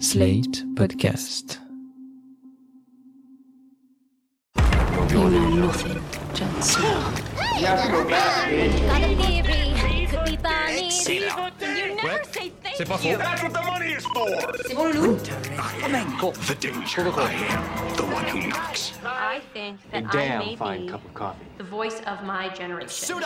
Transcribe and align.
Slate 0.00 0.64
Podcast. 0.74 1.58
You 5.10 5.28
know 5.28 5.50
nothing, 5.66 6.02
Jon 6.34 6.62
Snow. 6.62 7.12
Got 7.60 7.86
a 7.86 9.14
theory. 9.16 10.06
Could 10.06 10.24
be 10.24 10.36
Barney. 10.38 10.90
C'est 10.90 11.20
là. 11.20 11.50
You 11.60 11.96
never 11.96 12.24
say 12.32 12.50
thank 12.62 12.76
C'est 12.76 12.88
pas 12.88 12.96
faux. 12.96 13.04
you. 13.04 13.18
That's 13.18 13.42
what 13.42 13.52
the 13.52 13.62
money 13.62 13.92
is 13.92 14.04
for. 14.06 14.26
C'est 14.66 14.74
bon, 14.74 14.90
Loulou? 14.90 15.16
The 15.18 16.54
danger. 16.54 17.02
I 17.02 17.32
am 17.50 17.96
the 17.96 18.04
one 18.04 18.24
who 18.24 18.48
knocks. 18.48 18.92
I 19.04 19.40
think 19.52 19.78
that 19.92 20.14
I 20.14 20.38
may 20.38 20.56
be 20.56 20.90
the 21.58 21.64
voice 21.64 22.00
of 22.06 22.24
my 22.24 22.48
generation. 22.48 23.22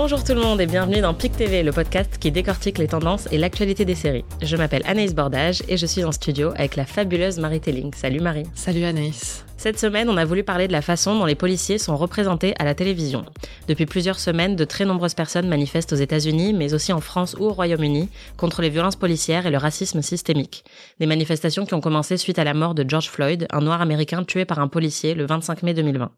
Bonjour 0.00 0.22
tout 0.22 0.32
le 0.32 0.40
monde 0.40 0.60
et 0.60 0.66
bienvenue 0.66 1.00
dans 1.00 1.12
PIC 1.12 1.32
TV, 1.36 1.64
le 1.64 1.72
podcast 1.72 2.18
qui 2.20 2.30
décortique 2.30 2.78
les 2.78 2.86
tendances 2.86 3.26
et 3.32 3.36
l'actualité 3.36 3.84
des 3.84 3.96
séries. 3.96 4.24
Je 4.40 4.56
m'appelle 4.56 4.84
Anaïs 4.86 5.12
Bordage 5.12 5.64
et 5.66 5.76
je 5.76 5.86
suis 5.86 6.04
en 6.04 6.12
studio 6.12 6.52
avec 6.54 6.76
la 6.76 6.86
fabuleuse 6.86 7.40
Marie 7.40 7.58
Telling. 7.58 7.92
Salut 7.92 8.20
Marie. 8.20 8.44
Salut 8.54 8.84
Anaïs. 8.84 9.44
Cette 9.56 9.80
semaine, 9.80 10.08
on 10.08 10.16
a 10.16 10.24
voulu 10.24 10.44
parler 10.44 10.68
de 10.68 10.72
la 10.72 10.82
façon 10.82 11.18
dont 11.18 11.24
les 11.24 11.34
policiers 11.34 11.78
sont 11.78 11.96
représentés 11.96 12.54
à 12.60 12.64
la 12.64 12.76
télévision. 12.76 13.24
Depuis 13.66 13.86
plusieurs 13.86 14.20
semaines, 14.20 14.54
de 14.54 14.64
très 14.64 14.84
nombreuses 14.84 15.14
personnes 15.14 15.48
manifestent 15.48 15.92
aux 15.92 15.96
États-Unis, 15.96 16.54
mais 16.54 16.74
aussi 16.74 16.92
en 16.92 17.00
France 17.00 17.34
ou 17.40 17.46
au 17.46 17.52
Royaume-Uni, 17.52 18.08
contre 18.36 18.62
les 18.62 18.70
violences 18.70 18.94
policières 18.94 19.48
et 19.48 19.50
le 19.50 19.58
racisme 19.58 20.00
systémique. 20.00 20.62
Des 21.00 21.06
manifestations 21.06 21.66
qui 21.66 21.74
ont 21.74 21.80
commencé 21.80 22.16
suite 22.16 22.38
à 22.38 22.44
la 22.44 22.54
mort 22.54 22.76
de 22.76 22.88
George 22.88 23.08
Floyd, 23.08 23.48
un 23.50 23.62
noir 23.62 23.82
américain 23.82 24.22
tué 24.22 24.44
par 24.44 24.60
un 24.60 24.68
policier 24.68 25.14
le 25.14 25.26
25 25.26 25.64
mai 25.64 25.74
2020. 25.74 26.12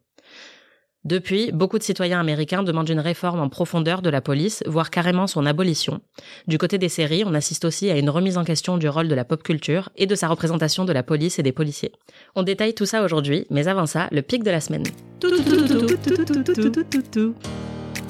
Depuis, 1.04 1.50
beaucoup 1.50 1.78
de 1.78 1.82
citoyens 1.82 2.20
américains 2.20 2.62
demandent 2.62 2.90
une 2.90 3.00
réforme 3.00 3.40
en 3.40 3.48
profondeur 3.48 4.02
de 4.02 4.10
la 4.10 4.20
police, 4.20 4.62
voire 4.66 4.90
carrément 4.90 5.26
son 5.26 5.46
abolition. 5.46 6.02
Du 6.46 6.58
côté 6.58 6.76
des 6.76 6.90
séries, 6.90 7.24
on 7.26 7.32
assiste 7.32 7.64
aussi 7.64 7.90
à 7.90 7.96
une 7.96 8.10
remise 8.10 8.36
en 8.36 8.44
question 8.44 8.76
du 8.76 8.86
rôle 8.86 9.08
de 9.08 9.14
la 9.14 9.24
pop 9.24 9.42
culture 9.42 9.88
et 9.96 10.06
de 10.06 10.14
sa 10.14 10.28
représentation 10.28 10.84
de 10.84 10.92
la 10.92 11.02
police 11.02 11.38
et 11.38 11.42
des 11.42 11.52
policiers. 11.52 11.92
On 12.34 12.42
détaille 12.42 12.74
tout 12.74 12.84
ça 12.84 13.02
aujourd'hui, 13.02 13.46
mais 13.48 13.66
avant 13.66 13.86
ça, 13.86 14.08
le 14.12 14.20
pic 14.20 14.44
de 14.44 14.50
la 14.50 14.60
semaine. 14.60 14.82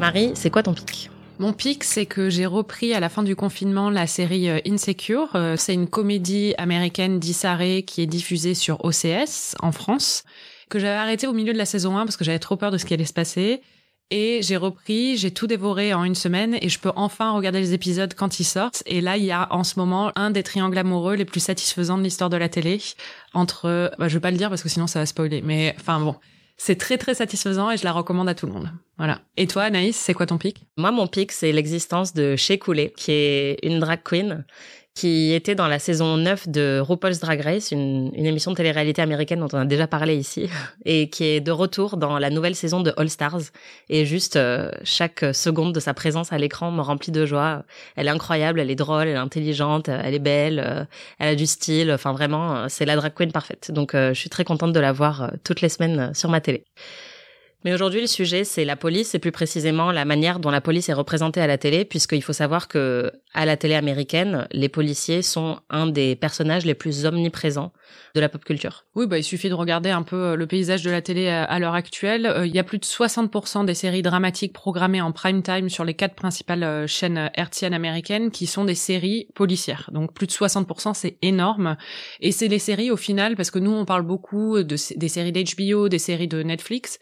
Marie, 0.00 0.32
c'est 0.34 0.50
quoi 0.50 0.64
ton 0.64 0.74
pic? 0.74 1.10
Mon 1.38 1.52
pic, 1.54 1.84
c'est 1.84 2.04
que 2.06 2.28
j'ai 2.28 2.44
repris 2.44 2.92
à 2.92 3.00
la 3.00 3.08
fin 3.08 3.22
du 3.22 3.34
confinement 3.34 3.88
la 3.88 4.06
série 4.06 4.50
euh, 4.50 4.58
Insecure. 4.66 5.30
Euh, 5.36 5.54
C'est 5.56 5.72
une 5.72 5.88
comédie 5.88 6.54
américaine 6.58 7.18
d'Issa 7.18 7.56
Rae 7.56 7.80
qui 7.80 8.02
est 8.02 8.06
diffusée 8.06 8.54
sur 8.54 8.84
OCS 8.84 9.54
en 9.60 9.72
France, 9.72 10.24
que 10.70 10.78
j'avais 10.78 10.96
arrêté 10.96 11.26
au 11.26 11.34
milieu 11.34 11.52
de 11.52 11.58
la 11.58 11.66
saison 11.66 11.98
1 11.98 12.06
parce 12.06 12.16
que 12.16 12.24
j'avais 12.24 12.38
trop 12.38 12.56
peur 12.56 12.70
de 12.70 12.78
ce 12.78 12.86
qui 12.86 12.94
allait 12.94 13.04
se 13.04 13.12
passer. 13.12 13.60
Et 14.12 14.40
j'ai 14.42 14.56
repris, 14.56 15.16
j'ai 15.16 15.30
tout 15.30 15.46
dévoré 15.46 15.94
en 15.94 16.02
une 16.02 16.16
semaine 16.16 16.58
et 16.60 16.68
je 16.68 16.80
peux 16.80 16.90
enfin 16.96 17.30
regarder 17.30 17.60
les 17.60 17.74
épisodes 17.74 18.12
quand 18.14 18.40
ils 18.40 18.44
sortent. 18.44 18.82
Et 18.86 19.00
là, 19.00 19.16
il 19.16 19.24
y 19.24 19.30
a 19.30 19.46
en 19.52 19.62
ce 19.62 19.78
moment 19.78 20.10
un 20.16 20.30
des 20.30 20.42
triangles 20.42 20.78
amoureux 20.78 21.14
les 21.14 21.24
plus 21.24 21.38
satisfaisants 21.38 21.96
de 21.96 22.02
l'histoire 22.02 22.28
de 22.30 22.36
la 22.36 22.48
télé 22.48 22.80
entre, 23.34 23.92
bah, 23.98 24.08
je 24.08 24.14
vais 24.14 24.20
pas 24.20 24.32
le 24.32 24.36
dire 24.36 24.48
parce 24.48 24.64
que 24.64 24.68
sinon 24.68 24.88
ça 24.88 24.98
va 24.98 25.06
spoiler, 25.06 25.42
mais 25.42 25.76
enfin 25.78 26.00
bon. 26.00 26.16
C'est 26.56 26.76
très 26.76 26.98
très 26.98 27.14
satisfaisant 27.14 27.70
et 27.70 27.78
je 27.78 27.84
la 27.84 27.92
recommande 27.92 28.28
à 28.28 28.34
tout 28.34 28.46
le 28.46 28.52
monde. 28.52 28.70
Voilà. 28.98 29.22
Et 29.38 29.46
toi, 29.46 29.62
Anaïs, 29.62 29.96
c'est 29.96 30.12
quoi 30.12 30.26
ton 30.26 30.36
pic? 30.36 30.66
Moi, 30.76 30.90
mon 30.90 31.06
pic, 31.06 31.32
c'est 31.32 31.52
l'existence 31.52 32.12
de 32.12 32.36
Shea 32.36 32.58
Coulee, 32.58 32.92
qui 32.94 33.12
est 33.12 33.58
une 33.62 33.78
drag 33.78 34.00
queen 34.04 34.44
qui 34.94 35.32
était 35.32 35.54
dans 35.54 35.68
la 35.68 35.78
saison 35.78 36.16
9 36.16 36.48
de 36.48 36.80
RuPaul's 36.80 37.20
Drag 37.20 37.40
Race, 37.40 37.70
une, 37.70 38.10
émission 38.14 38.50
de 38.50 38.56
télé-réalité 38.56 39.00
américaine 39.00 39.40
dont 39.40 39.48
on 39.52 39.58
a 39.58 39.64
déjà 39.64 39.86
parlé 39.86 40.16
ici, 40.16 40.48
et 40.84 41.08
qui 41.08 41.24
est 41.24 41.40
de 41.40 41.52
retour 41.52 41.96
dans 41.96 42.18
la 42.18 42.30
nouvelle 42.30 42.54
saison 42.54 42.80
de 42.80 42.92
All 42.96 43.08
Stars. 43.08 43.40
Et 43.88 44.04
juste, 44.04 44.36
euh, 44.36 44.70
chaque 44.82 45.24
seconde 45.32 45.74
de 45.74 45.80
sa 45.80 45.94
présence 45.94 46.32
à 46.32 46.38
l'écran 46.38 46.70
me 46.70 46.82
remplit 46.82 47.12
de 47.12 47.24
joie. 47.24 47.64
Elle 47.96 48.08
est 48.08 48.10
incroyable, 48.10 48.60
elle 48.60 48.70
est 48.70 48.76
drôle, 48.76 49.06
elle 49.06 49.16
est 49.16 49.16
intelligente, 49.16 49.88
elle 49.88 50.14
est 50.14 50.18
belle, 50.18 50.62
euh, 50.64 50.84
elle 51.18 51.28
a 51.28 51.34
du 51.34 51.46
style. 51.46 51.92
Enfin, 51.92 52.12
vraiment, 52.12 52.56
euh, 52.56 52.66
c'est 52.68 52.84
la 52.84 52.96
drag 52.96 53.14
queen 53.14 53.32
parfaite. 53.32 53.70
Donc, 53.70 53.92
je 53.94 54.12
suis 54.14 54.30
très 54.30 54.44
contente 54.44 54.72
de 54.72 54.80
la 54.80 54.92
voir 54.92 55.32
toutes 55.44 55.60
les 55.60 55.68
semaines 55.68 56.12
sur 56.14 56.28
ma 56.28 56.40
télé. 56.40 56.64
Mais 57.64 57.74
aujourd'hui, 57.74 58.00
le 58.00 58.06
sujet, 58.06 58.44
c'est 58.44 58.64
la 58.64 58.76
police 58.76 59.14
et 59.14 59.18
plus 59.18 59.32
précisément 59.32 59.92
la 59.92 60.06
manière 60.06 60.40
dont 60.40 60.50
la 60.50 60.62
police 60.62 60.88
est 60.88 60.94
représentée 60.94 61.40
à 61.40 61.46
la 61.46 61.58
télé, 61.58 61.84
puisqu'il 61.84 62.22
faut 62.22 62.32
savoir 62.32 62.68
que 62.68 63.12
à 63.34 63.44
la 63.44 63.56
télé 63.56 63.74
américaine, 63.74 64.48
les 64.50 64.68
policiers 64.68 65.22
sont 65.22 65.58
un 65.68 65.86
des 65.86 66.16
personnages 66.16 66.64
les 66.64 66.74
plus 66.74 67.04
omniprésents 67.04 67.72
de 68.14 68.20
la 68.20 68.28
pop 68.28 68.44
culture. 68.44 68.86
Oui, 68.94 69.06
bah 69.06 69.18
il 69.18 69.22
suffit 69.22 69.48
de 69.48 69.54
regarder 69.54 69.90
un 69.90 70.02
peu 70.02 70.16
euh, 70.16 70.36
le 70.36 70.46
paysage 70.46 70.82
de 70.82 70.90
la 70.90 71.02
télé 71.02 71.28
à, 71.28 71.44
à 71.44 71.58
l'heure 71.58 71.74
actuelle. 71.74 72.26
Euh, 72.26 72.46
Il 72.46 72.54
y 72.54 72.58
a 72.58 72.64
plus 72.64 72.78
de 72.78 72.84
60% 72.84 73.64
des 73.66 73.74
séries 73.74 74.02
dramatiques 74.02 74.52
programmées 74.52 75.00
en 75.00 75.12
prime 75.12 75.42
time 75.42 75.68
sur 75.68 75.84
les 75.84 75.94
quatre 75.94 76.14
principales 76.14 76.62
euh, 76.64 76.86
chaînes 76.86 77.18
euh, 77.18 77.28
hertziennes 77.34 77.74
américaines 77.74 78.30
qui 78.30 78.46
sont 78.46 78.64
des 78.64 78.74
séries 78.74 79.28
policières. 79.34 79.90
Donc 79.92 80.14
plus 80.14 80.26
de 80.26 80.32
60%, 80.32 80.94
c'est 80.94 81.18
énorme. 81.22 81.76
Et 82.20 82.32
c'est 82.32 82.48
les 82.48 82.58
séries 82.58 82.90
au 82.90 82.96
final, 82.96 83.36
parce 83.36 83.50
que 83.50 83.58
nous 83.58 83.72
on 83.72 83.84
parle 83.84 84.02
beaucoup 84.02 84.62
de, 84.62 84.76
des 84.96 85.08
séries 85.08 85.32
d'HBO, 85.32 85.88
des 85.88 85.98
séries 85.98 86.28
de 86.28 86.42
Netflix. 86.42 86.98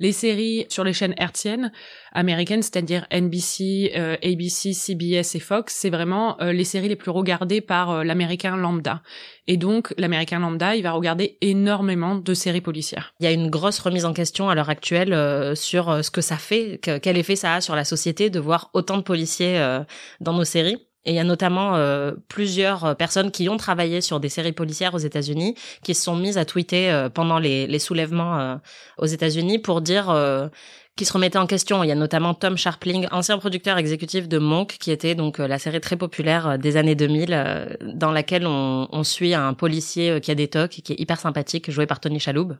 Les 0.00 0.10
séries 0.10 0.66
sur 0.70 0.82
les 0.82 0.92
chaînes 0.92 1.14
hertziennes 1.18 1.70
américaines, 2.12 2.62
c'est-à-dire 2.62 3.06
NBC, 3.12 3.92
euh, 3.96 4.16
ABC, 4.24 4.72
CBS 4.72 5.36
et 5.36 5.40
Fox, 5.40 5.72
c'est 5.74 5.90
vraiment 5.90 6.40
euh, 6.40 6.52
les 6.52 6.64
séries 6.64 6.88
les 6.88 6.96
plus 6.96 7.12
regardées 7.12 7.60
par 7.60 7.90
euh, 7.90 8.04
l'américain 8.04 8.56
lambda. 8.56 9.02
Et 9.46 9.56
donc, 9.56 9.94
l'américain 9.96 10.40
lambda, 10.40 10.74
il 10.74 10.82
va 10.82 10.90
regarder 10.92 11.38
énormément 11.42 12.16
de 12.16 12.34
séries 12.34 12.60
policières. 12.60 13.14
Il 13.20 13.24
y 13.24 13.28
a 13.28 13.32
une 13.32 13.50
grosse 13.50 13.78
remise 13.78 14.04
en 14.04 14.12
question 14.12 14.48
à 14.48 14.54
l'heure 14.56 14.70
actuelle 14.70 15.56
sur 15.56 16.04
ce 16.04 16.10
que 16.10 16.20
ça 16.20 16.38
fait, 16.38 16.78
que- 16.82 16.98
quel 16.98 17.16
effet 17.16 17.36
ça 17.36 17.54
a 17.54 17.60
sur 17.60 17.76
la 17.76 17.84
société 17.84 18.30
de 18.30 18.40
voir 18.40 18.70
autant 18.72 18.96
de 18.96 19.02
policiers 19.02 19.62
dans 20.20 20.32
nos 20.32 20.44
séries. 20.44 20.78
Et 21.06 21.12
il 21.12 21.16
y 21.16 21.18
a 21.18 21.24
notamment 21.24 21.76
euh, 21.76 22.12
plusieurs 22.28 22.84
euh, 22.84 22.94
personnes 22.94 23.30
qui 23.30 23.48
ont 23.48 23.56
travaillé 23.56 24.00
sur 24.00 24.20
des 24.20 24.28
séries 24.28 24.52
policières 24.52 24.94
aux 24.94 24.98
États-Unis, 24.98 25.54
qui 25.82 25.94
se 25.94 26.02
sont 26.02 26.16
mises 26.16 26.38
à 26.38 26.44
tweeter 26.44 26.90
euh, 26.90 27.08
pendant 27.10 27.38
les, 27.38 27.78
soulèvements 27.78 28.60
aux 28.98 29.06
États-Unis 29.06 29.58
pour 29.58 29.80
dire 29.80 30.06
qui 30.96 31.04
se 31.04 31.12
remettaient 31.12 31.38
en 31.38 31.46
question. 31.46 31.82
Il 31.82 31.88
y 31.88 31.92
a 31.92 31.96
notamment 31.96 32.34
Tom 32.34 32.56
Sharpling, 32.56 33.08
ancien 33.10 33.36
producteur 33.38 33.78
exécutif 33.78 34.28
de 34.28 34.38
Monk, 34.38 34.76
qui 34.78 34.92
était 34.92 35.16
donc 35.16 35.40
euh, 35.40 35.48
la 35.48 35.58
série 35.58 35.80
très 35.80 35.96
populaire 35.96 36.46
euh, 36.46 36.56
des 36.56 36.76
années 36.76 36.94
2000, 36.94 37.30
euh, 37.32 37.66
dans 37.80 38.12
laquelle 38.12 38.46
on, 38.46 39.02
suit 39.02 39.34
un 39.34 39.52
policier 39.52 40.18
qui 40.22 40.30
a 40.30 40.34
des 40.34 40.48
tocs 40.48 40.70
qui 40.70 40.92
est 40.92 40.98
hyper 40.98 41.20
sympathique, 41.20 41.70
joué 41.70 41.84
par 41.84 42.00
Tony 42.00 42.18
Chaloub. 42.18 42.56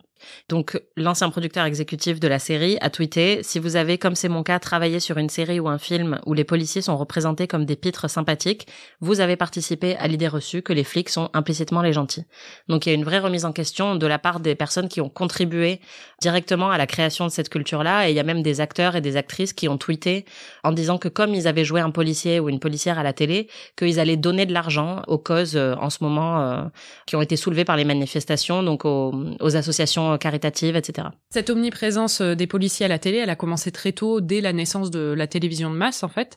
Donc 0.51 0.79
l'ancien 0.97 1.31
producteur 1.31 1.65
exécutif 1.65 2.21
de 2.21 2.29
la 2.29 2.39
série 2.39 2.77
a 2.83 2.91
tweeté 2.91 3.43
si 3.43 3.59
vous 3.59 3.77
avez 3.77 3.97
comme 3.97 4.15
c'est 4.15 4.29
mon 4.29 4.43
cas 4.43 4.59
travaillé 4.59 5.01
sur 5.01 5.17
une 5.17 5.31
série 5.31 5.59
ou 5.59 5.69
un 5.69 5.79
film 5.79 6.21
où 6.27 6.35
les 6.35 6.45
policiers 6.45 6.83
sont 6.83 6.99
représentés 6.99 7.47
comme 7.47 7.65
des 7.65 7.77
pitres 7.77 8.11
sympathiques, 8.11 8.67
vous 9.01 9.21
avez 9.21 9.37
participé 9.37 9.97
à 9.97 10.07
l'idée 10.07 10.29
reçue 10.29 10.61
que 10.61 10.75
les 10.75 10.85
flics 10.85 11.09
sont 11.09 11.31
implicitement 11.33 11.81
les 11.81 11.95
gentils. 11.95 12.25
Donc 12.69 12.85
il 12.85 12.91
y 12.91 12.93
a 12.93 12.95
une 12.95 13.05
vraie 13.05 13.21
remise 13.21 13.47
en 13.47 13.53
question 13.53 13.97
de 13.97 14.07
la 14.07 14.19
part 14.19 14.41
des 14.41 14.55
personnes 14.55 14.89
qui 14.89 15.01
ont 15.01 15.09
contribué 15.09 15.81
directement 16.21 16.71
à 16.71 16.77
la 16.77 16.87
création 16.87 17.25
de 17.25 17.31
cette 17.31 17.49
culture-là 17.49 18.09
et 18.09 18.13
il 18.13 18.17
y 18.17 18.21
a 18.21 18.24
même 18.25 18.43
des 18.43 18.61
acteurs 18.61 18.97
et 18.97 19.01
des 19.01 19.17
actrices 19.17 19.53
qui 19.53 19.69
ont 19.69 19.79
tweeté 19.79 20.25
en 20.63 20.73
disant 20.73 20.99
que 20.99 21.09
comme 21.09 21.35
ils 21.35 21.47
avaient 21.47 21.65
joué 21.65 21.81
un 21.81 21.91
policier 21.91 22.41
ou 22.41 22.49
une 22.49 22.61
policière 22.61 22.99
à 22.99 23.03
la 23.03 23.13
télé, 23.13 23.49
qu'ils 23.77 24.01
allaient 24.01 24.17
donner 24.17 24.47
de 24.47 24.53
l'argent 24.53 25.03
aux 25.07 25.19
causes 25.19 25.57
euh, 25.57 25.75
en 25.77 25.91
ce 25.91 26.03
moment 26.03 26.41
euh, 26.41 26.63
qui 27.07 27.17
ont 27.17 27.23
été 27.23 27.37
soulevées 27.37 27.65
par 27.65 27.77
les 27.77 27.85
manifestations, 27.85 28.63
donc 28.63 28.85
aux, 28.85 29.15
aux 29.41 29.57
associations 29.57 30.19
caritatives, 30.19 30.77
etc. 30.77 31.09
Cette 31.31 31.51
omniprésence 31.51 32.21
euh, 32.21 32.35
des 32.35 32.47
policiers 32.47 32.87
à 32.87 32.89
la 32.89 32.99
télé, 32.99 33.19
elle 33.19 33.31
a 33.31 33.37
commencé 33.37 33.73
très 33.73 33.93
tôt, 33.93 34.21
dès 34.21 34.41
la 34.41 34.53
naissance 34.53 34.91
de 34.91 35.15
la 35.17 35.27
télévision 35.27 35.71
de 35.71 35.77
masse, 35.77 36.03
en 36.03 36.09
fait. 36.09 36.37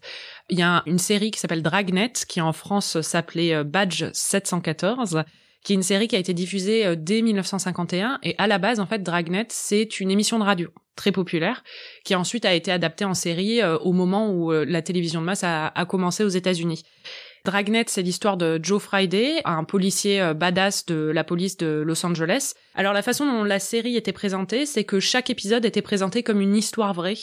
Il 0.50 0.58
y 0.58 0.62
a 0.62 0.84
une 0.86 0.98
série 0.98 1.32
qui 1.32 1.40
s'appelle 1.40 1.62
Dragnet, 1.62 2.14
qui 2.28 2.42
en 2.42 2.54
France 2.54 3.02
s'appelait 3.02 3.54
euh, 3.54 3.64
Badge 3.64 4.06
714, 4.14 5.24
qui 5.64 5.74
est 5.74 5.76
une 5.76 5.84
série 5.84 6.08
qui 6.08 6.16
a 6.16 6.20
été 6.20 6.34
diffusée 6.34 6.86
euh, 6.86 6.96
dès 6.98 7.22
1951. 7.22 8.20
Et 8.24 8.36
à 8.38 8.48
la 8.48 8.58
base, 8.58 8.80
en 8.80 8.86
fait, 8.86 9.04
Dragnet, 9.04 9.48
c'est 9.50 10.00
une 10.00 10.12
émission 10.12 10.40
de 10.40 10.44
radio 10.44 10.70
très 10.98 11.14
populaire, 11.14 11.64
qui 12.04 12.16
ensuite 12.16 12.44
a 12.44 12.54
été 12.54 12.70
adaptée 12.70 13.06
en 13.06 13.14
série 13.14 13.62
euh, 13.62 13.78
au 13.78 13.94
moment 13.94 14.30
où 14.30 14.52
euh, 14.52 14.66
la 14.68 14.82
télévision 14.82 15.22
de 15.22 15.26
masse 15.26 15.46
a, 15.46 15.72
commencé 15.88 16.26
aux 16.26 16.30
États-Unis. 16.30 16.84
Dragnet, 17.46 17.86
c'est 17.88 18.02
l'histoire 18.02 18.36
de 18.36 18.60
Joe 18.62 18.82
Friday, 18.82 19.42
un 19.46 19.64
policier 19.64 20.20
euh, 20.20 20.34
badass 20.34 20.86
de 20.88 20.96
la 21.14 21.24
police 21.24 21.56
de 21.56 21.84
Los 21.86 22.06
Angeles. 22.06 22.56
Alors 22.76 22.92
la 22.92 23.02
façon 23.02 23.26
dont 23.26 23.46
la 23.46 23.60
série 23.60 23.96
était 23.96 24.12
présentée, 24.12 24.66
c'est 24.66 24.84
que 24.84 25.00
chaque 25.00 25.30
épisode 25.30 25.64
était 25.64 25.82
présenté 25.82 26.24
comme 26.24 26.42
une 26.42 26.58
histoire 26.58 26.94
vraie. 26.94 27.16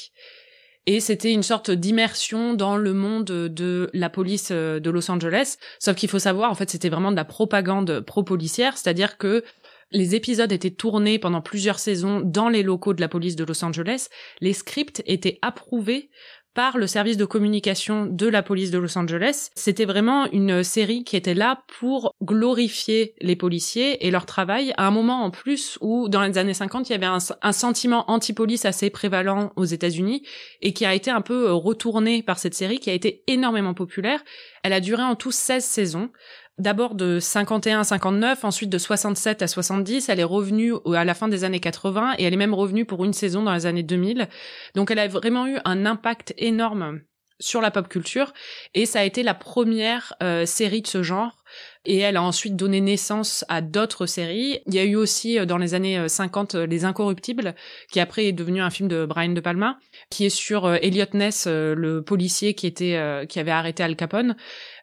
Et 0.87 1.00
c'était 1.00 1.32
une 1.32 1.43
sorte 1.43 1.70
d'immersion 1.70 2.54
dans 2.54 2.76
le 2.76 2.93
monde 2.93 3.25
de 3.25 3.90
la 3.94 4.10
police 4.10 4.52
de 4.52 4.90
Los 4.90 5.10
Angeles. 5.10 5.56
Sauf 5.78 5.96
qu'il 5.96 6.10
faut 6.10 6.19
savoir, 6.19 6.50
en 6.50 6.54
fait, 6.54 6.69
c'était 6.69 6.90
vraiment 6.90 7.10
de 7.10 7.16
la 7.16 7.25
propagande 7.25 8.00
pro-policière, 8.00 8.76
c'est-à-dire 8.76 9.16
que 9.16 9.43
les 9.90 10.14
épisodes 10.14 10.52
étaient 10.52 10.70
tournés 10.70 11.19
pendant 11.19 11.40
plusieurs 11.40 11.78
saisons 11.78 12.20
dans 12.20 12.48
les 12.48 12.62
locaux 12.62 12.94
de 12.94 13.00
la 13.00 13.08
police 13.08 13.36
de 13.36 13.44
Los 13.44 13.64
Angeles. 13.64 14.08
Les 14.40 14.52
scripts 14.52 15.02
étaient 15.06 15.38
approuvés 15.42 16.10
par 16.54 16.78
le 16.78 16.86
service 16.86 17.16
de 17.16 17.25
communication 17.25 18.06
de 18.06 18.28
la 18.28 18.42
police 18.42 18.70
de 18.70 18.78
Los 18.78 18.96
Angeles. 18.96 19.50
C'était 19.56 19.84
vraiment 19.84 20.31
une 20.31 20.62
série 20.62 21.02
qui 21.02 21.16
était 21.16 21.34
là 21.34 21.64
pour 21.81 22.14
glorifier 22.22 23.14
les 23.20 23.36
policiers 23.36 24.06
et 24.06 24.10
leur 24.10 24.25
travail 24.25 24.72
à 24.76 24.86
un 24.86 24.90
moment 24.92 25.25
en 25.25 25.31
plus 25.31 25.76
où, 25.81 26.08
dans 26.08 26.22
les 26.22 26.38
années 26.38 26.54
50, 26.54 26.88
il 26.88 26.92
y 26.92 26.94
avait 26.94 27.06
un, 27.06 27.19
un 27.42 27.52
sentiment 27.52 28.08
anti-police 28.08 28.64
assez 28.64 28.88
prévalent 28.88 29.52
aux 29.56 29.64
États-Unis 29.64 30.22
et 30.62 30.72
qui 30.72 30.86
a 30.86 30.94
été 30.94 31.10
un 31.10 31.22
peu 31.22 31.52
retourné 31.52 32.22
par 32.22 32.38
cette 32.38 32.54
série 32.54 32.78
qui 32.78 32.90
a 32.90 32.94
été 32.94 33.25
énormément 33.26 33.75
populaire. 33.75 34.22
Elle 34.62 34.72
a 34.72 34.81
duré 34.81 35.02
en 35.02 35.16
tout 35.16 35.32
16 35.32 35.64
saisons. 35.64 36.10
D'abord 36.58 36.94
de 36.94 37.18
51 37.18 37.80
à 37.80 37.84
59, 37.84 38.44
ensuite 38.44 38.70
de 38.70 38.78
67 38.78 39.42
à 39.42 39.46
70. 39.46 40.08
Elle 40.08 40.20
est 40.20 40.24
revenue 40.24 40.74
à 40.94 41.04
la 41.04 41.14
fin 41.14 41.28
des 41.28 41.44
années 41.44 41.60
80 41.60 42.14
et 42.18 42.24
elle 42.24 42.34
est 42.34 42.38
même 42.38 42.54
revenue 42.54 42.84
pour 42.84 43.04
une 43.04 43.12
saison 43.12 43.42
dans 43.42 43.54
les 43.54 43.66
années 43.66 43.82
2000. 43.82 44.28
Donc 44.74 44.90
elle 44.90 44.98
a 44.98 45.08
vraiment 45.08 45.46
eu 45.46 45.58
un 45.64 45.86
impact 45.86 46.34
énorme 46.38 47.00
sur 47.40 47.60
la 47.60 47.70
pop 47.70 47.88
culture 47.88 48.32
et 48.74 48.86
ça 48.86 49.00
a 49.00 49.04
été 49.04 49.22
la 49.22 49.34
première 49.34 50.14
euh, 50.22 50.46
série 50.46 50.82
de 50.82 50.86
ce 50.86 51.02
genre 51.02 51.44
et 51.84 51.98
elle 51.98 52.16
a 52.16 52.22
ensuite 52.22 52.56
donné 52.56 52.80
naissance 52.80 53.44
à 53.48 53.60
d'autres 53.60 54.06
séries. 54.06 54.60
Il 54.66 54.74
y 54.74 54.78
a 54.78 54.84
eu 54.84 54.94
aussi 54.94 55.38
euh, 55.38 55.44
dans 55.44 55.58
les 55.58 55.74
années 55.74 56.08
50 56.08 56.54
euh, 56.54 56.66
Les 56.66 56.84
Incorruptibles 56.84 57.54
qui 57.90 57.98
après 57.98 58.26
est 58.26 58.32
devenu 58.32 58.60
un 58.60 58.70
film 58.70 58.88
de 58.88 59.04
Brian 59.04 59.32
De 59.32 59.40
Palma 59.40 59.78
qui 60.10 60.26
est 60.26 60.30
sur 60.30 60.72
Elliot 60.74 61.06
Ness 61.12 61.46
le 61.46 62.02
policier 62.02 62.54
qui 62.54 62.66
était 62.66 63.26
qui 63.28 63.40
avait 63.40 63.50
arrêté 63.50 63.82
Al 63.82 63.96
Capone 63.96 64.36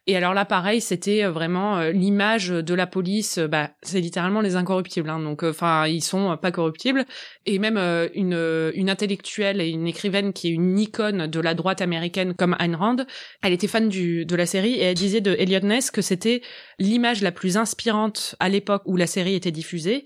et 0.07 0.17
alors 0.17 0.33
là, 0.33 0.45
pareil, 0.45 0.81
c'était 0.81 1.23
euh, 1.23 1.31
vraiment 1.31 1.77
euh, 1.77 1.91
l'image 1.91 2.49
de 2.49 2.73
la 2.73 2.87
police. 2.87 3.37
Euh, 3.37 3.47
bah, 3.47 3.69
c'est 3.83 4.01
littéralement 4.01 4.41
les 4.41 4.55
incorruptibles. 4.55 5.09
Hein, 5.09 5.19
donc, 5.19 5.43
enfin, 5.43 5.85
ils 5.85 6.01
sont 6.01 6.35
pas 6.37 6.51
corruptibles. 6.51 7.05
Et 7.45 7.59
même 7.59 7.77
une, 8.15 8.71
une 8.75 8.89
intellectuelle 8.89 9.61
et 9.61 9.69
une 9.69 9.87
écrivaine 9.87 10.33
qui 10.33 10.47
est 10.47 10.51
une 10.51 10.79
icône 10.79 11.27
de 11.27 11.39
la 11.39 11.53
droite 11.53 11.81
américaine 11.81 12.33
comme 12.33 12.55
Ayn 12.59 12.75
Rand, 12.75 13.05
elle 13.43 13.53
était 13.53 13.67
fan 13.67 13.89
du, 13.89 14.25
de 14.25 14.35
la 14.35 14.45
série 14.45 14.73
et 14.73 14.83
elle 14.83 14.95
disait 14.95 15.21
de 15.21 15.35
Elliot 15.37 15.59
Ness 15.61 15.91
que 15.91 16.01
c'était 16.01 16.41
l'image 16.79 17.21
la 17.21 17.31
plus 17.31 17.57
inspirante 17.57 18.35
à 18.39 18.49
l'époque 18.49 18.83
où 18.85 18.97
la 18.97 19.07
série 19.07 19.35
était 19.35 19.51
diffusée 19.51 20.03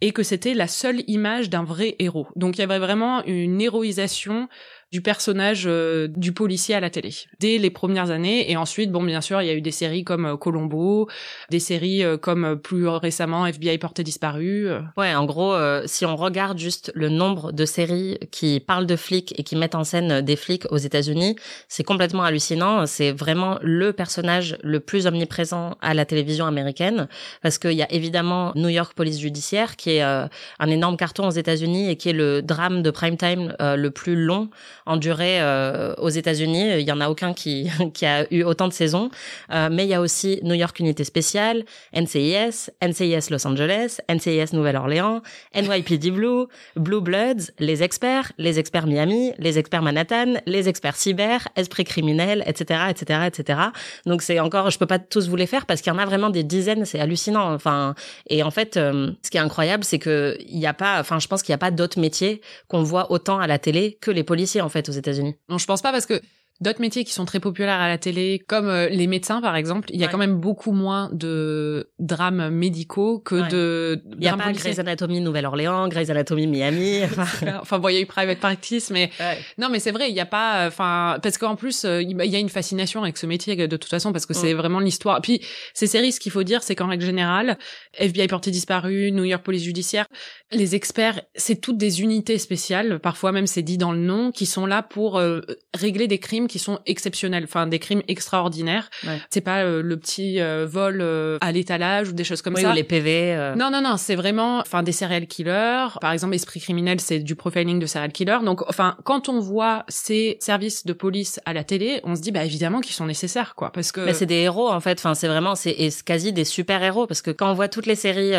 et 0.00 0.12
que 0.12 0.22
c'était 0.22 0.54
la 0.54 0.66
seule 0.66 1.02
image 1.06 1.48
d'un 1.48 1.64
vrai 1.64 1.96
héros. 1.98 2.26
Donc 2.36 2.56
il 2.56 2.60
y 2.60 2.64
avait 2.64 2.78
vraiment 2.78 3.24
une 3.24 3.60
héroïsation 3.60 4.48
du 4.94 5.02
personnage 5.02 5.64
euh, 5.66 6.06
du 6.06 6.30
policier 6.30 6.72
à 6.76 6.78
la 6.78 6.88
télé 6.88 7.10
dès 7.40 7.58
les 7.58 7.70
premières 7.70 8.12
années. 8.12 8.48
Et 8.48 8.56
ensuite 8.56 8.92
bon 8.92 9.02
bien 9.02 9.20
sûr 9.20 9.42
il 9.42 9.48
y 9.48 9.50
a 9.50 9.54
eu 9.54 9.60
des 9.60 9.72
séries 9.72 10.04
comme 10.04 10.24
euh, 10.24 10.36
Colombo 10.36 11.08
des 11.50 11.58
séries 11.58 12.04
euh, 12.04 12.16
comme 12.16 12.56
plus 12.62 12.86
récemment 12.86 13.44
FBI 13.44 13.76
porté 13.78 14.04
disparu 14.04 14.68
ouais 14.96 15.12
en 15.16 15.24
gros 15.24 15.56
si 15.86 16.06
on 16.06 16.14
regarde 16.14 16.58
juste 16.58 16.92
le 16.94 17.08
nombre 17.08 17.50
de 17.50 17.64
séries 17.64 18.18
qui 18.30 18.60
parlent 18.60 18.86
de 18.86 18.94
flics 18.94 19.34
et 19.36 19.42
qui 19.42 19.56
mettent 19.56 19.74
en 19.74 19.82
scène 19.82 20.20
des 20.20 20.36
flics 20.36 20.70
aux 20.70 20.76
États-Unis 20.76 21.34
c'est 21.68 21.82
complètement 21.82 22.22
hallucinant. 22.22 22.86
C'est 22.86 23.10
vraiment 23.10 23.58
le 23.62 23.92
personnage 23.92 24.56
le 24.62 24.78
plus 24.78 25.08
omniprésent 25.08 25.76
à 25.80 25.94
la 25.94 26.04
télévision 26.04 26.46
américaine. 26.46 27.08
Parce 27.42 27.58
qu'il 27.58 27.72
y 27.72 27.82
a 27.82 27.92
évidemment 27.92 28.52
New 28.54 28.68
York 28.68 28.92
Police 28.94 29.18
Judiciaire 29.18 29.74
qui 29.74 29.90
est 29.90 30.02
un 30.02 30.68
énorme 30.68 30.96
carton 30.96 31.26
aux 31.26 31.36
États-Unis 31.42 31.90
et 31.90 31.96
qui 31.96 32.10
est 32.10 32.18
le 32.24 32.42
drame 32.42 32.82
de 32.82 32.90
prime 32.92 33.16
time 33.16 33.56
le 33.58 33.88
plus 33.88 34.14
long 34.14 34.50
en 34.86 34.96
durée 34.96 35.40
euh, 35.40 35.94
aux 35.98 36.08
États-Unis. 36.08 36.80
Il 36.80 36.86
y 36.86 36.92
en 36.92 37.00
a 37.00 37.08
aucun 37.08 37.32
qui 37.32 37.68
qui 37.94 38.06
a 38.06 38.32
eu 38.32 38.42
autant 38.42 38.68
de 38.68 38.72
saisons. 38.72 39.10
Euh, 39.52 39.68
mais 39.70 39.84
il 39.84 39.88
y 39.88 39.94
a 39.94 40.00
aussi 40.00 40.40
New 40.42 40.54
York 40.54 40.78
Unité 40.80 41.04
Spéciale, 41.04 41.64
NCIS, 41.94 42.70
NCIS 42.82 43.30
Los 43.30 43.46
Angeles, 43.46 43.98
NCIS 44.10 44.52
Nouvelle-Orléans, 44.52 45.22
NYPD 45.54 46.10
Blue, 46.10 46.46
Blue 46.76 47.00
Bloods, 47.00 47.52
les 47.58 47.82
experts, 47.82 48.32
les 48.38 48.58
experts 48.58 48.86
Miami, 48.86 49.32
les 49.38 49.58
experts 49.58 49.82
Manhattan, 49.82 50.34
les 50.46 50.68
experts 50.68 50.96
cyber, 50.96 51.48
esprit 51.56 51.84
criminel, 51.84 52.42
etc., 52.46 52.80
etc., 52.90 53.20
etc. 53.26 53.58
Donc 54.06 54.22
c'est 54.22 54.40
encore, 54.40 54.70
je 54.70 54.78
peux 54.78 54.86
pas 54.86 54.98
tous 54.98 55.28
vous 55.28 55.36
les 55.36 55.46
faire 55.46 55.66
parce 55.66 55.80
qu'il 55.80 55.92
y 55.92 55.96
en 55.96 55.98
a 55.98 56.06
vraiment 56.06 56.30
des 56.30 56.42
dizaines. 56.42 56.84
C'est 56.84 57.00
hallucinant. 57.00 57.52
Enfin, 57.52 57.94
et 58.28 58.42
en 58.42 58.50
fait, 58.50 58.76
euh, 58.76 59.10
ce 59.22 59.30
qui 59.30 59.36
est 59.36 59.40
incroyable, 59.40 59.84
c'est 59.84 59.98
que 59.98 60.36
il 60.40 60.58
y 60.58 60.66
a 60.66 60.74
pas, 60.74 61.00
enfin, 61.00 61.18
je 61.18 61.26
pense 61.28 61.42
qu'il 61.42 61.52
y 61.52 61.54
a 61.54 61.58
pas 61.58 61.70
d'autres 61.70 61.98
métiers 61.98 62.40
qu'on 62.68 62.82
voit 62.82 63.10
autant 63.10 63.38
à 63.38 63.46
la 63.46 63.58
télé 63.58 63.98
que 64.00 64.10
les 64.10 64.24
policiers 64.24 64.60
en 64.60 64.68
fait 64.74 64.88
aux 64.88 64.92
États-Unis. 64.92 65.36
Non, 65.48 65.58
je 65.58 65.66
pense 65.66 65.80
pas 65.82 65.92
parce 65.92 66.06
que 66.06 66.20
d'autres 66.60 66.80
métiers 66.80 67.04
qui 67.04 67.12
sont 67.12 67.24
très 67.24 67.40
populaires 67.40 67.80
à 67.80 67.88
la 67.88 67.98
télé, 67.98 68.42
comme 68.46 68.68
euh, 68.68 68.88
les 68.88 69.06
médecins 69.06 69.40
par 69.40 69.56
exemple, 69.56 69.88
il 69.92 70.00
y 70.00 70.04
a 70.04 70.08
quand 70.08 70.18
même 70.18 70.36
beaucoup 70.36 70.72
moins 70.72 71.10
de 71.12 71.90
drames 71.98 72.50
médicaux 72.50 73.18
que 73.18 73.48
de. 73.50 74.02
Il 74.12 74.18
n'y 74.18 74.28
a 74.28 74.36
pas 74.36 74.52
Grey's 74.52 74.78
Anatomy 74.78 75.20
Nouvelle-Orléans, 75.20 75.88
Grey's 75.88 76.10
Anatomy 76.10 76.46
Miami. 76.46 77.02
Enfin, 77.60 77.78
bon, 77.78 77.88
il 77.88 77.94
y 77.94 77.98
a 77.98 78.00
eu 78.00 78.06
Private 78.06 78.38
Practice, 78.38 78.90
mais 78.90 79.10
non, 79.58 79.68
mais 79.70 79.78
c'est 79.78 79.90
vrai, 79.90 80.10
il 80.10 80.14
n'y 80.14 80.20
a 80.20 80.26
pas. 80.26 80.66
Enfin, 80.66 81.18
parce 81.22 81.38
qu'en 81.38 81.56
plus, 81.56 81.84
euh, 81.84 82.02
il 82.02 82.12
y 82.12 82.36
a 82.36 82.38
une 82.38 82.48
fascination 82.48 83.02
avec 83.02 83.16
ce 83.16 83.26
métier 83.26 83.54
de 83.56 83.76
toute 83.76 83.90
façon 83.90 84.12
parce 84.12 84.26
que 84.26 84.34
c'est 84.34 84.54
mm. 84.54 84.56
vraiment 84.56 84.80
l'histoire. 84.80 85.20
Puis 85.20 85.40
ces 85.72 85.86
séries, 85.86 86.12
ce 86.12 86.20
qu'il 86.20 86.32
faut 86.32 86.42
dire, 86.42 86.62
c'est 86.62 86.74
qu'en 86.74 86.88
règle 86.88 87.04
générale, 87.04 87.58
FBI 87.98 88.28
porté 88.28 88.50
disparu, 88.50 89.10
New 89.12 89.24
York 89.24 89.42
Police 89.42 89.62
Judiciaire, 89.62 90.06
les 90.52 90.74
experts, 90.74 91.20
c'est 91.34 91.60
toutes 91.60 91.78
des 91.78 92.02
unités 92.02 92.38
spéciales. 92.38 93.00
Parfois 93.00 93.32
même, 93.32 93.46
c'est 93.46 93.62
dit 93.62 93.78
dans 93.78 93.92
le 93.92 93.98
nom, 93.98 94.30
qui 94.30 94.46
sont 94.46 94.66
là 94.66 94.82
pour 94.82 95.18
euh, 95.18 95.40
régler 95.74 96.06
des 96.06 96.18
crimes 96.18 96.48
qui 96.48 96.53
sont 96.58 96.78
exceptionnels, 96.86 97.44
enfin 97.44 97.66
des 97.66 97.78
crimes 97.78 98.02
extraordinaires. 98.08 98.90
C'est 99.30 99.40
pas 99.40 99.64
euh, 99.64 99.82
le 99.82 99.96
petit 99.96 100.40
euh, 100.40 100.66
vol 100.68 100.98
euh, 101.00 101.38
à 101.40 101.52
l'étalage 101.52 102.08
ou 102.08 102.12
des 102.12 102.24
choses 102.24 102.42
comme 102.42 102.54
oui, 102.54 102.62
ça. 102.62 102.70
Ou 102.70 102.74
les 102.74 102.84
PV. 102.84 103.54
Non, 103.56 103.70
non, 103.70 103.80
non, 103.80 103.96
c'est 103.96 104.14
vraiment, 104.14 104.58
enfin 104.58 104.82
des 104.82 104.92
serial 104.92 105.26
killers. 105.26 105.86
Par 106.00 106.12
exemple, 106.12 106.34
esprit 106.34 106.60
criminel, 106.60 107.00
c'est 107.00 107.18
du 107.18 107.34
profiling 107.34 107.78
de 107.78 107.86
serial 107.86 108.12
killers. 108.12 108.40
Donc, 108.44 108.62
enfin, 108.68 108.96
quand 109.04 109.28
on 109.28 109.40
voit 109.40 109.84
ces 109.88 110.36
services 110.40 110.86
de 110.86 110.92
police 110.92 111.40
à 111.44 111.52
la 111.52 111.64
télé, 111.64 112.00
on 112.04 112.16
se 112.16 112.20
dit, 112.20 112.32
bah 112.32 112.44
évidemment 112.44 112.80
qu'ils 112.80 112.94
sont 112.94 113.06
nécessaires, 113.06 113.54
quoi, 113.54 113.70
parce 113.70 113.92
que. 113.92 114.12
C'est 114.14 114.26
des 114.26 114.42
héros 114.42 114.70
en 114.70 114.78
fait. 114.78 115.00
Enfin, 115.00 115.14
c'est 115.14 115.26
vraiment, 115.26 115.56
c'est 115.56 115.76
quasi 116.04 116.32
des 116.32 116.44
super 116.44 116.82
héros 116.82 117.06
parce 117.06 117.20
que 117.20 117.32
quand 117.32 117.50
on 117.50 117.54
voit 117.54 117.68
toutes 117.68 117.86
les 117.86 117.96
séries 117.96 118.32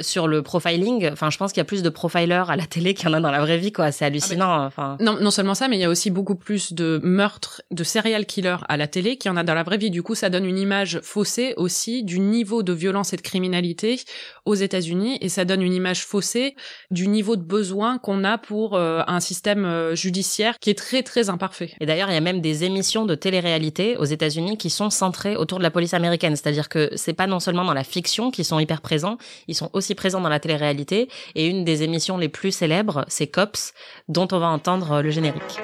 sur 0.00 0.26
le 0.26 0.42
profiling, 0.42 1.10
enfin, 1.12 1.30
je 1.30 1.38
pense 1.38 1.52
qu'il 1.52 1.60
y 1.60 1.62
a 1.62 1.64
plus 1.64 1.82
de 1.82 1.88
profilers 1.88 2.50
à 2.50 2.56
la 2.56 2.66
télé 2.66 2.94
qu'il 2.94 3.08
y 3.08 3.10
en 3.10 3.14
a 3.14 3.20
dans 3.20 3.30
la 3.30 3.40
vraie 3.40 3.58
vie, 3.58 3.72
quoi. 3.72 3.92
C'est 3.92 4.04
ah, 4.04 4.08
hallucinant. 4.08 4.64
Enfin. 4.64 4.96
Non, 5.00 5.18
non 5.20 5.30
seulement 5.30 5.54
ça, 5.54 5.68
mais 5.68 5.76
il 5.76 5.80
y 5.80 5.84
a 5.84 5.90
aussi 5.90 6.10
beaucoup 6.10 6.34
plus 6.34 6.72
de 6.72 7.00
meurtres 7.02 7.25
de 7.70 7.84
serial 7.84 8.26
killer 8.26 8.56
à 8.68 8.76
la 8.76 8.86
télé 8.86 9.16
qu'il 9.16 9.30
y 9.30 9.32
en 9.32 9.36
a 9.36 9.42
dans 9.42 9.54
la 9.54 9.62
vraie 9.62 9.78
vie. 9.78 9.90
Du 9.90 10.02
coup, 10.02 10.14
ça 10.14 10.30
donne 10.30 10.44
une 10.44 10.58
image 10.58 11.00
faussée 11.02 11.54
aussi 11.56 12.04
du 12.04 12.20
niveau 12.20 12.62
de 12.62 12.72
violence 12.72 13.12
et 13.12 13.16
de 13.16 13.22
criminalité 13.22 14.00
aux 14.44 14.54
États-Unis 14.54 15.18
et 15.20 15.28
ça 15.28 15.44
donne 15.44 15.62
une 15.62 15.72
image 15.72 16.04
faussée 16.04 16.56
du 16.90 17.08
niveau 17.08 17.36
de 17.36 17.42
besoin 17.42 17.98
qu'on 17.98 18.24
a 18.24 18.38
pour 18.38 18.74
euh, 18.74 19.02
un 19.06 19.20
système 19.20 19.64
euh, 19.64 19.94
judiciaire 19.94 20.58
qui 20.60 20.70
est 20.70 20.78
très 20.78 21.02
très 21.02 21.28
imparfait. 21.28 21.72
Et 21.80 21.86
d'ailleurs, 21.86 22.10
il 22.10 22.14
y 22.14 22.18
a 22.18 22.20
même 22.20 22.40
des 22.40 22.64
émissions 22.64 23.06
de 23.06 23.14
télé-réalité 23.14 23.96
aux 23.96 24.04
États-Unis 24.04 24.56
qui 24.56 24.70
sont 24.70 24.90
centrées 24.90 25.36
autour 25.36 25.58
de 25.58 25.62
la 25.62 25.70
police 25.70 25.94
américaine, 25.94 26.36
c'est-à-dire 26.36 26.68
que 26.68 26.90
c'est 26.96 27.12
pas 27.12 27.26
non 27.26 27.40
seulement 27.40 27.64
dans 27.64 27.74
la 27.74 27.84
fiction 27.84 28.30
qu'ils 28.30 28.44
sont 28.44 28.58
hyper 28.58 28.80
présents, 28.80 29.18
ils 29.48 29.54
sont 29.54 29.70
aussi 29.72 29.94
présents 29.94 30.20
dans 30.20 30.28
la 30.28 30.40
télé-réalité 30.40 31.08
et 31.34 31.46
une 31.46 31.64
des 31.64 31.82
émissions 31.82 32.18
les 32.18 32.28
plus 32.28 32.52
célèbres, 32.52 33.04
c'est 33.08 33.26
Cops 33.26 33.72
dont 34.08 34.28
on 34.32 34.38
va 34.38 34.48
entendre 34.48 35.02
le 35.02 35.10
générique. 35.10 35.60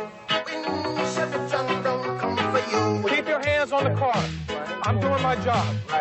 up. 5.63 5.92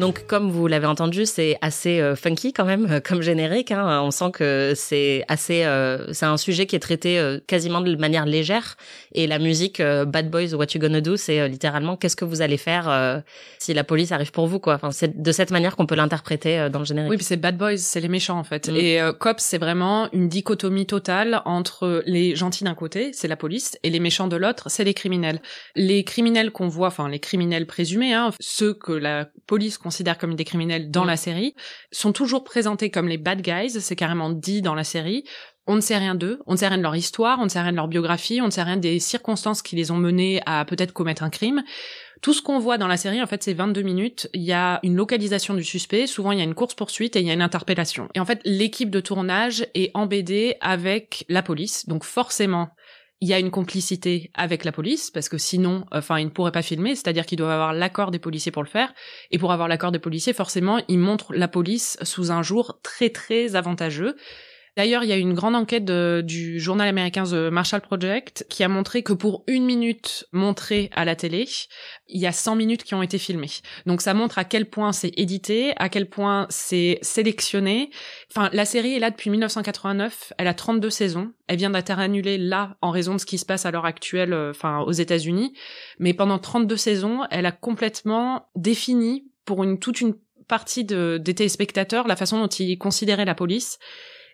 Donc, 0.00 0.26
comme 0.26 0.50
vous 0.50 0.66
l'avez 0.66 0.86
entendu, 0.86 1.26
c'est 1.26 1.58
assez 1.60 2.00
euh, 2.00 2.16
funky 2.16 2.54
quand 2.54 2.64
même 2.64 2.86
euh, 2.90 3.00
comme 3.00 3.20
générique. 3.20 3.70
Hein. 3.70 4.00
On 4.02 4.10
sent 4.10 4.30
que 4.32 4.72
c'est 4.74 5.24
assez, 5.28 5.64
euh, 5.64 6.10
c'est 6.14 6.24
un 6.24 6.38
sujet 6.38 6.64
qui 6.66 6.74
est 6.74 6.80
traité 6.80 7.38
quasiment 7.46 7.82
de 7.82 7.94
manière 7.96 8.24
légère. 8.24 8.76
Et 9.12 9.26
la 9.26 9.38
musique 9.38 9.80
Bad 9.80 10.30
Boys, 10.30 10.54
What 10.54 10.66
You 10.74 10.80
Gonna 10.80 11.02
Do, 11.02 11.16
c'est 11.16 11.48
littéralement 11.48 11.96
qu'est-ce 11.96 12.16
que 12.16 12.24
vous 12.24 12.40
allez 12.40 12.56
faire 12.56 13.22
si 13.58 13.74
la 13.74 13.84
police 13.84 14.12
arrive 14.12 14.30
pour 14.30 14.46
vous, 14.46 14.58
quoi. 14.58 14.74
Enfin, 14.74 14.90
c'est 14.90 15.20
de 15.20 15.32
cette 15.32 15.50
manière 15.50 15.76
qu'on 15.76 15.86
peut 15.86 15.96
l'interpréter 15.96 16.68
dans 16.72 16.78
le 16.78 16.84
générique. 16.84 17.10
Oui, 17.10 17.16
puis 17.16 17.26
c'est 17.26 17.36
Bad 17.36 17.58
Boys, 17.58 17.76
c'est 17.76 18.00
les 18.00 18.08
méchants 18.08 18.38
en 18.38 18.44
fait. 18.44 18.68
Mm. 18.68 18.76
Et 18.76 19.00
Cops, 19.18 19.42
c'est 19.42 19.58
vraiment 19.58 20.08
une 20.12 20.28
dichotomie 20.28 20.86
totale 20.86 21.42
entre 21.44 22.02
les 22.06 22.36
gentils 22.36 22.64
d'un 22.64 22.74
côté, 22.74 23.10
c'est 23.12 23.28
la 23.28 23.36
police, 23.36 23.78
et 23.82 23.90
les 23.90 24.00
méchants 24.00 24.28
de 24.28 24.36
l'autre, 24.36 24.70
c'est 24.70 24.84
les 24.84 24.94
criminels. 24.94 25.42
Les 25.74 26.04
criminels 26.04 26.50
qu'on 26.52 26.68
voit, 26.68 26.88
enfin 26.88 27.08
les 27.08 27.20
criminels 27.20 27.66
présumés, 27.66 28.14
hein, 28.14 28.30
ceux 28.40 28.72
que 28.72 28.92
la 28.92 29.28
police 29.46 29.76
considère 29.90 30.18
comme 30.18 30.36
des 30.36 30.44
criminels 30.44 30.88
dans 30.88 31.02
mm. 31.02 31.08
la 31.08 31.16
série, 31.16 31.54
sont 31.90 32.12
toujours 32.12 32.44
présentés 32.44 32.90
comme 32.90 33.08
les 33.08 33.18
bad 33.18 33.42
guys, 33.42 33.80
c'est 33.80 33.96
carrément 33.96 34.30
dit 34.30 34.62
dans 34.62 34.76
la 34.76 34.84
série. 34.84 35.24
On 35.66 35.74
ne 35.74 35.80
sait 35.80 35.98
rien 35.98 36.14
d'eux, 36.14 36.38
on 36.46 36.52
ne 36.52 36.56
sait 36.56 36.68
rien 36.68 36.78
de 36.78 36.82
leur 36.82 36.94
histoire, 36.94 37.40
on 37.40 37.44
ne 37.44 37.48
sait 37.48 37.60
rien 37.60 37.72
de 37.72 37.76
leur 37.76 37.88
biographie, 37.88 38.40
on 38.40 38.46
ne 38.46 38.50
sait 38.50 38.62
rien 38.62 38.76
des 38.76 39.00
circonstances 39.00 39.62
qui 39.62 39.74
les 39.74 39.90
ont 39.90 39.96
menés 39.96 40.40
à 40.46 40.64
peut-être 40.64 40.92
commettre 40.92 41.24
un 41.24 41.30
crime. 41.30 41.64
Tout 42.22 42.34
ce 42.34 42.40
qu'on 42.40 42.60
voit 42.60 42.78
dans 42.78 42.86
la 42.86 42.96
série, 42.96 43.20
en 43.20 43.26
fait, 43.26 43.42
c'est 43.42 43.52
22 43.52 43.82
minutes. 43.82 44.28
Il 44.32 44.42
y 44.42 44.52
a 44.52 44.78
une 44.84 44.94
localisation 44.94 45.54
du 45.54 45.64
suspect, 45.64 46.06
souvent 46.06 46.30
il 46.30 46.38
y 46.38 46.40
a 46.40 46.44
une 46.44 46.54
course-poursuite 46.54 47.16
et 47.16 47.20
il 47.20 47.26
y 47.26 47.30
a 47.30 47.34
une 47.34 47.42
interpellation. 47.42 48.08
Et 48.14 48.20
en 48.20 48.24
fait, 48.24 48.40
l'équipe 48.44 48.90
de 48.90 49.00
tournage 49.00 49.66
est 49.74 49.90
embêtée 49.94 50.56
avec 50.60 51.24
la 51.28 51.42
police, 51.42 51.88
donc 51.88 52.04
forcément, 52.04 52.70
il 53.20 53.28
y 53.28 53.34
a 53.34 53.38
une 53.38 53.50
complicité 53.50 54.30
avec 54.34 54.64
la 54.64 54.72
police 54.72 55.10
parce 55.10 55.28
que 55.28 55.36
sinon, 55.36 55.84
enfin, 55.92 56.18
ils 56.18 56.24
ne 56.24 56.30
pourraient 56.30 56.52
pas 56.52 56.62
filmer. 56.62 56.94
C'est-à-dire 56.94 57.26
qu'ils 57.26 57.38
doivent 57.38 57.50
avoir 57.50 57.74
l'accord 57.74 58.10
des 58.10 58.18
policiers 58.18 58.52
pour 58.52 58.62
le 58.62 58.68
faire. 58.68 58.92
Et 59.30 59.38
pour 59.38 59.52
avoir 59.52 59.68
l'accord 59.68 59.92
des 59.92 59.98
policiers, 59.98 60.32
forcément, 60.32 60.80
ils 60.88 60.98
montrent 60.98 61.34
la 61.34 61.48
police 61.48 61.98
sous 62.02 62.30
un 62.32 62.42
jour 62.42 62.80
très 62.82 63.10
très 63.10 63.56
avantageux. 63.56 64.16
D'ailleurs, 64.76 65.02
il 65.04 65.08
y 65.08 65.12
a 65.12 65.16
une 65.16 65.34
grande 65.34 65.56
enquête 65.56 65.84
du 65.84 66.60
journal 66.60 66.88
américain 66.88 67.24
The 67.24 67.50
Marshall 67.50 67.80
Project 67.80 68.46
qui 68.48 68.62
a 68.62 68.68
montré 68.68 69.02
que 69.02 69.12
pour 69.12 69.44
une 69.46 69.64
minute 69.64 70.26
montrée 70.32 70.90
à 70.94 71.04
la 71.04 71.16
télé, 71.16 71.48
il 72.08 72.20
y 72.20 72.26
a 72.26 72.32
100 72.32 72.56
minutes 72.56 72.84
qui 72.84 72.94
ont 72.94 73.02
été 73.02 73.18
filmées. 73.18 73.50
Donc 73.86 74.00
ça 74.00 74.14
montre 74.14 74.38
à 74.38 74.44
quel 74.44 74.66
point 74.66 74.92
c'est 74.92 75.12
édité, 75.18 75.72
à 75.76 75.88
quel 75.88 76.08
point 76.08 76.46
c'est 76.50 76.98
sélectionné. 77.02 77.90
Enfin, 78.30 78.50
la 78.52 78.64
série 78.64 78.94
est 78.94 78.98
là 78.98 79.10
depuis 79.10 79.30
1989, 79.30 80.32
elle 80.38 80.46
a 80.46 80.54
32 80.54 80.90
saisons. 80.90 81.32
Elle 81.46 81.56
vient 81.56 81.70
d'être 81.70 81.90
annulée 81.90 82.38
là 82.38 82.76
en 82.80 82.90
raison 82.90 83.14
de 83.14 83.18
ce 83.18 83.26
qui 83.26 83.38
se 83.38 83.46
passe 83.46 83.66
à 83.66 83.70
l'heure 83.70 83.86
actuelle, 83.86 84.32
euh, 84.32 84.50
enfin 84.50 84.80
aux 84.80 84.92
États-Unis. 84.92 85.52
Mais 85.98 86.14
pendant 86.14 86.38
32 86.38 86.76
saisons, 86.76 87.20
elle 87.30 87.46
a 87.46 87.52
complètement 87.52 88.48
défini 88.54 89.26
pour 89.44 89.64
une 89.64 89.78
toute 89.78 90.00
une 90.00 90.14
partie 90.46 90.84
de, 90.84 91.18
des 91.22 91.34
téléspectateurs 91.34 92.08
la 92.08 92.16
façon 92.16 92.40
dont 92.40 92.48
ils 92.48 92.76
considéraient 92.76 93.24
la 93.24 93.34
police 93.34 93.78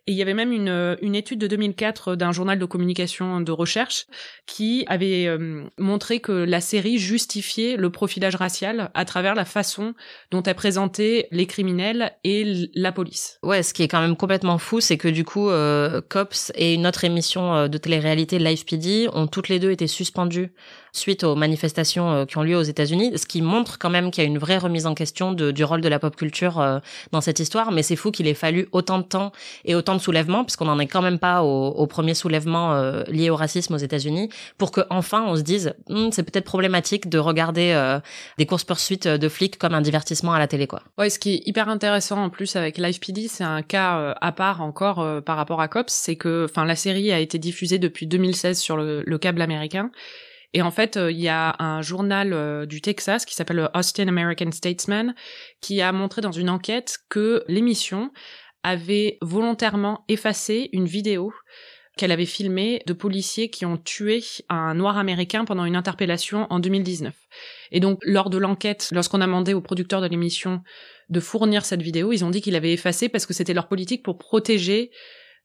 et 0.06 0.12
il 0.12 0.16
y 0.16 0.22
avait 0.22 0.34
même 0.34 0.52
une, 0.52 0.96
une 1.02 1.14
étude 1.16 1.40
de 1.40 1.46
2004 1.48 2.14
d'un 2.14 2.30
journal 2.30 2.58
de 2.58 2.64
communication 2.64 3.40
de 3.40 3.52
recherche 3.52 4.06
qui 4.46 4.84
avait 4.86 5.26
euh, 5.26 5.64
montré 5.78 6.20
que 6.20 6.32
la 6.32 6.60
série 6.60 6.98
justifiait 6.98 7.76
le 7.76 7.90
profilage 7.90 8.36
racial 8.36 8.90
à 8.94 9.04
travers 9.04 9.34
la 9.34 9.44
façon 9.44 9.94
dont 10.30 10.42
elle 10.44 10.54
présentait 10.54 11.26
les 11.32 11.46
criminels 11.46 12.12
et 12.22 12.70
la 12.74 12.92
police. 12.92 13.38
Ouais, 13.42 13.62
ce 13.62 13.74
qui 13.74 13.82
est 13.82 13.88
quand 13.88 14.00
même 14.00 14.16
complètement 14.16 14.58
fou, 14.58 14.80
c'est 14.80 14.96
que 14.96 15.08
du 15.08 15.24
coup, 15.24 15.50
euh, 15.50 16.00
Cops 16.08 16.52
et 16.54 16.74
une 16.74 16.86
autre 16.86 17.04
émission 17.04 17.54
euh, 17.54 17.68
de 17.68 17.78
télé-réalité, 17.78 18.38
Live 18.38 18.64
PD, 18.64 19.08
ont 19.12 19.26
toutes 19.26 19.48
les 19.48 19.58
deux 19.58 19.72
été 19.72 19.88
suspendues 19.88 20.52
suite 20.96 21.24
aux 21.24 21.34
manifestations 21.34 22.10
euh, 22.10 22.24
qui 22.24 22.38
ont 22.38 22.42
lieu 22.42 22.56
aux 22.56 22.62
États-Unis, 22.62 23.18
ce 23.18 23.26
qui 23.26 23.42
montre 23.42 23.78
quand 23.78 23.90
même 23.90 24.10
qu'il 24.10 24.22
y 24.24 24.26
a 24.26 24.28
une 24.28 24.38
vraie 24.38 24.58
remise 24.58 24.86
en 24.86 24.94
question 24.94 25.32
du 25.32 25.64
rôle 25.64 25.80
de 25.80 25.88
la 25.88 25.98
pop 25.98 26.16
culture 26.16 26.60
euh, 26.60 26.78
dans 27.12 27.20
cette 27.20 27.40
histoire. 27.40 27.72
Mais 27.72 27.82
c'est 27.82 27.96
fou 27.96 28.10
qu'il 28.10 28.26
ait 28.26 28.34
fallu 28.34 28.68
autant 28.72 28.98
de 28.98 29.04
temps 29.04 29.32
et 29.64 29.74
autant 29.74 29.94
de 29.94 30.00
soulèvements, 30.00 30.44
puisqu'on 30.44 30.66
n'en 30.66 30.78
est 30.78 30.86
quand 30.86 31.02
même 31.02 31.18
pas 31.18 31.42
au, 31.42 31.68
au 31.68 31.86
premier 31.86 32.14
soulèvement 32.14 32.74
euh, 32.74 33.02
lié 33.08 33.30
au 33.30 33.36
racisme 33.36 33.74
aux 33.74 33.78
États-Unis, 33.78 34.30
pour 34.58 34.70
que 34.70 34.80
enfin 34.90 35.24
on 35.26 35.36
se 35.36 35.42
dise 35.42 35.74
hm, 35.88 36.10
c'est 36.12 36.22
peut-être 36.22 36.44
problématique 36.44 37.08
de 37.08 37.18
regarder 37.18 37.56
des 38.38 38.46
courses 38.46 38.64
poursuites 38.64 39.06
de 39.06 39.28
flics 39.28 39.58
comme 39.58 39.74
un 39.74 39.80
divertissement 39.80 40.32
à 40.32 40.38
la 40.38 40.46
télé, 40.46 40.66
quoi. 40.66 40.82
Ouais, 40.98 41.10
ce 41.10 41.18
qui 41.18 41.34
est 41.34 41.42
hyper 41.46 41.68
intéressant 41.68 42.22
en 42.22 42.30
plus 42.30 42.56
avec 42.56 42.78
Live 42.78 42.98
PD, 42.98 43.28
c'est 43.28 43.44
un 43.44 43.62
cas 43.62 44.14
à 44.20 44.32
part 44.32 44.62
encore 44.62 45.22
par 45.24 45.36
rapport 45.36 45.60
à 45.60 45.68
Cops, 45.68 45.92
c'est 45.92 46.16
que, 46.16 46.46
enfin, 46.48 46.64
la 46.64 46.76
série 46.76 47.12
a 47.12 47.18
été 47.18 47.38
diffusée 47.38 47.78
depuis 47.78 48.06
2016 48.06 48.58
sur 48.58 48.76
le 48.76 49.18
câble 49.18 49.42
américain 49.42 49.90
et 50.56 50.62
en 50.62 50.70
fait, 50.70 50.96
euh, 50.96 51.12
il 51.12 51.20
y 51.20 51.28
a 51.28 51.54
un 51.58 51.82
journal 51.82 52.32
euh, 52.32 52.64
du 52.64 52.80
Texas 52.80 53.26
qui 53.26 53.34
s'appelle 53.34 53.68
Austin 53.74 54.08
American 54.08 54.50
Statesman 54.50 55.14
qui 55.60 55.82
a 55.82 55.92
montré 55.92 56.22
dans 56.22 56.32
une 56.32 56.48
enquête 56.48 56.96
que 57.10 57.44
l'émission 57.46 58.10
avait 58.62 59.18
volontairement 59.20 60.06
effacé 60.08 60.70
une 60.72 60.86
vidéo 60.86 61.34
qu'elle 61.98 62.10
avait 62.10 62.24
filmée 62.24 62.82
de 62.86 62.94
policiers 62.94 63.50
qui 63.50 63.66
ont 63.66 63.76
tué 63.76 64.24
un 64.48 64.72
noir 64.72 64.96
américain 64.96 65.44
pendant 65.44 65.66
une 65.66 65.76
interpellation 65.76 66.46
en 66.48 66.58
2019. 66.58 67.14
Et 67.70 67.80
donc, 67.80 67.98
lors 68.02 68.30
de 68.30 68.38
l'enquête, 68.38 68.88
lorsqu'on 68.92 69.20
a 69.20 69.26
demandé 69.26 69.52
aux 69.52 69.60
producteurs 69.60 70.00
de 70.00 70.06
l'émission 70.06 70.62
de 71.10 71.20
fournir 71.20 71.66
cette 71.66 71.82
vidéo, 71.82 72.12
ils 72.12 72.24
ont 72.24 72.30
dit 72.30 72.40
qu'il 72.40 72.56
avait 72.56 72.72
effacé 72.72 73.10
parce 73.10 73.26
que 73.26 73.34
c'était 73.34 73.52
leur 73.52 73.68
politique 73.68 74.02
pour 74.02 74.16
protéger 74.16 74.90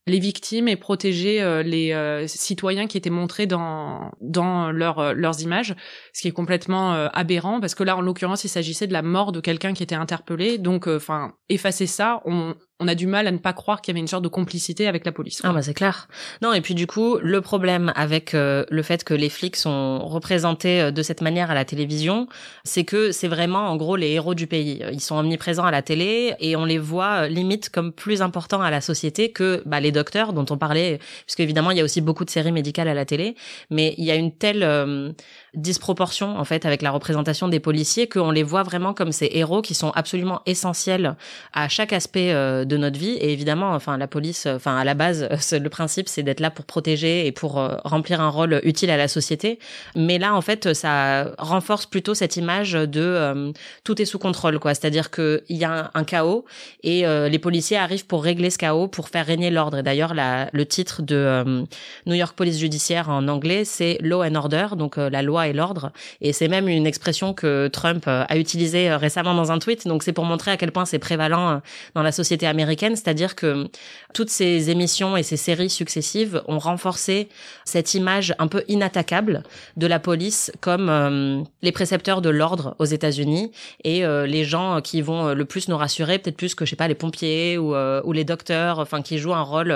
les 0.06 0.18
victimes 0.18 0.66
et 0.66 0.76
protéger 0.76 1.40
euh, 1.40 1.62
les 1.62 1.92
euh, 1.92 2.26
citoyens 2.26 2.86
qui 2.86 2.98
étaient 2.98 3.10
montrés 3.10 3.46
dans 3.46 4.10
dans 4.20 4.72
leur, 4.72 4.98
euh, 4.98 5.12
leurs 5.12 5.40
images, 5.42 5.76
ce 6.12 6.22
qui 6.22 6.28
est 6.28 6.32
complètement 6.32 6.92
aberrant 7.12 7.60
parce 7.60 7.74
que 7.74 7.84
là 7.84 7.96
en 7.96 8.00
l'occurrence 8.00 8.44
il 8.44 8.48
s'agissait 8.48 8.86
de 8.86 8.92
la 8.92 9.02
mort 9.02 9.32
de 9.32 9.40
quelqu'un 9.40 9.72
qui 9.72 9.82
était 9.82 9.94
interpellé, 9.94 10.58
donc 10.58 10.86
enfin 10.88 11.34
effacer 11.48 11.86
ça, 11.86 12.20
on 12.24 12.54
on 12.82 12.88
a 12.88 12.94
du 12.94 13.06
mal 13.06 13.26
à 13.26 13.30
ne 13.30 13.38
pas 13.38 13.52
croire 13.52 13.80
qu'il 13.80 13.92
y 13.92 13.94
avait 13.94 14.00
une 14.00 14.08
sorte 14.08 14.24
de 14.24 14.28
complicité 14.28 14.88
avec 14.88 15.06
la 15.06 15.12
police. 15.12 15.40
Ah 15.44 15.52
bah 15.52 15.62
c'est 15.62 15.74
clair. 15.74 16.08
Non 16.42 16.52
et 16.52 16.60
puis 16.60 16.74
du 16.74 16.86
coup 16.86 17.18
le 17.22 17.40
problème 17.40 17.92
avec 17.94 18.34
euh, 18.34 18.64
le 18.70 18.82
fait 18.82 19.04
que 19.04 19.14
les 19.14 19.28
flics 19.28 19.56
sont 19.56 20.00
représentés 20.00 20.80
euh, 20.80 20.90
de 20.90 21.02
cette 21.02 21.20
manière 21.20 21.50
à 21.50 21.54
la 21.54 21.64
télévision, 21.64 22.26
c'est 22.64 22.84
que 22.84 23.12
c'est 23.12 23.28
vraiment 23.28 23.68
en 23.68 23.76
gros 23.76 23.96
les 23.96 24.10
héros 24.10 24.34
du 24.34 24.46
pays. 24.46 24.82
Ils 24.92 25.00
sont 25.00 25.16
omniprésents 25.16 25.64
à 25.64 25.70
la 25.70 25.82
télé 25.82 26.34
et 26.40 26.56
on 26.56 26.64
les 26.64 26.78
voit 26.78 27.24
euh, 27.24 27.28
limite 27.28 27.70
comme 27.70 27.92
plus 27.92 28.20
importants 28.20 28.62
à 28.62 28.70
la 28.70 28.80
société 28.80 29.30
que 29.30 29.62
bah, 29.64 29.80
les 29.80 29.92
docteurs 29.92 30.32
dont 30.32 30.46
on 30.50 30.58
parlait, 30.58 30.98
puisque 31.26 31.40
évidemment 31.40 31.70
il 31.70 31.78
y 31.78 31.80
a 31.80 31.84
aussi 31.84 32.00
beaucoup 32.00 32.24
de 32.24 32.30
séries 32.30 32.52
médicales 32.52 32.88
à 32.88 32.94
la 32.94 33.04
télé, 33.04 33.36
mais 33.70 33.94
il 33.98 34.04
y 34.04 34.10
a 34.10 34.16
une 34.16 34.32
telle 34.32 35.14
disproportion 35.54 36.38
en 36.38 36.44
fait 36.44 36.64
avec 36.64 36.80
la 36.80 36.90
représentation 36.90 37.46
des 37.46 37.60
policiers 37.60 38.08
qu'on 38.08 38.30
les 38.30 38.42
voit 38.42 38.62
vraiment 38.62 38.94
comme 38.94 39.12
ces 39.12 39.28
héros 39.32 39.60
qui 39.60 39.74
sont 39.74 39.90
absolument 39.90 40.40
essentiels 40.46 41.14
à 41.52 41.68
chaque 41.68 41.92
aspect 41.92 42.32
euh, 42.32 42.64
de 42.64 42.78
notre 42.78 42.98
vie. 42.98 43.16
Et 43.20 43.32
évidemment 43.32 43.72
enfin 43.72 43.98
la 43.98 44.06
police 44.06 44.46
enfin 44.46 44.78
à 44.78 44.84
la 44.84 44.94
base 44.94 45.28
le 45.52 45.68
principe 45.68 46.08
c'est 46.08 46.22
d'être 46.22 46.40
là 46.40 46.50
pour 46.50 46.64
protéger 46.64 47.26
et 47.26 47.32
pour 47.32 47.58
euh, 47.58 47.76
remplir 47.84 48.22
un 48.22 48.30
rôle 48.30 48.60
utile 48.64 48.90
à 48.90 48.96
la 48.96 49.08
société. 49.08 49.58
Mais 49.94 50.18
là 50.18 50.34
en 50.34 50.40
fait 50.40 50.72
ça 50.72 51.32
renforce 51.36 51.84
plutôt 51.84 52.14
cette 52.14 52.36
image 52.36 52.72
de 52.72 53.02
euh, 53.02 53.52
tout 53.84 54.00
est 54.00 54.06
sous 54.06 54.18
contrôle 54.18 54.58
quoi. 54.58 54.74
C'est-à-dire 54.74 55.10
que 55.10 55.42
il 55.50 55.58
y 55.58 55.64
a 55.64 55.90
un, 55.92 56.04
chaos 56.04 56.44
et 56.82 57.04
les 57.04 57.38
policiers 57.38 57.76
arrivent 57.76 58.06
pour 58.06 58.24
régler 58.24 58.50
ce 58.50 58.58
chaos 58.58 58.88
pour 58.88 59.08
faire 59.08 59.24
régner 59.24 59.50
l'ordre. 59.50 59.78
Et 59.78 59.82
d'ailleurs 59.82 60.14
le 60.14 60.64
titre 60.64 61.02
de 61.02 61.64
New 62.06 62.14
York 62.14 62.34
Police 62.36 62.58
Judiciaire 62.58 63.08
en 63.08 63.28
anglais 63.28 63.64
c'est 63.64 63.98
Law 64.00 64.24
and 64.24 64.34
Order 64.34 64.68
donc 64.76 64.96
la 64.96 65.22
loi 65.22 65.41
et 65.48 65.52
l'ordre. 65.52 65.92
Et 66.20 66.32
c'est 66.32 66.48
même 66.48 66.68
une 66.68 66.86
expression 66.86 67.34
que 67.34 67.68
Trump 67.68 68.04
euh, 68.08 68.24
a 68.28 68.36
utilisée 68.36 68.90
euh, 68.90 68.96
récemment 68.96 69.34
dans 69.34 69.52
un 69.52 69.58
tweet. 69.58 69.86
Donc 69.86 70.02
c'est 70.02 70.12
pour 70.12 70.24
montrer 70.24 70.50
à 70.50 70.56
quel 70.56 70.72
point 70.72 70.84
c'est 70.84 70.98
prévalent 70.98 71.50
euh, 71.50 71.56
dans 71.94 72.02
la 72.02 72.12
société 72.12 72.46
américaine, 72.46 72.96
c'est-à-dire 72.96 73.34
que 73.34 73.68
toutes 74.14 74.30
ces 74.30 74.70
émissions 74.70 75.16
et 75.16 75.22
ces 75.22 75.36
séries 75.36 75.70
successives 75.70 76.42
ont 76.46 76.58
renforcé 76.58 77.28
cette 77.64 77.94
image 77.94 78.34
un 78.38 78.46
peu 78.46 78.62
inattaquable 78.68 79.42
de 79.76 79.86
la 79.86 79.98
police 79.98 80.52
comme 80.60 81.44
les 81.62 81.72
précepteurs 81.72 82.20
de 82.20 82.28
l'ordre 82.28 82.76
aux 82.78 82.84
États-Unis 82.84 83.52
et 83.84 84.04
les 84.04 84.44
gens 84.44 84.80
qui 84.80 85.00
vont 85.00 85.32
le 85.32 85.44
plus 85.44 85.68
nous 85.68 85.76
rassurer, 85.76 86.18
peut-être 86.18 86.36
plus 86.36 86.54
que 86.54 86.64
je 86.64 86.70
sais 86.70 86.76
pas 86.76 86.88
les 86.88 86.94
pompiers 86.94 87.58
ou, 87.58 87.74
ou 87.74 88.12
les 88.12 88.24
docteurs, 88.24 88.78
enfin 88.78 89.02
qui 89.02 89.18
jouent 89.18 89.34
un 89.34 89.42
rôle 89.42 89.74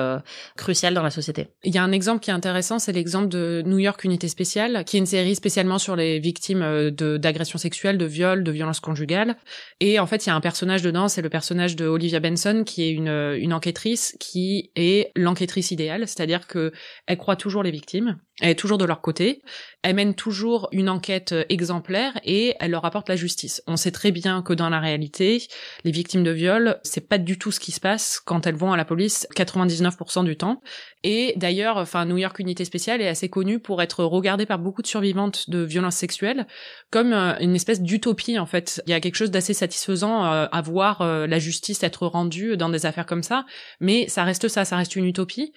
crucial 0.56 0.94
dans 0.94 1.02
la 1.02 1.11
société. 1.11 1.49
Il 1.64 1.75
y 1.75 1.78
a 1.78 1.82
un 1.82 1.92
exemple 1.92 2.20
qui 2.20 2.30
est 2.30 2.35
intéressant, 2.35 2.78
c'est 2.78 2.92
l'exemple 2.92 3.28
de 3.28 3.62
New 3.64 3.78
York 3.78 4.04
Unité 4.04 4.28
Spéciale, 4.28 4.85
qui 4.85 4.96
est 4.96 5.00
une 5.00 5.06
série 5.06 5.35
spéciale 5.35 5.55
sur 5.78 5.96
les 5.96 6.18
victimes 6.18 6.62
euh, 6.62 6.90
d'agressions 6.90 7.58
sexuelles, 7.58 7.98
de 7.98 8.04
viols, 8.04 8.44
de 8.44 8.52
violences 8.52 8.80
conjugales. 8.80 9.36
Et 9.80 9.98
en 9.98 10.06
fait, 10.06 10.26
il 10.26 10.28
y 10.28 10.32
a 10.32 10.34
un 10.34 10.40
personnage 10.40 10.82
dedans, 10.82 11.08
c'est 11.08 11.22
le 11.22 11.30
personnage 11.30 11.76
de 11.76 11.86
Olivia 11.86 12.20
Benson, 12.20 12.62
qui 12.64 12.82
est 12.84 12.90
une, 12.90 13.08
une 13.08 13.52
enquêtrice 13.52 14.16
qui 14.20 14.70
est 14.76 15.10
l'enquêtrice 15.16 15.70
idéale, 15.70 16.06
c'est-à-dire 16.06 16.46
que 16.46 16.72
elle 17.06 17.18
croit 17.18 17.36
toujours 17.36 17.62
les 17.62 17.70
victimes, 17.70 18.18
elle 18.40 18.50
est 18.50 18.54
toujours 18.54 18.76
de 18.76 18.84
leur 18.84 19.00
côté, 19.00 19.42
elle 19.82 19.94
mène 19.94 20.14
toujours 20.14 20.68
une 20.72 20.90
enquête 20.90 21.32
euh, 21.32 21.44
exemplaire 21.48 22.20
et 22.25 22.54
elle 22.60 22.72
leur 22.72 22.84
apporte 22.84 23.08
la 23.08 23.16
justice. 23.16 23.62
On 23.66 23.76
sait 23.76 23.92
très 23.92 24.12
bien 24.12 24.42
que 24.42 24.52
dans 24.52 24.68
la 24.68 24.78
réalité, 24.78 25.42
les 25.84 25.90
victimes 25.90 26.22
de 26.22 26.32
viol, 26.32 26.78
c'est 26.82 27.08
pas 27.08 27.18
du 27.18 27.38
tout 27.38 27.50
ce 27.50 27.60
qui 27.60 27.72
se 27.72 27.80
passe 27.80 28.20
quand 28.20 28.46
elles 28.46 28.56
vont 28.56 28.72
à 28.72 28.76
la 28.76 28.84
police 28.84 29.26
99% 29.34 30.25
du 30.25 30.36
temps. 30.36 30.60
Et 31.08 31.34
d'ailleurs, 31.36 31.76
enfin, 31.76 32.04
New 32.04 32.16
York 32.16 32.36
Unité 32.40 32.64
Spéciale 32.64 33.00
est 33.00 33.06
assez 33.06 33.28
connue 33.28 33.60
pour 33.60 33.80
être 33.80 34.02
regardée 34.02 34.44
par 34.44 34.58
beaucoup 34.58 34.82
de 34.82 34.88
survivantes 34.88 35.48
de 35.48 35.60
violences 35.60 35.94
sexuelles 35.94 36.48
comme 36.90 37.12
euh, 37.12 37.38
une 37.38 37.54
espèce 37.54 37.80
d'utopie, 37.80 38.40
en 38.40 38.46
fait. 38.46 38.82
Il 38.88 38.90
y 38.90 38.92
a 38.92 38.98
quelque 38.98 39.14
chose 39.14 39.30
d'assez 39.30 39.54
satisfaisant 39.54 40.25
euh, 40.25 40.46
à 40.50 40.62
voir 40.62 41.04
la 41.04 41.38
justice 41.38 41.84
être 41.84 42.08
rendue 42.08 42.56
dans 42.56 42.70
des 42.70 42.86
affaires 42.86 43.06
comme 43.06 43.22
ça, 43.22 43.46
mais 43.78 44.08
ça 44.08 44.25
reste 44.25 44.48
ça, 44.48 44.64
ça 44.64 44.76
reste 44.76 44.96
une 44.96 45.04
utopie. 45.04 45.52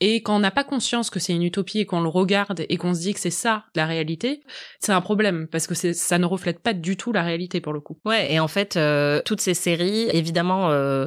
Et 0.00 0.22
quand 0.22 0.34
on 0.34 0.40
n'a 0.40 0.50
pas 0.50 0.64
conscience 0.64 1.10
que 1.10 1.20
c'est 1.20 1.34
une 1.34 1.42
utopie 1.42 1.78
et 1.78 1.86
qu'on 1.86 2.00
le 2.00 2.08
regarde 2.08 2.64
et 2.68 2.76
qu'on 2.78 2.94
se 2.94 3.00
dit 3.00 3.14
que 3.14 3.20
c'est 3.20 3.30
ça 3.30 3.66
la 3.74 3.84
réalité, 3.86 4.42
c'est 4.80 4.92
un 4.92 5.00
problème 5.02 5.46
parce 5.46 5.66
que 5.66 5.74
ça 5.74 6.18
ne 6.18 6.24
reflète 6.24 6.60
pas 6.60 6.72
du 6.72 6.96
tout 6.96 7.12
la 7.12 7.22
réalité 7.22 7.60
pour 7.60 7.74
le 7.74 7.80
coup. 7.80 7.98
Ouais, 8.06 8.32
et 8.32 8.40
en 8.40 8.48
fait, 8.48 8.76
euh, 8.76 9.20
toutes 9.24 9.40
ces 9.40 9.54
séries, 9.54 10.08
évidemment. 10.12 10.70
Euh, 10.70 11.06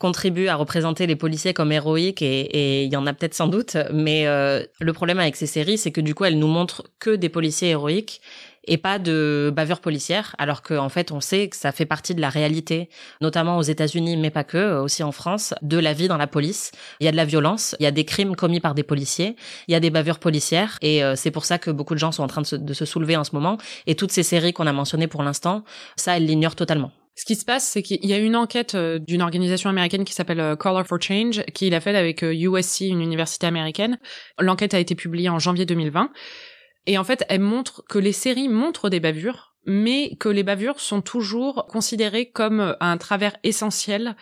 contribuent 0.00 0.48
à 0.48 0.56
représenter 0.56 1.06
les 1.06 1.14
policiers 1.14 1.54
comme 1.54 1.70
héroïques 1.70 2.22
et 2.22 2.84
il 2.84 2.92
y 2.92 2.96
en 2.96 3.06
a 3.06 3.12
peut-être 3.12 3.34
sans 3.34 3.46
doute 3.46 3.76
mais 3.92 4.26
euh, 4.26 4.64
le 4.80 4.92
problème 4.92 5.20
avec 5.20 5.36
ces 5.36 5.46
séries 5.46 5.78
c'est 5.78 5.92
que 5.92 6.00
du 6.00 6.14
coup 6.14 6.24
elles 6.24 6.38
nous 6.38 6.48
montrent 6.48 6.84
que 6.98 7.14
des 7.14 7.28
policiers 7.28 7.68
héroïques 7.68 8.20
et 8.64 8.76
pas 8.76 8.98
de 8.98 9.52
bavure 9.54 9.80
policière, 9.80 10.34
alors 10.38 10.62
qu'en 10.62 10.84
en 10.84 10.88
fait 10.88 11.12
on 11.12 11.20
sait 11.20 11.48
que 11.48 11.56
ça 11.56 11.72
fait 11.72 11.86
partie 11.86 12.14
de 12.14 12.20
la 12.20 12.28
réalité, 12.28 12.88
notamment 13.20 13.58
aux 13.58 13.62
États-Unis, 13.62 14.16
mais 14.16 14.30
pas 14.30 14.44
que, 14.44 14.78
aussi 14.80 15.02
en 15.02 15.12
France, 15.12 15.54
de 15.62 15.78
la 15.78 15.92
vie 15.92 16.08
dans 16.08 16.16
la 16.16 16.26
police. 16.26 16.72
Il 17.00 17.04
y 17.04 17.08
a 17.08 17.12
de 17.12 17.16
la 17.16 17.24
violence, 17.24 17.74
il 17.80 17.84
y 17.84 17.86
a 17.86 17.90
des 17.90 18.04
crimes 18.04 18.36
commis 18.36 18.60
par 18.60 18.74
des 18.74 18.82
policiers, 18.82 19.36
il 19.68 19.72
y 19.72 19.74
a 19.74 19.80
des 19.80 19.90
bavures 19.90 20.18
policières, 20.18 20.78
et 20.82 21.02
euh, 21.02 21.16
c'est 21.16 21.30
pour 21.30 21.44
ça 21.44 21.58
que 21.58 21.70
beaucoup 21.70 21.94
de 21.94 21.98
gens 21.98 22.12
sont 22.12 22.22
en 22.22 22.28
train 22.28 22.42
de 22.42 22.46
se, 22.46 22.56
de 22.56 22.74
se 22.74 22.84
soulever 22.84 23.16
en 23.16 23.24
ce 23.24 23.34
moment. 23.34 23.58
Et 23.86 23.94
toutes 23.94 24.12
ces 24.12 24.22
séries 24.22 24.52
qu'on 24.52 24.66
a 24.66 24.72
mentionnées 24.72 25.08
pour 25.08 25.22
l'instant, 25.22 25.64
ça, 25.96 26.16
elles 26.16 26.26
l'ignorent 26.26 26.56
totalement. 26.56 26.92
Ce 27.14 27.24
qui 27.24 27.34
se 27.34 27.44
passe, 27.44 27.66
c'est 27.66 27.82
qu'il 27.82 28.04
y 28.04 28.12
a 28.12 28.18
une 28.18 28.36
enquête 28.36 28.74
euh, 28.74 28.98
d'une 28.98 29.20
organisation 29.20 29.68
américaine 29.68 30.04
qui 30.04 30.14
s'appelle 30.14 30.56
Color 30.56 30.86
for 30.86 31.00
Change, 31.00 31.42
qui 31.54 31.68
l'a 31.68 31.80
faite 31.80 31.96
avec 31.96 32.22
USC, 32.22 32.82
une 32.82 33.02
université 33.02 33.46
américaine. 33.46 33.98
L'enquête 34.38 34.74
a 34.74 34.78
été 34.78 34.94
publiée 34.94 35.28
en 35.28 35.38
janvier 35.38 35.66
2020. 35.66 36.10
Et 36.86 36.98
en 36.98 37.04
fait, 37.04 37.24
elle 37.28 37.40
montre 37.40 37.84
que 37.88 37.98
les 37.98 38.12
séries 38.12 38.48
montrent 38.48 38.88
des 38.88 39.00
bavures, 39.00 39.54
mais 39.66 40.16
que 40.18 40.28
les 40.28 40.42
bavures 40.42 40.80
sont 40.80 41.02
toujours 41.02 41.66
considérées 41.68 42.30
comme 42.30 42.76
un 42.80 42.96
travers 42.96 43.36
essentiel 43.42 44.16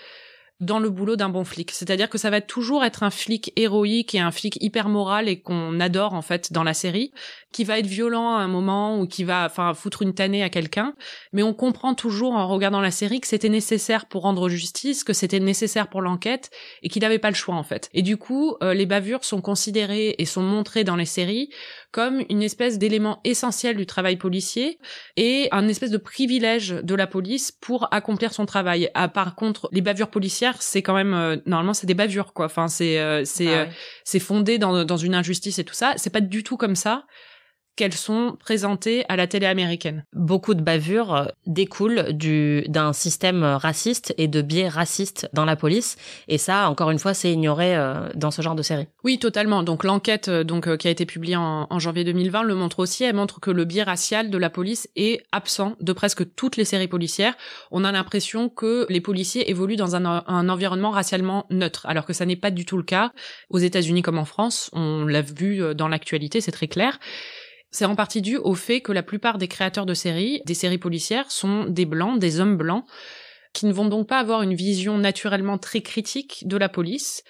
dans 0.61 0.81
le 0.81 0.91
boulot 0.91 1.15
d'un 1.17 1.29
bon 1.29 1.45
flic. 1.45 1.71
C'est-à-dire 1.71 2.09
que 2.09 2.19
ça 2.19 2.31
va 2.31 2.41
toujours 2.41 2.85
être 2.85 3.05
un 3.05 3.11
flic 3.11 3.53
héroïque 3.55 4.15
et 4.15 4.21
un 4.21 4.33
flic 4.33 4.59
hyper 4.61 4.89
moral 4.89 5.29
et 5.29 5.41
qu'on 5.41 5.79
adore 5.79 6.15
en 6.15 6.23
fait 6.23 6.53
dans 6.53 6.65
la 6.65 6.75
série, 6.75 7.13
qui 7.53 7.63
va 7.65 7.79
être 7.79 7.87
violent 7.87 8.35
à 8.35 8.41
un 8.41 8.49
moment 8.49 8.99
ou 9.01 9.07
qui 9.07 9.23
va 9.23 9.45
enfin 9.45 9.73
foutre 9.75 10.03
une 10.03 10.15
tannée 10.15 10.43
à 10.43 10.51
quelqu'un, 10.51 10.95
mais 11.33 11.43
on 11.45 11.55
comprend 11.55 11.95
toujours 11.95 12.33
en 12.33 12.49
regardant 12.49 12.81
la 12.81 12.91
série 12.91 13.21
que 13.21 13.29
c'était 13.29 13.49
nécessaire 13.49 14.07
pour 14.07 14.23
rendre 14.23 14.49
justice, 14.49 15.05
que 15.05 15.13
c'était 15.13 15.41
nécessaire 15.41 15.89
pour 15.89 16.03
l'enquête 16.03 16.51
et 16.83 16.89
qu'il 16.89 17.03
n'avait 17.03 17.19
pas 17.21 17.31
le 17.31 17.37
choix 17.37 17.55
en 17.55 17.63
fait. 17.63 17.89
Et 17.95 18.03
du 18.03 18.17
coup, 18.17 18.57
euh, 18.63 18.75
les 18.75 18.87
bavures 18.87 19.25
sont 19.25 19.41
considérées 19.41 20.17
et 20.19 20.25
sont 20.25 20.43
montrées 20.43 20.85
dans 20.85 20.97
les 20.97 21.07
séries 21.07 21.51
comme 21.91 22.23
une 22.29 22.43
espèce 22.43 22.79
d'élément 22.79 23.21
essentiel 23.25 23.77
du 23.77 23.87
travail 23.87 24.17
policier 24.17 24.79
et 25.17 25.49
un 25.53 25.69
espèce 25.69 25.91
de 25.91 25.97
privilège 25.97 26.71
de 26.71 26.95
la 26.95 27.07
police 27.07 27.51
pour 27.51 27.89
accomplir 27.93 28.33
son 28.33 28.47
travail. 28.47 28.91
Ah, 28.95 29.09
par 29.09 29.35
contre, 29.35 29.69
les 29.73 29.81
bavures 29.81 30.11
policières, 30.11 30.61
c'est 30.61 30.83
quand 30.83 30.95
même 30.95 31.15
euh, 31.15 31.37
normalement 31.47 31.75
c'est 31.75 31.87
des 31.87 31.95
bavures 31.95 32.33
quoi. 32.33 32.47
Enfin, 32.47 32.69
c'est 32.69 32.99
euh, 32.99 33.25
c'est 33.25 33.47
bah 33.47 33.67
c'est 34.05 34.19
fondé 34.19 34.59
dans 34.59 34.85
dans 34.85 34.97
une 34.97 35.15
injustice 35.15 35.59
et 35.59 35.65
tout 35.65 35.75
ça. 35.75 35.95
C'est 35.97 36.11
pas 36.11 36.21
du 36.21 36.43
tout 36.43 36.57
comme 36.57 36.77
ça 36.77 37.05
qu'elles 37.79 37.95
sont 37.95 38.37
présentées 38.41 39.05
à 39.09 39.15
la 39.15 39.29
télé 39.29 39.47
américaine. 39.47 40.05
Beaucoup 40.13 40.55
de 40.55 40.61
bavures 40.61 41.15
euh, 41.15 41.25
découlent 41.47 42.13
du 42.13 42.65
d'un 42.67 42.93
système 42.93 43.45
raciste 43.45 44.13
et 44.19 44.27
de 44.27 44.43
biais 44.43 44.69
racistes 44.69 45.31
dans 45.33 45.45
la 45.45 45.55
police 45.55 45.97
et 46.27 46.39
ça 46.39 46.69
encore 46.69 46.91
une 46.91 46.99
fois 46.99 47.15
c'est 47.15 47.33
ignoré 47.33 47.77
euh, 47.77 48.09
dans 48.17 48.33
ce 48.33 48.43
genre 48.43 48.57
de 48.57 48.63
série. 48.63 48.89
Oui, 49.05 49.21
totalement. 49.21 49.63
Donc 49.63 49.85
l'enquête 49.85 50.27
euh, 50.27 50.43
donc 50.43 50.77
qui 50.77 50.89
a 50.89 50.91
été 50.91 51.07
publiée 51.07 51.37
en, 51.37 51.69
en, 51.71 51.79
janvier 51.79 52.03
2020 52.03 52.43
le 52.43 52.57
montre 52.57 52.81
aussi, 52.81 53.05
elle 53.05 53.15
montre 53.15 53.39
que 53.39 53.53
le 53.53 53.65
biais 53.65 53.85
racial 53.85 54.29
de 54.29 54.39
la 54.39 54.51
police 54.51 54.89
est 54.97 55.23
absent 55.31 55.77
de 55.81 55.93
presque 55.93 56.35
toutes 56.35 56.57
les 56.57 56.65
séries 56.65 56.89
policières. 56.89 57.35
On 57.71 57.85
a 57.85 57.93
l'impression 57.93 58.49
que 58.49 58.87
les 58.89 59.01
policiers 59.01 59.49
évoluent 59.51 59.77
dans 59.77 59.95
un, 59.95 60.25
un 60.27 60.49
environnement 60.49 60.91
racialement 60.91 61.47
neutre 61.51 61.87
alors 61.87 62.07
que 62.07 62.13
ça 62.13 62.27
n'est 62.27 62.35
pas 62.35 62.51
du 62.51 62.65
tout 62.65 62.77
le 62.77 62.83
cas 62.83 63.13
aux 63.51 63.59
États-Unis 63.59 64.03
comme 64.03 64.19
en 64.19 64.25
France, 64.25 64.69
on 64.73 65.07
l'a 65.07 65.23
vu 65.23 65.77
dans 65.77 65.87
l'actualité, 65.87 66.41
c'est 66.41 66.51
très 66.51 66.67
clair. 66.67 66.99
C'est 67.71 67.85
en 67.85 67.95
partie 67.95 68.23
dû 68.23 68.37
au 68.37 68.55
fait 68.55 68.81
que 68.81 68.93
la 68.93 69.03
plupart 69.03 69.39
des 69.39 69.49
créateurs 69.49 69.87
de 69.87 69.95
séries, 69.95 70.41
des 70.47 70.55
séries 70.55 70.79
policières, 70.79 71.31
sont 71.31 71.65
des 71.65 71.85
blancs, 71.85 72.19
des 72.19 72.41
hommes 72.41 72.57
blancs, 72.57 72.85
qui 73.53 73.67
ne 73.67 73.73
vont 73.73 73.87
donc 73.87 74.09
pas 74.09 74.19
avoir 74.19 74.43
une 74.43 74.55
vision 74.55 74.99
naturellement 74.99 75.59
très 75.59 75.81
critique 75.81 76.45
de 76.47 76.57
la 76.57 76.69
police. 76.69 77.23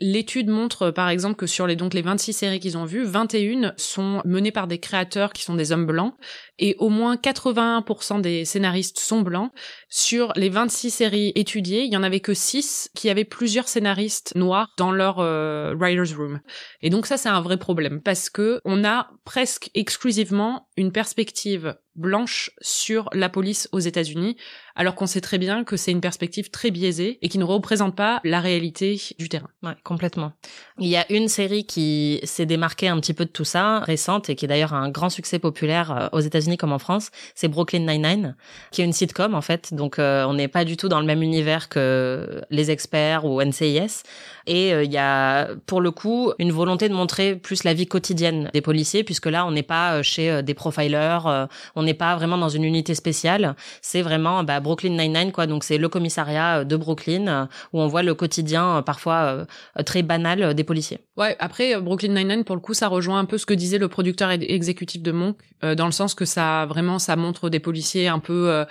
L'étude 0.00 0.48
montre 0.48 0.90
par 0.90 1.08
exemple 1.08 1.36
que 1.36 1.46
sur 1.46 1.66
les 1.66 1.76
donc 1.76 1.94
les 1.94 2.02
26 2.02 2.32
séries 2.32 2.60
qu'ils 2.60 2.76
ont 2.76 2.84
vues, 2.84 3.04
21 3.04 3.74
sont 3.76 4.22
menées 4.24 4.50
par 4.50 4.66
des 4.66 4.78
créateurs 4.78 5.32
qui 5.32 5.42
sont 5.44 5.54
des 5.54 5.70
hommes 5.70 5.86
blancs 5.86 6.14
et 6.58 6.76
au 6.78 6.88
moins 6.88 7.16
81% 7.16 8.20
des 8.20 8.44
scénaristes 8.44 8.98
sont 8.98 9.22
blancs. 9.22 9.50
Sur 9.88 10.32
les 10.36 10.48
26 10.48 10.90
séries 10.90 11.32
étudiées, 11.34 11.82
il 11.82 11.92
y 11.92 11.96
en 11.96 12.02
avait 12.02 12.20
que 12.20 12.34
6 12.34 12.90
qui 12.94 13.10
avaient 13.10 13.24
plusieurs 13.24 13.68
scénaristes 13.68 14.34
noirs 14.34 14.72
dans 14.76 14.92
leur 14.92 15.18
euh, 15.18 15.74
writers 15.76 16.16
room. 16.16 16.40
Et 16.82 16.90
donc 16.90 17.06
ça 17.06 17.16
c'est 17.16 17.28
un 17.28 17.40
vrai 17.40 17.56
problème 17.56 18.00
parce 18.00 18.30
que 18.30 18.60
on 18.64 18.84
a 18.84 19.10
presque 19.24 19.70
exclusivement 19.74 20.68
une 20.76 20.92
perspective 20.92 21.76
blanche 21.96 22.50
sur 22.60 23.08
la 23.12 23.28
police 23.28 23.68
aux 23.72 23.78
États-Unis, 23.78 24.36
alors 24.74 24.94
qu'on 24.94 25.06
sait 25.06 25.20
très 25.20 25.38
bien 25.38 25.64
que 25.64 25.76
c'est 25.76 25.92
une 25.92 26.00
perspective 26.00 26.50
très 26.50 26.70
biaisée 26.70 27.18
et 27.22 27.28
qui 27.28 27.38
ne 27.38 27.44
représente 27.44 27.94
pas 27.94 28.20
la 28.24 28.40
réalité 28.40 29.00
du 29.18 29.28
terrain. 29.28 29.48
Ouais, 29.62 29.76
complètement. 29.84 30.32
Il 30.78 30.88
y 30.88 30.96
a 30.96 31.10
une 31.12 31.28
série 31.28 31.66
qui 31.66 32.20
s'est 32.24 32.46
démarquée 32.46 32.88
un 32.88 32.98
petit 32.98 33.14
peu 33.14 33.24
de 33.24 33.30
tout 33.30 33.44
ça, 33.44 33.80
récente, 33.80 34.28
et 34.28 34.34
qui 34.34 34.44
est 34.44 34.48
d'ailleurs 34.48 34.74
un 34.74 34.90
grand 34.90 35.10
succès 35.10 35.38
populaire 35.38 35.92
euh, 35.92 36.08
aux 36.12 36.20
États-Unis 36.20 36.43
comme 36.58 36.72
en 36.72 36.78
France, 36.78 37.10
c'est 37.34 37.48
Brooklyn 37.48 37.80
Nine-Nine, 37.80 38.36
qui 38.70 38.82
est 38.82 38.84
une 38.84 38.92
sitcom 38.92 39.34
en 39.34 39.40
fait. 39.40 39.74
Donc 39.74 39.98
euh, 39.98 40.24
on 40.24 40.34
n'est 40.34 40.48
pas 40.48 40.64
du 40.64 40.76
tout 40.76 40.88
dans 40.88 41.00
le 41.00 41.06
même 41.06 41.22
univers 41.22 41.68
que 41.68 42.42
Les 42.50 42.70
Experts 42.70 43.24
ou 43.24 43.42
NCIS. 43.42 44.02
Et 44.46 44.74
euh, 44.74 44.84
il 44.84 44.92
y 44.92 44.98
a 44.98 45.48
pour 45.66 45.80
le 45.80 45.90
coup 45.90 46.32
une 46.38 46.52
volonté 46.52 46.88
de 46.88 46.94
montrer 46.94 47.34
plus 47.34 47.64
la 47.64 47.74
vie 47.74 47.86
quotidienne 47.86 48.50
des 48.52 48.60
policiers, 48.60 49.04
puisque 49.04 49.26
là 49.26 49.46
on 49.46 49.52
n'est 49.52 49.62
pas 49.62 49.94
euh, 49.94 50.02
chez 50.02 50.42
des 50.42 50.54
profilers, 50.54 51.48
on 51.74 51.82
n'est 51.82 51.94
pas 51.94 52.14
vraiment 52.16 52.38
dans 52.38 52.48
une 52.48 52.64
unité 52.64 52.94
spéciale. 52.94 53.56
C'est 53.80 54.02
vraiment 54.02 54.44
bah, 54.44 54.60
Brooklyn 54.60 54.96
Nine-Nine 54.96 55.32
quoi. 55.32 55.46
Donc 55.46 55.64
c'est 55.64 55.78
le 55.78 55.88
commissariat 55.88 56.64
de 56.64 56.76
Brooklyn 56.76 57.48
où 57.72 57.80
on 57.80 57.86
voit 57.86 58.02
le 58.02 58.14
quotidien 58.14 58.82
parfois 58.82 59.46
très 59.84 60.02
banal 60.02 60.54
des 60.54 60.64
policiers. 60.64 61.00
Ouais. 61.16 61.36
Après 61.38 61.80
Brooklyn 61.80 62.14
Nine-Nine 62.14 62.44
pour 62.44 62.56
le 62.56 62.60
coup 62.60 62.74
ça 62.74 62.88
rejoint 62.88 63.18
un 63.18 63.24
peu 63.24 63.38
ce 63.38 63.46
que 63.46 63.54
disait 63.54 63.78
le 63.78 63.88
producteur 63.88 64.30
exécutif 64.30 65.02
de 65.02 65.12
Monk 65.12 65.38
dans 65.62 65.86
le 65.86 65.92
sens 65.92 66.14
que 66.14 66.24
ça 66.34 66.66
vraiment 66.66 66.98
ça 66.98 67.16
montre 67.16 67.48
des 67.48 67.60
policiers 67.60 68.08
un 68.08 68.18
peu 68.18 68.50
euh, 68.50 68.64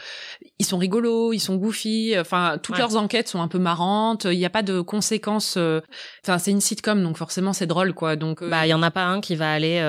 ils 0.60 0.66
sont 0.66 0.78
rigolos, 0.78 1.34
ils 1.34 1.40
sont 1.40 1.56
goofy, 1.56 2.16
enfin 2.20 2.58
toutes 2.62 2.78
leurs 2.78 2.96
enquêtes 2.98 3.28
sont 3.28 3.42
un 3.42 3.48
peu 3.48 3.60
marrantes, 3.60 4.26
il 4.26 4.38
n'y 4.38 4.46
a 4.46 4.50
pas 4.50 4.64
de 4.64 4.82
conséquences 4.82 5.56
euh, 5.58 5.82
enfin 6.24 6.38
c'est 6.38 6.52
une 6.52 6.62
sitcom 6.62 7.02
donc 7.02 7.18
forcément 7.18 7.54
c'est 7.54 7.66
drôle 7.66 7.94
quoi. 7.94 8.16
Donc 8.16 8.42
euh, 8.42 8.50
bah 8.50 8.66
il 8.66 8.70
y 8.70 8.74
en 8.74 8.84
a 8.84 8.92
pas 8.92 9.06
un 9.06 9.22
qui 9.22 9.36
va 9.36 9.52
aller 9.52 9.82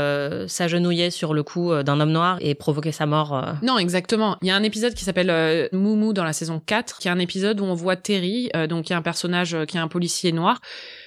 s'agenouiller 0.49 1.11
sur 1.11 1.35
le 1.35 1.43
cou 1.43 1.83
d'un 1.83 2.01
homme 2.01 2.13
noir 2.13 2.39
et 2.41 2.55
provoquer 2.55 2.93
sa 2.93 3.07
mort. 3.07 3.45
Non, 3.63 3.79
exactement. 3.79 4.37
Il 4.43 4.49
y 4.49 4.51
a 4.51 4.57
un 4.57 4.63
épisode 4.63 4.95
qui 4.95 5.05
s'appelle 5.05 5.69
Moumou 5.73 6.13
dans 6.13 6.25
la 6.25 6.33
saison 6.33 6.61
4 6.65 6.99
qui 6.99 7.09
est 7.09 7.11
un 7.11 7.19
épisode 7.19 7.61
où 7.61 7.65
on 7.65 7.75
voit 7.75 7.97
Terry 7.97 8.51
donc 8.69 8.87
qui 8.87 8.93
est 8.93 8.97
un 8.97 9.03
personnage 9.03 9.57
qui 9.67 9.77
est 9.77 9.81
un 9.81 9.89
policier 9.89 10.33
noir 10.33 10.61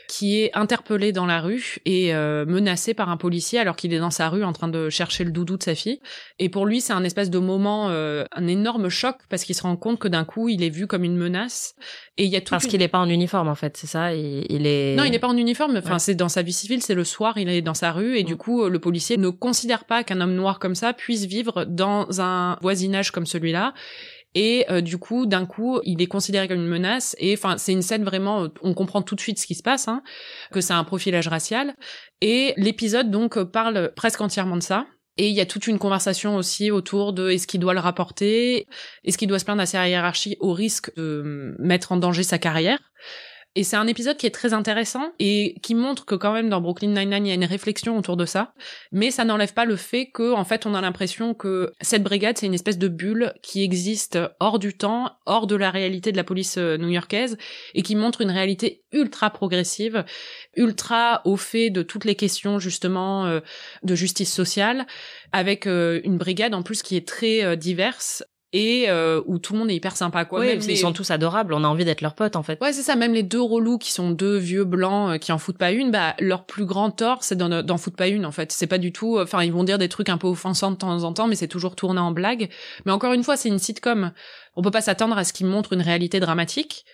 qui 0.08 0.40
est 0.42 0.52
interpellé 0.54 1.12
dans 1.12 1.26
la 1.26 1.42
rue 1.42 1.78
et 1.86 2.16
euh, 2.16 2.46
menacé 2.46 2.94
par 2.94 3.10
un 3.10 3.18
policier 3.18 3.60
alors 3.60 3.76
qu'il 3.76 3.94
est 3.94 4.00
dans 4.00 4.10
sa 4.10 4.30
rue 4.30 4.44
en 4.44 4.54
train 4.54 4.70
de 4.70 4.90
chercher 4.90 5.26
le 5.26 5.32
doudou 5.32 5.58
de 5.58 5.64
sa 5.64 5.76
fille. 5.76 6.00
Et 6.40 6.48
pour 6.50 6.66
lui, 6.66 6.80
c'est 6.80 6.94
un 6.94 7.04
espèce 7.04 7.30
de 7.30 7.40
moment, 7.40 7.90
euh, 7.90 8.24
un 8.32 8.48
énorme 8.48 8.90
choc 8.90 9.18
parce 9.30 9.44
qu'il 9.44 9.56
se 9.56 9.64
rend 9.64 9.76
compte 9.76 10.00
que 10.00 10.08
d'un 10.08 10.24
coup, 10.24 10.48
il 10.48 10.64
est 10.64 10.70
vu 10.70 10.88
comme 10.88 11.04
une 11.04 11.18
menace. 11.18 11.76
Et 12.18 12.24
il 12.24 12.30
y 12.32 12.38
a 12.38 12.42
tout 12.42 12.52
parce 12.52 12.68
qu'il 12.68 12.82
est 12.82 12.88
pas 12.88 13.00
en 13.00 13.10
uniforme 13.10 13.50
en 13.50 13.56
fait, 13.56 13.76
c'est 13.76 13.88
ça. 13.88 14.14
Il, 14.14 14.66
est 14.66 14.96
non, 14.96 15.04
il 15.04 15.12
n'est 15.12 15.20
pas 15.20 15.28
en 15.28 15.38
uniforme. 15.38 15.78
Enfin, 15.78 16.00
c'est 16.00 16.16
dans 16.16 16.30
sa 16.30 16.42
vie 16.42 16.54
civile, 16.54 16.82
c'est 16.82 16.96
le 16.96 17.04
soir, 17.04 17.38
il 17.38 17.50
est 17.50 17.62
dans 17.62 17.74
sa 17.74 17.92
rue 17.92 18.18
et 18.18 18.24
du 18.24 18.36
mm. 18.36 18.38
coup, 18.38 18.70
le 18.70 18.80
policier 18.80 19.18
ne 19.18 19.30
considère 19.30 19.84
pas 19.86 20.04
qu'un 20.04 20.22
homme 20.22 20.36
noir 20.36 20.60
comme 20.60 20.76
ça 20.76 20.94
puisse 20.94 21.26
vivre 21.26 21.66
dans 21.66 22.22
un 22.22 22.58
voisinage 22.62 23.12
comme 23.12 23.26
celui-là 23.26 23.74
et 24.36 24.66
euh, 24.70 24.82
du 24.82 24.98
coup 24.98 25.26
d'un 25.26 25.46
coup 25.46 25.80
il 25.84 26.02
est 26.02 26.08
considéré 26.08 26.48
comme 26.48 26.60
une 26.60 26.68
menace. 26.68 27.16
Et 27.20 27.34
enfin 27.34 27.58
c'est 27.58 27.72
une 27.72 27.82
scène 27.82 28.04
vraiment 28.04 28.48
on 28.62 28.74
comprend 28.74 29.02
tout 29.02 29.16
de 29.16 29.22
suite 29.22 29.40
ce 29.40 29.48
qui 29.48 29.56
se 29.56 29.64
passe 29.64 29.88
hein, 29.88 30.04
que 30.52 30.62
c'est 30.62 30.74
un 30.74 30.84
profilage 30.84 31.28
racial. 31.28 31.76
Et 32.22 32.54
l'épisode 32.58 33.12
donc 33.12 33.42
parle 33.44 33.94
presque 33.96 34.22
entièrement 34.22 34.58
de 34.58 34.64
ça. 34.64 34.86
Et 35.20 35.30
il 35.30 35.36
y 35.36 35.42
a 35.42 35.48
toute 35.48 35.66
une 35.66 35.80
conversation 35.80 36.36
aussi 36.36 36.70
autour 36.70 37.12
de 37.12 37.32
est-ce 37.32 37.48
qu'il 37.48 37.60
doit 37.60 37.74
le 37.74 37.80
rapporter, 37.80 38.68
est-ce 39.04 39.18
qu'il 39.18 39.28
doit 39.28 39.40
se 39.40 39.46
plaindre 39.46 39.64
à 39.64 39.66
sa 39.66 39.88
hiérarchie 39.90 40.38
au 40.40 40.54
risque 40.54 40.96
de 40.96 41.56
mettre 41.58 41.92
en 41.92 41.98
danger 41.98 42.22
sa 42.22 42.38
carrière? 42.38 42.78
Et 43.56 43.64
c'est 43.64 43.76
un 43.76 43.88
épisode 43.88 44.18
qui 44.18 44.28
est 44.28 44.32
très 44.32 44.54
intéressant 44.54 45.14
et 45.18 45.56
qui 45.64 45.74
montre 45.74 46.06
que 46.06 46.14
quand 46.14 46.32
même 46.32 46.48
dans 46.48 46.62
Brooklyn 46.62 46.90
Nine-Nine, 46.90 47.26
il 47.26 47.30
y 47.30 47.32
a 47.32 47.36
une 47.36 47.44
réflexion 47.44 47.98
autour 47.98 48.16
de 48.16 48.26
ça. 48.26 48.54
Mais 48.92 49.10
ça 49.10 49.26
n'enlève 49.26 49.54
pas 49.54 49.66
le 49.66 49.76
fait 49.76 50.12
que, 50.12 50.32
en 50.34 50.44
fait, 50.44 50.68
on 50.68 50.76
a 50.76 50.82
l'impression 50.82 51.34
que 51.34 51.74
cette 51.82 52.04
brigade, 52.04 52.38
c'est 52.38 52.46
une 52.46 52.54
espèce 52.54 52.78
de 52.78 52.88
bulle 52.88 53.34
qui 53.42 53.64
existe 53.64 54.20
hors 54.40 54.60
du 54.60 54.78
temps, 54.78 55.12
hors 55.26 55.48
de 55.48 55.56
la 55.56 55.72
réalité 55.72 56.12
de 56.12 56.18
la 56.18 56.24
police 56.24 56.60
euh, 56.60 56.78
new-yorkaise 56.78 57.38
et 57.74 57.82
qui 57.82 57.96
montre 57.96 58.22
une 58.22 58.30
réalité 58.30 58.84
ultra 58.92 59.32
progressive, 59.32 60.06
ultra 60.56 61.24
au 61.26 61.36
fait 61.36 61.72
de 61.72 61.82
toutes 61.82 62.06
les 62.06 62.16
questions, 62.16 62.60
justement, 62.60 63.26
euh, 63.26 63.40
de 63.82 63.96
justice 63.96 64.32
sociale, 64.32 64.86
avec 65.32 65.66
euh, 65.66 66.00
une 66.04 66.20
brigade 66.20 66.54
en 66.54 66.62
plus 66.62 66.84
qui 66.84 66.96
est 66.96 67.08
très 67.08 67.58
diverse 67.58 68.24
et 68.54 68.86
euh, 68.90 69.22
où 69.26 69.40
tout 69.40 69.54
le 69.54 69.60
monde 69.60 69.70
est 69.70 69.76
hyper 69.76 69.98
sympa 69.98 70.24
quoi. 70.26 70.40
même 70.40 70.60
ils 70.62 70.78
sont 70.78 70.94
tous 70.94 71.12
adorables, 71.12 71.54
on 71.54 71.64
a 71.64 71.68
envie 71.68 71.86
d'être 71.86 72.02
leurs 72.02 72.16
potes 72.16 72.36
en 72.36 72.44
fait. 72.44 72.60
Ouais, 72.62 72.72
c'est 72.72 72.82
ça, 72.82 72.96
même 72.96 73.14
les 73.14 73.24
deux 73.24 73.42
relous 73.42 73.78
qui 73.78 73.92
sont 73.92 74.12
deux 74.12 74.38
vieux 74.38 74.64
blancs 74.64 75.12
euh, 75.12 75.18
qui 75.18 75.32
en 75.32 75.38
foutent 75.38 75.58
pas 75.58 75.72
une, 75.72 75.92
bah 75.92 76.16
leur 76.20 76.46
plus 76.46 76.66
grand 76.66 76.92
tort 76.92 77.24
c'est 77.24 77.38
d'en 77.38 77.78
foutre 77.78 77.98
pas 77.98 78.08
une 78.08 78.26
en 78.26 78.32
fait. 78.32 78.52
C'est 78.52 78.68
pas 78.68 78.78
du 78.78 78.92
tout 78.92 79.20
enfin 79.20 79.44
ils 79.44 79.52
vont 79.52 79.64
dire 79.64 79.78
des 79.78 79.90
trucs 79.90 80.10
un 80.10 80.18
peu 80.18 80.28
offensants 80.28 80.72
de 80.72 80.78
temps 80.78 81.04
en 81.04 81.14
temps 81.14 81.28
mais 81.28 81.36
c'est 81.36 81.48
toujours 81.48 81.76
tourné 81.76 82.00
en 82.00 82.12
blague. 82.12 82.50
Mais 82.86 82.92
encore 82.92 83.14
une 83.14 83.24
fois, 83.24 83.36
c'est 83.38 83.50
une 83.50 83.60
sitcom. 83.60 84.12
On 84.56 84.62
peut 84.62 84.72
pas 84.72 84.82
s'attendre 84.82 85.18
à 85.18 85.24
ce 85.24 85.34
qu'ils 85.34 85.48
montrent 85.48 85.74
une 85.74 85.82
réalité 85.82 86.20
dramatique 86.20 86.86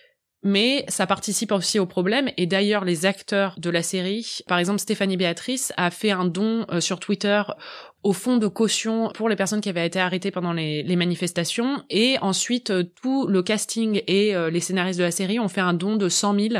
mais 0.44 0.84
ça 0.88 1.06
participe 1.06 1.50
aussi 1.52 1.78
au 1.78 1.86
problème. 1.86 2.30
Et 2.36 2.46
d'ailleurs, 2.46 2.84
les 2.84 3.06
acteurs 3.06 3.54
de 3.58 3.70
la 3.70 3.82
série, 3.82 4.40
par 4.46 4.58
exemple 4.58 4.78
Stéphanie 4.78 5.16
Béatrice, 5.16 5.72
a 5.78 5.90
fait 5.90 6.10
un 6.10 6.26
don 6.26 6.66
euh, 6.70 6.80
sur 6.80 7.00
Twitter 7.00 7.42
au 8.04 8.12
fond 8.12 8.36
de 8.36 8.46
caution 8.46 9.10
pour 9.14 9.30
les 9.30 9.34
personnes 9.34 9.62
qui 9.62 9.70
avaient 9.70 9.86
été 9.86 9.98
arrêtées 9.98 10.30
pendant 10.30 10.52
les, 10.52 10.84
manifestations. 10.94 11.82
Et 11.90 12.16
ensuite, 12.20 12.70
euh, 12.70 12.84
tout 13.02 13.26
le 13.26 13.42
casting 13.42 14.02
et 14.06 14.36
euh, 14.36 14.48
les 14.48 14.60
scénaristes 14.60 14.98
de 14.98 15.04
la 15.04 15.10
série 15.10 15.40
ont 15.40 15.48
fait 15.48 15.62
un 15.62 15.72
don 15.72 15.96
de 15.96 16.08
100 16.08 16.38
000 16.38 16.54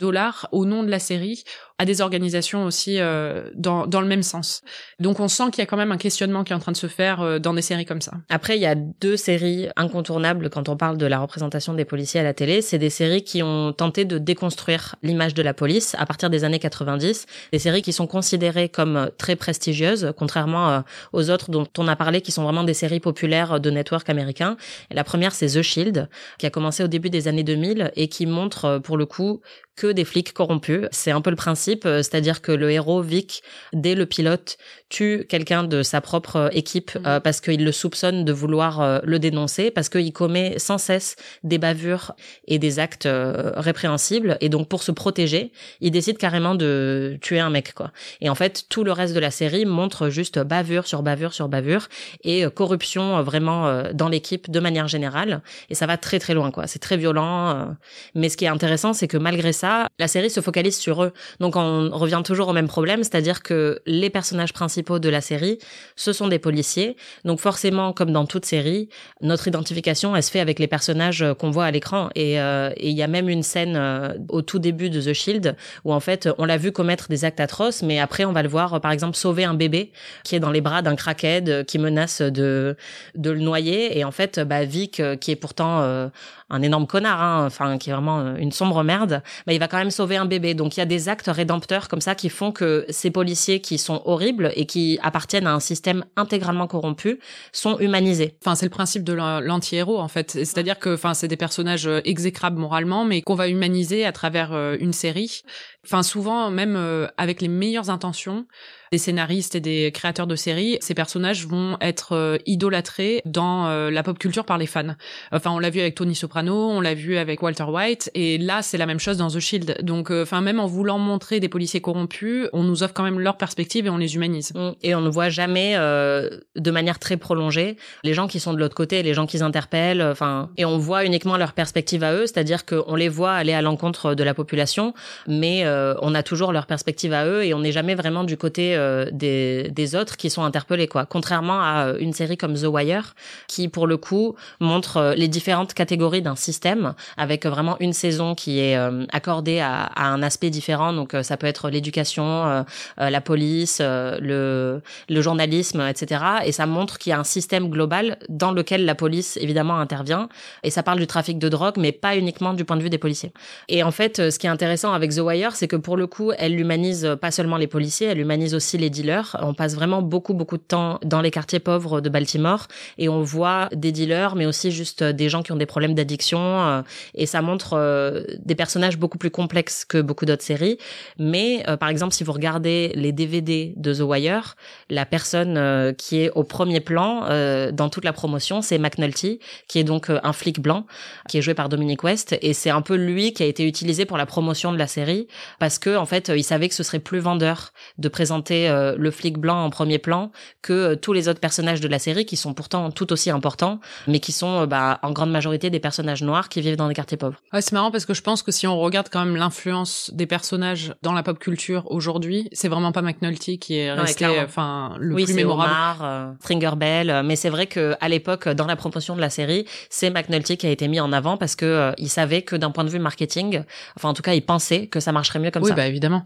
dollars 0.00 0.48
au 0.50 0.64
nom 0.64 0.82
de 0.82 0.90
la 0.90 0.98
série 0.98 1.44
à 1.78 1.84
des 1.84 2.00
organisations 2.00 2.64
aussi 2.64 2.98
euh, 2.98 3.50
dans, 3.54 3.86
dans 3.86 4.00
le 4.00 4.08
même 4.08 4.24
sens. 4.24 4.62
Donc 4.98 5.20
on 5.20 5.28
sent 5.28 5.44
qu'il 5.52 5.58
y 5.58 5.62
a 5.62 5.66
quand 5.66 5.76
même 5.76 5.92
un 5.92 5.96
questionnement 5.96 6.42
qui 6.42 6.52
est 6.52 6.56
en 6.56 6.60
train 6.60 6.72
de 6.72 6.76
se 6.76 6.88
faire 6.88 7.40
dans 7.40 7.54
des 7.54 7.62
séries 7.62 7.84
comme 7.84 8.00
ça. 8.00 8.12
Après, 8.28 8.56
il 8.56 8.62
y 8.62 8.66
a 8.66 8.74
deux 8.74 9.16
séries 9.16 9.68
incontournables 9.76 10.50
quand 10.50 10.68
on 10.68 10.76
parle 10.76 10.96
de 10.98 11.06
la 11.06 11.20
représentation 11.20 11.74
des 11.74 11.84
policiers 11.84 12.20
à 12.20 12.24
la 12.24 12.34
télé. 12.34 12.62
C'est 12.62 12.78
des 12.78 12.90
séries 12.90 13.22
qui 13.22 13.42
ont 13.42 13.72
tenté 13.72 14.04
de 14.04 14.18
déconstruire 14.18 14.96
l'image 15.02 15.34
de 15.34 15.42
la 15.42 15.54
police 15.54 15.94
à 15.98 16.06
partir 16.06 16.30
des 16.30 16.42
années 16.42 16.58
90. 16.58 17.26
Des 17.52 17.58
séries 17.58 17.82
qui 17.82 17.92
sont 17.92 18.08
considérées 18.08 18.68
comme 18.68 19.10
très 19.18 19.36
prestigieuses, 19.36 20.12
contrairement 20.16 20.77
euh, 20.78 21.18
aux 21.18 21.30
autres 21.30 21.50
dont 21.50 21.66
on 21.78 21.88
a 21.88 21.96
parlé, 21.96 22.20
qui 22.20 22.32
sont 22.32 22.42
vraiment 22.42 22.64
des 22.64 22.74
séries 22.74 23.00
populaires 23.00 23.60
de 23.60 23.70
network 23.70 24.08
américains. 24.08 24.56
Et 24.90 24.94
la 24.94 25.04
première, 25.04 25.32
c'est 25.32 25.46
The 25.46 25.62
Shield, 25.62 26.08
qui 26.38 26.46
a 26.46 26.50
commencé 26.50 26.82
au 26.82 26.88
début 26.88 27.10
des 27.10 27.28
années 27.28 27.44
2000 27.44 27.92
et 27.96 28.08
qui 28.08 28.26
montre, 28.26 28.64
euh, 28.64 28.80
pour 28.80 28.96
le 28.96 29.06
coup, 29.06 29.40
que 29.78 29.92
des 29.92 30.04
flics 30.04 30.32
corrompus. 30.32 30.86
C'est 30.90 31.12
un 31.12 31.20
peu 31.20 31.30
le 31.30 31.36
principe, 31.36 31.86
euh, 31.86 31.98
c'est-à-dire 31.98 32.42
que 32.42 32.50
le 32.50 32.70
héros 32.70 33.00
Vic, 33.00 33.42
dès 33.72 33.94
le 33.94 34.06
pilote, 34.06 34.58
tue 34.88 35.24
quelqu'un 35.28 35.62
de 35.62 35.82
sa 35.82 36.00
propre 36.00 36.36
euh, 36.36 36.48
équipe 36.50 36.94
mhm. 36.96 37.02
euh, 37.06 37.20
parce 37.20 37.40
qu'il 37.40 37.64
le 37.64 37.70
soupçonne 37.70 38.24
de 38.24 38.32
vouloir 38.32 39.00
le 39.04 39.18
dénoncer, 39.18 39.70
parce 39.70 39.88
qu'il 39.88 40.12
commet 40.12 40.58
sans 40.58 40.78
cesse 40.78 41.14
des 41.44 41.58
bavures 41.58 42.12
et 42.46 42.58
des 42.58 42.78
actes 42.80 43.08
répréhensibles. 43.08 44.36
Et 44.40 44.48
donc 44.48 44.68
pour 44.68 44.82
se 44.82 44.90
protéger, 44.90 45.52
il 45.80 45.92
décide 45.92 46.18
carrément 46.18 46.54
de 46.54 47.16
tuer 47.20 47.38
un 47.38 47.50
mec, 47.50 47.74
quoi. 47.74 47.92
Et 48.20 48.28
en 48.28 48.34
fait, 48.34 48.64
tout 48.68 48.82
le 48.82 48.92
reste 48.92 49.14
de 49.14 49.20
la 49.20 49.30
série 49.30 49.64
montre 49.64 50.08
juste 50.08 50.38
bavure 50.38 50.86
sur 50.86 51.02
bavure 51.02 51.32
sur 51.32 51.48
bavure 51.48 51.88
et 52.24 52.44
corruption 52.54 53.22
vraiment 53.22 53.82
dans 53.92 54.08
l'équipe 54.08 54.50
de 54.50 54.60
manière 54.60 54.88
générale. 54.88 55.42
Et 55.70 55.74
ça 55.74 55.86
va 55.86 55.96
très 55.96 56.18
très 56.18 56.34
loin, 56.34 56.50
quoi. 56.50 56.66
C'est 56.66 56.80
très 56.80 56.96
violent. 56.96 57.76
Mais 58.14 58.28
ce 58.28 58.36
qui 58.36 58.44
est 58.46 58.48
intéressant, 58.48 58.92
c'est 58.92 59.08
que 59.08 59.18
malgré 59.18 59.52
ça, 59.52 59.67
la 59.98 60.08
série 60.08 60.30
se 60.30 60.40
focalise 60.40 60.76
sur 60.76 61.02
eux. 61.02 61.12
Donc 61.40 61.56
on 61.56 61.90
revient 61.90 62.22
toujours 62.24 62.48
au 62.48 62.52
même 62.52 62.68
problème, 62.68 63.02
c'est-à-dire 63.02 63.42
que 63.42 63.80
les 63.86 64.10
personnages 64.10 64.52
principaux 64.52 64.98
de 64.98 65.08
la 65.08 65.20
série, 65.20 65.58
ce 65.96 66.12
sont 66.12 66.28
des 66.28 66.38
policiers. 66.38 66.96
Donc 67.24 67.40
forcément, 67.40 67.92
comme 67.92 68.12
dans 68.12 68.26
toute 68.26 68.44
série, 68.44 68.88
notre 69.20 69.48
identification, 69.48 70.14
elle 70.14 70.22
se 70.22 70.30
fait 70.30 70.40
avec 70.40 70.58
les 70.58 70.66
personnages 70.66 71.24
qu'on 71.38 71.50
voit 71.50 71.64
à 71.64 71.70
l'écran. 71.70 72.10
Et 72.14 72.40
euh, 72.40 72.70
il 72.78 72.92
y 72.92 73.02
a 73.02 73.08
même 73.08 73.28
une 73.28 73.42
scène 73.42 73.76
euh, 73.76 74.14
au 74.28 74.42
tout 74.42 74.58
début 74.58 74.90
de 74.90 75.00
The 75.00 75.12
Shield 75.12 75.56
où 75.84 75.92
en 75.92 76.00
fait, 76.00 76.28
on 76.38 76.44
l'a 76.44 76.56
vu 76.56 76.72
commettre 76.72 77.08
des 77.08 77.24
actes 77.24 77.40
atroces, 77.40 77.82
mais 77.82 77.98
après 77.98 78.24
on 78.24 78.32
va 78.32 78.42
le 78.42 78.48
voir, 78.48 78.80
par 78.80 78.92
exemple, 78.92 79.16
sauver 79.16 79.44
un 79.44 79.54
bébé 79.54 79.92
qui 80.24 80.36
est 80.36 80.40
dans 80.40 80.50
les 80.50 80.60
bras 80.60 80.82
d'un 80.82 80.96
crackhead 80.96 81.64
qui 81.66 81.78
menace 81.78 82.22
de 82.22 82.76
le 83.14 83.38
noyer. 83.38 83.98
Et 83.98 84.04
en 84.04 84.12
fait, 84.12 84.40
bah, 84.40 84.64
Vic, 84.64 85.02
qui 85.20 85.30
est 85.30 85.36
pourtant 85.36 85.80
euh, 85.80 86.08
un 86.50 86.62
énorme 86.62 86.86
connard, 86.86 87.22
hein, 87.22 87.46
enfin 87.46 87.78
qui 87.78 87.90
est 87.90 87.92
vraiment 87.92 88.20
euh, 88.20 88.36
une 88.36 88.52
sombre 88.52 88.82
merde, 88.82 89.22
bah, 89.46 89.52
il 89.52 89.58
va 89.58 89.68
quand 89.68 89.76
même 89.76 89.90
sauver 89.90 90.16
un 90.16 90.24
bébé. 90.24 90.54
Donc 90.54 90.76
il 90.76 90.80
y 90.80 90.82
a 90.82 90.86
des 90.86 91.08
actes 91.08 91.30
rédempteurs 91.32 91.88
comme 91.88 92.00
ça 92.00 92.14
qui 92.14 92.28
font 92.28 92.52
que 92.52 92.86
ces 92.88 93.10
policiers 93.10 93.60
qui 93.60 93.78
sont 93.78 94.02
horribles 94.04 94.52
et 94.56 94.66
qui 94.66 94.98
appartiennent 95.02 95.46
à 95.46 95.54
un 95.54 95.60
système 95.60 96.04
intégralement 96.16 96.66
corrompu 96.66 97.18
sont 97.52 97.78
humanisés. 97.78 98.36
Enfin 98.42 98.54
c'est 98.54 98.66
le 98.66 98.70
principe 98.70 99.04
de 99.04 99.12
l'anti-héros 99.12 99.98
en 99.98 100.08
fait, 100.08 100.30
c'est-à-dire 100.30 100.78
que 100.78 100.94
enfin 100.94 101.14
c'est 101.14 101.28
des 101.28 101.36
personnages 101.36 101.86
euh, 101.86 102.00
exécrables 102.04 102.58
moralement 102.58 103.04
mais 103.04 103.22
qu'on 103.22 103.34
va 103.34 103.48
humaniser 103.48 104.04
à 104.04 104.12
travers 104.12 104.52
euh, 104.52 104.76
une 104.80 104.92
série. 104.92 105.42
Enfin 105.84 106.02
souvent 106.02 106.50
même 106.50 106.76
avec 107.16 107.40
les 107.40 107.48
meilleures 107.48 107.90
intentions, 107.90 108.46
des 108.92 108.98
scénaristes 108.98 109.54
et 109.54 109.60
des 109.60 109.90
créateurs 109.92 110.26
de 110.26 110.36
séries, 110.36 110.78
ces 110.80 110.94
personnages 110.94 111.46
vont 111.46 111.76
être 111.80 112.12
euh, 112.12 112.38
idolâtrés 112.46 113.22
dans 113.24 113.66
euh, 113.66 113.90
la 113.90 114.02
pop 114.02 114.18
culture 114.18 114.44
par 114.44 114.58
les 114.58 114.66
fans. 114.66 114.94
Enfin, 115.32 115.50
on 115.50 115.58
l'a 115.58 115.70
vu 115.70 115.80
avec 115.80 115.94
Tony 115.94 116.14
Soprano, 116.14 116.70
on 116.70 116.80
l'a 116.80 116.94
vu 116.94 117.16
avec 117.16 117.42
Walter 117.42 117.64
White, 117.64 118.10
et 118.14 118.38
là, 118.38 118.62
c'est 118.62 118.78
la 118.78 118.86
même 118.86 118.98
chose 118.98 119.16
dans 119.18 119.28
The 119.28 119.40
Shield. 119.40 119.78
Donc, 119.82 120.10
euh, 120.10 120.22
enfin, 120.22 120.40
même 120.40 120.60
en 120.60 120.66
voulant 120.66 120.98
montrer 120.98 121.40
des 121.40 121.48
policiers 121.48 121.80
corrompus, 121.80 122.48
on 122.52 122.62
nous 122.64 122.82
offre 122.82 122.94
quand 122.94 123.02
même 123.02 123.20
leur 123.20 123.36
perspective 123.36 123.86
et 123.86 123.90
on 123.90 123.98
les 123.98 124.14
humanise. 124.14 124.52
Mm. 124.54 124.70
Et 124.82 124.94
on 124.94 125.00
ne 125.00 125.10
voit 125.10 125.28
jamais, 125.28 125.74
de 125.76 126.70
manière 126.70 126.98
très 126.98 127.16
prolongée, 127.16 127.76
les 128.04 128.14
gens 128.14 128.26
qui 128.26 128.40
sont 128.40 128.52
de 128.52 128.58
l'autre 128.58 128.74
côté, 128.74 129.02
les 129.02 129.14
gens 129.14 129.26
qui 129.26 129.42
interpellent, 129.42 130.02
enfin, 130.02 130.50
et 130.56 130.64
on 130.64 130.78
voit 130.78 131.04
uniquement 131.04 131.36
leur 131.36 131.52
perspective 131.52 132.02
à 132.02 132.14
eux, 132.14 132.26
c'est-à-dire 132.26 132.64
qu'on 132.64 132.94
les 132.94 133.08
voit 133.08 133.32
aller 133.32 133.52
à 133.52 133.62
l'encontre 133.62 134.14
de 134.14 134.24
la 134.24 134.34
population, 134.34 134.94
mais 135.26 135.64
on 136.00 136.14
a 136.14 136.22
toujours 136.22 136.52
leur 136.52 136.66
perspective 136.66 137.12
à 137.12 137.26
eux 137.26 137.44
et 137.44 137.54
on 137.54 137.60
n'est 137.60 137.72
jamais 137.72 137.94
vraiment 137.94 138.24
du 138.24 138.36
côté 138.36 138.76
euh, 138.76 139.06
des, 139.12 139.94
autres 139.94 140.16
qui 140.16 140.28
sont 140.30 140.42
interpellés 140.42 140.88
quoi. 140.88 141.06
Contrairement 141.06 141.60
à 141.62 141.86
euh, 141.86 141.96
une 141.98 142.12
série 142.12 142.36
comme 142.36 142.54
The 142.54 142.66
Wire 142.66 143.14
qui 143.46 143.68
pour 143.68 143.86
le 143.86 143.96
coup 143.96 144.34
montre 144.60 144.98
euh, 144.98 145.14
les 145.14 145.28
différentes 145.28 145.72
catégories 145.72 146.20
d'un 146.20 146.36
système 146.36 146.94
avec 147.16 147.46
vraiment 147.46 147.76
une 147.80 147.92
saison 147.92 148.34
qui 148.34 148.60
est 148.60 148.76
accordée 149.12 149.60
à, 149.60 149.84
à, 149.84 150.06
un 150.06 150.22
aspect 150.22 150.50
différent. 150.50 150.92
Donc 150.92 151.14
ça 151.22 151.36
peut 151.36 151.46
être 151.46 151.70
l'éducation, 151.70 152.64
la 152.96 153.20
police, 153.20 153.80
le, 153.80 154.80
le 155.08 155.22
journalisme, 155.22 155.80
etc. 155.88 156.22
Et 156.44 156.52
ça 156.52 156.66
montre 156.66 156.98
qu'il 156.98 157.10
y 157.10 157.12
a 157.12 157.18
un 157.18 157.24
système 157.24 157.68
global 157.68 158.18
dans 158.28 158.52
lequel 158.52 158.84
la 158.84 158.94
police 158.94 159.36
évidemment 159.40 159.78
intervient. 159.78 160.28
Et 160.62 160.70
ça 160.70 160.82
parle 160.82 160.98
du 160.98 161.06
trafic 161.06 161.38
de 161.38 161.48
drogue, 161.48 161.76
mais 161.78 161.92
pas 161.92 162.16
uniquement 162.16 162.52
du 162.54 162.64
point 162.64 162.76
de 162.76 162.82
vue 162.82 162.90
des 162.90 162.98
policiers. 162.98 163.32
Et 163.68 163.82
en 163.82 163.90
fait, 163.90 164.30
ce 164.30 164.38
qui 164.38 164.46
est 164.46 164.50
intéressant 164.50 164.92
avec 164.92 165.14
The 165.14 165.20
Wire, 165.20 165.56
c'est 165.58 165.66
que 165.66 165.76
pour 165.76 165.96
le 165.96 166.06
coup, 166.06 166.30
elle 166.38 166.58
humanise 166.58 167.16
pas 167.20 167.32
seulement 167.32 167.56
les 167.56 167.66
policiers, 167.66 168.06
elle 168.06 168.20
humanise 168.20 168.54
aussi 168.54 168.78
les 168.78 168.90
dealers. 168.90 169.36
On 169.42 169.54
passe 169.54 169.74
vraiment 169.74 170.02
beaucoup 170.02 170.32
beaucoup 170.32 170.56
de 170.56 170.62
temps 170.62 171.00
dans 171.04 171.20
les 171.20 171.32
quartiers 171.32 171.58
pauvres 171.58 172.00
de 172.00 172.08
Baltimore 172.08 172.68
et 172.96 173.08
on 173.08 173.22
voit 173.22 173.68
des 173.74 173.90
dealers, 173.90 174.36
mais 174.36 174.46
aussi 174.46 174.70
juste 174.70 175.02
des 175.02 175.28
gens 175.28 175.42
qui 175.42 175.50
ont 175.50 175.56
des 175.56 175.66
problèmes 175.66 175.94
d'addiction. 175.94 176.38
Euh, 176.38 176.82
et 177.14 177.26
ça 177.26 177.42
montre 177.42 177.72
euh, 177.72 178.22
des 178.44 178.54
personnages 178.54 178.98
beaucoup 178.98 179.18
plus 179.18 179.30
complexes 179.30 179.84
que 179.84 180.00
beaucoup 180.00 180.26
d'autres 180.26 180.44
séries. 180.44 180.78
Mais 181.18 181.64
euh, 181.68 181.76
par 181.76 181.88
exemple, 181.88 182.14
si 182.14 182.22
vous 182.22 182.32
regardez 182.32 182.92
les 182.94 183.10
DVD 183.10 183.74
de 183.76 183.92
The 183.92 184.02
Wire, 184.02 184.54
la 184.90 185.06
personne 185.06 185.94
qui 185.96 186.20
est 186.20 186.30
au 186.30 186.44
premier 186.44 186.80
plan 186.80 187.26
dans 187.72 187.88
toute 187.88 188.04
la 188.04 188.12
promotion, 188.12 188.62
c'est 188.62 188.78
McNulty, 188.78 189.40
qui 189.66 189.80
est 189.80 189.84
donc 189.84 190.08
un 190.10 190.32
flic 190.32 190.60
blanc, 190.60 190.86
qui 191.28 191.38
est 191.38 191.42
joué 191.42 191.54
par 191.54 191.68
Dominic 191.68 192.04
West. 192.04 192.38
Et 192.42 192.52
c'est 192.52 192.70
un 192.70 192.80
peu 192.80 192.94
lui 192.94 193.32
qui 193.32 193.42
a 193.42 193.46
été 193.46 193.66
utilisé 193.66 194.04
pour 194.04 194.16
la 194.16 194.26
promotion 194.26 194.72
de 194.72 194.78
la 194.78 194.86
série 194.86 195.26
parce 195.58 195.78
que 195.78 195.96
en 195.96 196.06
fait, 196.06 196.32
il 196.34 196.44
savait 196.44 196.68
que 196.68 196.74
ce 196.74 196.82
serait 196.82 196.98
plus 196.98 197.18
vendeur 197.18 197.72
de 197.98 198.08
présenter 198.08 198.68
euh, 198.68 198.94
le 198.98 199.10
flic 199.10 199.38
blanc 199.38 199.64
en 199.64 199.70
premier 199.70 199.98
plan 199.98 200.30
que 200.62 200.72
euh, 200.72 200.96
tous 200.96 201.12
les 201.12 201.28
autres 201.28 201.40
personnages 201.40 201.80
de 201.80 201.88
la 201.88 201.98
série 201.98 202.24
qui 202.24 202.36
sont 202.36 202.54
pourtant 202.54 202.90
tout 202.90 203.12
aussi 203.12 203.30
importants, 203.30 203.80
mais 204.06 204.20
qui 204.20 204.32
sont 204.32 204.62
euh, 204.62 204.66
bah, 204.66 204.98
en 205.02 205.12
grande 205.12 205.30
majorité 205.30 205.70
des 205.70 205.80
personnages 205.80 206.22
noirs 206.22 206.48
qui 206.48 206.60
vivent 206.60 206.76
dans 206.76 206.88
des 206.88 206.94
quartiers 206.94 207.16
pauvres. 207.16 207.40
Ouais, 207.52 207.60
c'est 207.60 207.72
marrant 207.72 207.90
parce 207.90 208.06
que 208.06 208.14
je 208.14 208.22
pense 208.22 208.42
que 208.42 208.52
si 208.52 208.66
on 208.66 208.78
regarde 208.78 209.08
quand 209.10 209.24
même 209.24 209.36
l'influence 209.36 210.10
des 210.14 210.26
personnages 210.26 210.94
dans 211.02 211.12
la 211.12 211.22
pop 211.22 211.38
culture 211.38 211.90
aujourd'hui, 211.90 212.48
c'est 212.52 212.68
vraiment 212.68 212.92
pas 212.92 213.02
McNulty 213.02 213.58
qui 213.58 213.76
est 213.76 213.92
resté 213.92 214.26
enfin 214.26 214.94
le 214.98 215.14
oui, 215.14 215.24
plus 215.24 215.34
mémorable. 215.34 215.70
Omar, 215.70 216.34
Stringer 216.40 216.76
Bell, 216.76 217.22
mais 217.24 217.36
c'est 217.36 217.50
vrai 217.50 217.66
que 217.66 217.94
à 218.00 218.08
l'époque 218.08 218.48
dans 218.48 218.66
la 218.66 218.76
promotion 218.76 219.16
de 219.16 219.20
la 219.20 219.30
série, 219.30 219.66
c'est 219.90 220.10
McNulty 220.10 220.56
qui 220.56 220.66
a 220.66 220.70
été 220.70 220.88
mis 220.88 221.00
en 221.00 221.12
avant 221.12 221.36
parce 221.36 221.56
que 221.56 221.92
il 221.98 222.08
savait 222.08 222.42
que 222.42 222.56
d'un 222.56 222.70
point 222.70 222.84
de 222.84 222.90
vue 222.90 222.98
marketing, 222.98 223.62
enfin 223.96 224.08
en 224.08 224.14
tout 224.14 224.22
cas 224.22 224.34
il 224.34 224.42
pensait 224.42 224.86
que 224.86 225.00
ça 225.00 225.12
marcherait 225.12 225.37
mieux 225.38 225.50
comme 225.50 225.64
ça. 225.64 225.70
Oui, 225.70 225.76
bah 225.76 225.86
évidemment. 225.86 226.24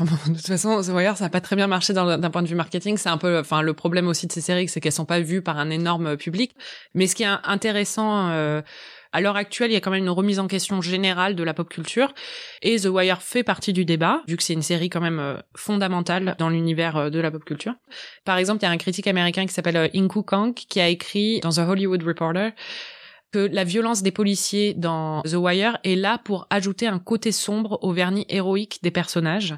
de 0.00 0.06
toute 0.34 0.46
façon, 0.46 0.80
The 0.82 0.88
Wire 0.88 1.16
ça 1.16 1.26
a 1.26 1.28
pas 1.28 1.40
très 1.40 1.56
bien 1.56 1.66
marché 1.66 1.92
d'un 1.92 2.30
point 2.30 2.42
de 2.42 2.48
vue 2.48 2.54
marketing. 2.54 2.96
C'est 2.96 3.08
un 3.08 3.18
peu, 3.18 3.38
enfin, 3.38 3.62
le 3.62 3.74
problème 3.74 4.08
aussi 4.08 4.26
de 4.26 4.32
ces 4.32 4.40
séries, 4.40 4.68
c'est 4.68 4.80
qu'elles 4.80 4.92
sont 4.92 5.04
pas 5.04 5.20
vues 5.20 5.42
par 5.42 5.58
un 5.58 5.70
énorme 5.70 6.16
public. 6.16 6.54
Mais 6.94 7.06
ce 7.06 7.14
qui 7.14 7.22
est 7.22 7.36
intéressant. 7.44 8.28
Euh, 8.30 8.62
à 9.12 9.20
l'heure 9.20 9.36
actuelle, 9.36 9.70
il 9.70 9.74
y 9.74 9.76
a 9.76 9.80
quand 9.80 9.90
même 9.90 10.02
une 10.02 10.10
remise 10.10 10.38
en 10.38 10.48
question 10.48 10.80
générale 10.80 11.34
de 11.34 11.42
la 11.42 11.52
pop 11.52 11.68
culture 11.68 12.14
et 12.62 12.80
The 12.80 12.86
Wire 12.86 13.20
fait 13.20 13.42
partie 13.42 13.74
du 13.74 13.84
débat 13.84 14.22
vu 14.26 14.38
que 14.38 14.42
c'est 14.42 14.54
une 14.54 14.62
série 14.62 14.88
quand 14.88 15.02
même 15.02 15.20
euh, 15.20 15.36
fondamentale 15.54 16.34
dans 16.38 16.48
l'univers 16.48 16.96
euh, 16.96 17.10
de 17.10 17.20
la 17.20 17.30
pop 17.30 17.44
culture. 17.44 17.74
Par 18.24 18.38
exemple, 18.38 18.60
il 18.62 18.64
y 18.64 18.68
a 18.68 18.70
un 18.70 18.78
critique 18.78 19.06
américain 19.06 19.44
qui 19.44 19.52
s'appelle 19.52 19.90
Inku 19.94 20.22
Kank 20.22 20.54
qui 20.54 20.80
a 20.80 20.88
écrit 20.88 21.40
dans 21.40 21.50
The 21.50 21.58
Hollywood 21.58 22.02
Reporter 22.02 22.52
que 23.32 23.38
la 23.50 23.64
violence 23.64 24.02
des 24.02 24.12
policiers 24.12 24.74
dans 24.74 25.22
The 25.22 25.34
Wire 25.34 25.78
est 25.84 25.96
là 25.96 26.18
pour 26.22 26.46
ajouter 26.50 26.86
un 26.86 26.98
côté 26.98 27.32
sombre 27.32 27.78
au 27.82 27.92
vernis 27.92 28.26
héroïque 28.28 28.78
des 28.82 28.90
personnages, 28.90 29.54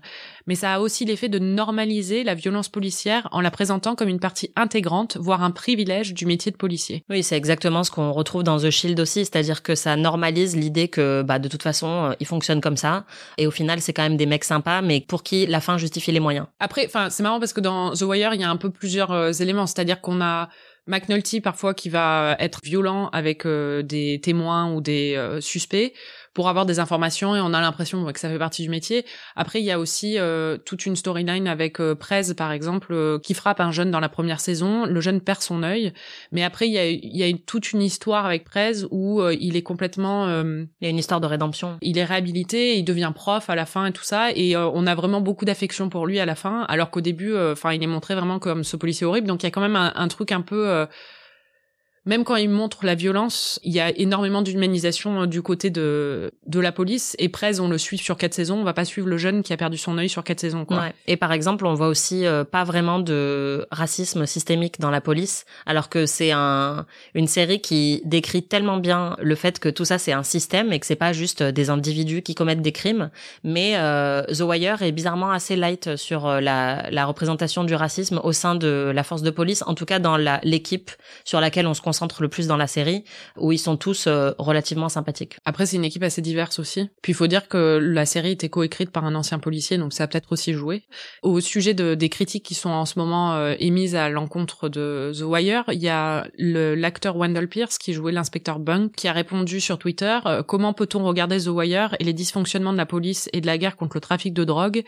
mais 0.47 0.55
ça 0.55 0.75
a 0.75 0.81
aussi 0.81 1.05
l'effet 1.05 1.29
de 1.29 1.39
normaliser 1.39 2.25
la 2.25 2.35
violence 2.35 2.69
policière 2.69 3.29
en 3.33 3.41
la 3.41 3.51
présentant 3.51 3.95
comme 3.95 4.09
une 4.09 4.21
partie 4.21 4.53
intégrante, 4.57 5.17
voire 5.17 5.43
un 5.43 5.51
privilège 5.51 6.15
du 6.15 6.25
métier 6.27 6.53
de 6.53 6.57
policier. 6.57 7.05
Oui, 7.11 7.23
c'est 7.23 7.37
exactement 7.37 7.85
ce 7.85 7.91
qu'on 7.91 8.13
retrouve 8.13 8.45
dans 8.45 8.59
The 8.59 8.71
Shield 8.71 8.99
aussi, 9.01 9.25
c'est-à-dire 9.25 9.63
que 9.63 9.75
ça 9.75 9.97
normalise 9.97 10.57
l'idée 10.57 10.89
que 10.89 11.23
bah 11.23 11.39
de 11.39 11.49
toute 11.49 11.63
façon, 11.63 11.89
euh, 11.89 12.13
ils 12.21 12.27
fonctionnent 12.27 12.61
comme 12.61 12.77
ça 12.77 13.05
et 13.39 13.47
au 13.47 13.51
final, 13.51 13.81
c'est 13.81 13.93
quand 13.93 14.03
même 14.03 14.17
des 14.17 14.27
mecs 14.27 14.45
sympas 14.45 14.83
mais 14.83 15.01
pour 15.01 15.23
qui 15.23 15.47
la 15.47 15.61
fin 15.61 15.79
justifie 15.79 16.13
les 16.13 16.21
moyens. 16.21 16.47
Après, 16.61 16.87
enfin, 16.87 17.11
c'est 17.11 17.23
marrant 17.23 17.41
parce 17.41 17.53
que 17.53 17.61
dans 17.61 17.93
The 17.93 18.03
Wire, 18.03 18.35
il 18.35 18.41
y 18.41 18.45
a 18.45 18.51
un 18.51 18.57
peu 18.57 18.71
plusieurs 18.71 19.11
euh, 19.11 19.33
éléments, 19.33 19.67
c'est-à-dire 19.67 20.01
qu'on 20.01 20.21
a 20.21 20.49
McNulty 20.87 21.41
parfois 21.41 21.73
qui 21.75 21.89
va 21.89 22.37
être 22.39 22.61
violent 22.63 23.09
avec 23.09 23.47
euh, 23.47 23.83
des 23.83 24.21
témoins 24.21 24.73
ou 24.73 24.81
des 24.81 25.15
euh, 25.17 25.41
suspects 25.41 25.95
pour 26.35 26.49
avoir 26.49 26.67
des 26.67 26.81
informations 26.81 27.35
et 27.37 27.41
on 27.41 27.55
a 27.55 27.61
l'impression 27.61 28.05
que 28.13 28.21
ça 28.21 28.29
fait 28.29 28.39
partie 28.39 28.63
du 28.63 28.69
métier. 28.69 29.07
Après, 29.37 29.61
il 29.61 29.65
y 29.65 29.71
a 29.71 29.79
aussi 29.79 30.19
euh, 30.19 30.59
toute 30.59 30.85
une 30.85 30.97
storyline 30.97 31.47
avec 31.47 31.81
euh, 31.81 31.95
Prez, 31.95 32.35
par 32.37 32.53
exemple, 32.53 32.93
euh, 32.93 33.19
qui 33.21 33.35
frappe 33.35 33.61
un 33.61 33.71
jeune 33.71 33.91
dans 33.91 34.01
la 34.01 34.09
première 34.09 34.41
saison. 34.41 34.85
Le 34.85 35.01
jeune 35.01 35.21
perd 35.21 35.41
son 35.41 35.63
œil, 35.63 35.93
mais 36.33 36.43
après, 36.43 36.67
il 36.67 36.73
y 36.73 36.79
a, 36.79 36.91
il 36.91 37.17
y 37.17 37.23
a 37.23 37.33
toute 37.47 37.73
une 37.73 37.83
histoire 37.83 38.27
avec 38.27 38.45
Prez 38.45 38.85
où 38.91 39.21
euh, 39.21 39.35
il 39.39 39.57
est 39.57 39.63
complètement... 39.63 40.27
il 40.27 40.67
y 40.83 40.87
a 40.87 40.91
une 40.91 40.99
histoire 40.99 41.21
de 41.21 41.27
rédemption. 41.27 41.79
Il 41.81 41.99
est 41.99 42.05
réhabilité, 42.05 42.77
il 42.77 42.85
devient 42.85 43.13
prof 43.15 43.49
à 43.49 43.55
la 43.55 43.65
fin 43.65 43.87
et 43.87 43.93
tout 43.93 44.03
ça, 44.03 44.31
et 44.35 44.57
on 44.57 44.87
a 44.87 44.95
vraiment 44.95 45.21
beaucoup 45.21 45.45
d'affection 45.45 45.89
pour 45.89 46.07
lui 46.07 46.19
à 46.19 46.27
la 46.27 46.35
fin, 46.35 46.63
alors 46.69 46.91
qu'au 46.91 47.01
début, 47.01 47.37
enfin, 47.37 47.73
il 47.73 47.83
est 47.83 47.87
montré 47.87 48.15
vraiment 48.15 48.39
comme 48.39 48.65
ce 48.65 48.77
policier 48.77 49.07
horrible. 49.07 49.29
Donc 49.29 49.43
il 49.43 49.47
y 49.47 49.49
a 49.49 49.51
quand 49.51 49.61
même 49.61 49.77
un, 49.77 49.93
un 49.95 50.09
truc 50.09 50.33
un 50.33 50.41
peu 50.41 50.87
même 52.07 52.25
quand 52.25 52.37
il 52.37 52.51
montre 52.51 52.85
la 52.85 52.95
violence, 52.95 53.59
il 53.63 53.73
y 53.73 53.81
a 53.81 53.91
énormément 53.99 54.43
d'humanisation 54.43 55.23
euh, 55.23 55.27
du 55.27 55.41
côté 55.41 55.71
de 55.71 56.33
de 56.47 56.61
la 56.61 56.71
police. 56.71 57.17
Et 57.19 57.29
Prez, 57.29 57.61
on 57.61 57.69
le 57.69 57.79
suit 57.79 57.99
sur 57.99 58.17
quatre 58.17 58.35
saisons, 58.35 58.59
on 58.61 58.65
va 58.65 58.75
pas 58.75 58.85
suivre 58.85 59.09
le 59.09 59.17
jeune 59.17 59.43
qui 59.43 59.53
a 59.53 59.57
perdu 59.57 59.79
son 59.79 59.97
œil 59.97 60.09
sur 60.09 60.23
quatre 60.23 60.41
saisons. 60.41 60.65
Quoi. 60.65 60.79
Ouais. 60.79 60.95
Et 61.07 61.17
par 61.17 61.33
exemple, 61.33 61.65
on 61.67 61.75
voit 61.75 61.89
aussi 61.89 62.27
euh, 62.27 62.45
pas 62.45 62.65
vraiment 62.65 62.99
de 62.99 63.67
racisme 63.71 64.27
systémique 64.27 64.81
dans 64.81 64.91
la 64.91 65.01
police, 65.01 65.47
alors 65.65 65.89
que 65.89 66.05
c'est 66.05 66.31
un 66.31 66.87
une 67.15 67.27
série 67.27 67.61
qui 67.61 68.03
décrit 68.05 68.43
tellement 68.43 68.77
bien 68.77 69.17
le 69.21 69.35
fait 69.35 69.59
que 69.59 69.71
tout 69.71 69.85
ça 69.85 69.99
c'est 69.99 70.13
un 70.13 70.23
système 70.23 70.73
et 70.73 70.81
que 70.81 70.87
c'est 70.87 70.97
pas 70.97 71.13
juste 71.13 71.43
des 71.43 71.71
individus 71.71 72.23
qui 72.23 72.35
commettent 72.35 72.63
des 72.63 72.73
crimes. 72.73 73.11
Mais 73.45 73.75
euh, 73.77 74.23
The 74.25 74.41
Wire 74.41 74.83
est 74.83 74.93
bizarrement 74.93 75.31
assez 75.31 75.57
light 75.57 75.97
sur 75.97 76.27
euh, 76.27 76.41
la 76.41 76.91
la 76.91 77.07
représentation 77.07 77.65
du 77.65 77.75
racisme 77.75 78.21
au 78.23 78.33
sein 78.33 78.55
de 78.55 78.93
la 78.95 79.05
force 79.05 79.23
de 79.23 79.31
police, 79.31 79.65
en 79.67 79.75
tout 79.75 79.87
cas 79.87 79.99
dans 79.99 80.19
l'équipe 80.43 80.91
sur 81.25 81.41
laquelle 81.41 81.67
on 81.67 81.73
se 81.73 81.81
concentre 81.81 81.94
le 82.21 82.29
plus 82.29 82.47
dans 82.47 82.57
la 82.57 82.67
série, 82.67 83.05
où 83.37 83.53
ils 83.53 83.59
sont 83.59 83.77
tous 83.77 84.07
euh, 84.07 84.33
relativement 84.39 84.89
sympathiques. 84.89 85.37
Après, 85.45 85.67
c'est 85.67 85.77
une 85.77 85.85
équipe 85.85 86.03
assez 86.03 86.23
diverse 86.23 86.59
aussi. 86.59 86.89
Puis 87.03 87.13
il 87.13 87.15
faut 87.15 87.27
dire 87.27 87.49
que 87.49 87.79
la 87.81 88.07
série 88.07 88.33
était 88.33 88.49
coécrite 88.49 88.91
par 88.91 89.05
un 89.05 89.15
ancien 89.15 89.39
policier, 89.39 89.79
donc 89.79 89.93
ça 89.93 90.05
a 90.05 90.07
peut-être 90.07 90.33
aussi 90.33 90.53
joué. 90.53 90.83
Au 91.23 91.41
sujet 91.41 91.75
de, 91.75 91.95
des 91.95 92.09
critiques 92.09 92.45
qui 92.45 92.55
sont 92.55 92.71
en 92.71 92.85
ce 92.85 92.99
moment 92.99 93.35
euh, 93.35 93.55
émises 93.59 93.95
à 93.95 94.09
l'encontre 94.09 94.69
de 94.69 95.13
The 95.17 95.23
Wire, 95.23 95.65
il 95.69 95.81
y 95.81 95.89
a 95.89 96.27
l'acteur 96.39 97.17
Wendell 97.17 97.49
Pierce 97.49 97.79
qui 97.79 97.93
jouait 97.93 98.13
l'inspecteur 98.13 98.59
Bunk 98.59 98.93
qui 98.97 99.09
a 99.09 99.13
répondu 99.13 99.61
sur 99.61 99.79
Twitter 99.79 100.19
euh, 100.27 100.43
comment 100.43 100.73
peut-on 100.73 101.05
regarder 101.05 101.41
The 101.41 101.49
Wire 101.49 101.97
et 101.99 102.05
les 102.05 102.13
dysfonctionnements 102.13 102.73
de 102.73 102.79
la 102.79 102.87
police 102.87 103.29
et 103.33 103.41
de 103.41 103.47
la 103.47 103.59
guerre 103.59 103.77
contre 103.77 103.97
le 103.97 104.01
trafic 104.01 104.35
de 104.35 104.45
drogue? 104.45 104.85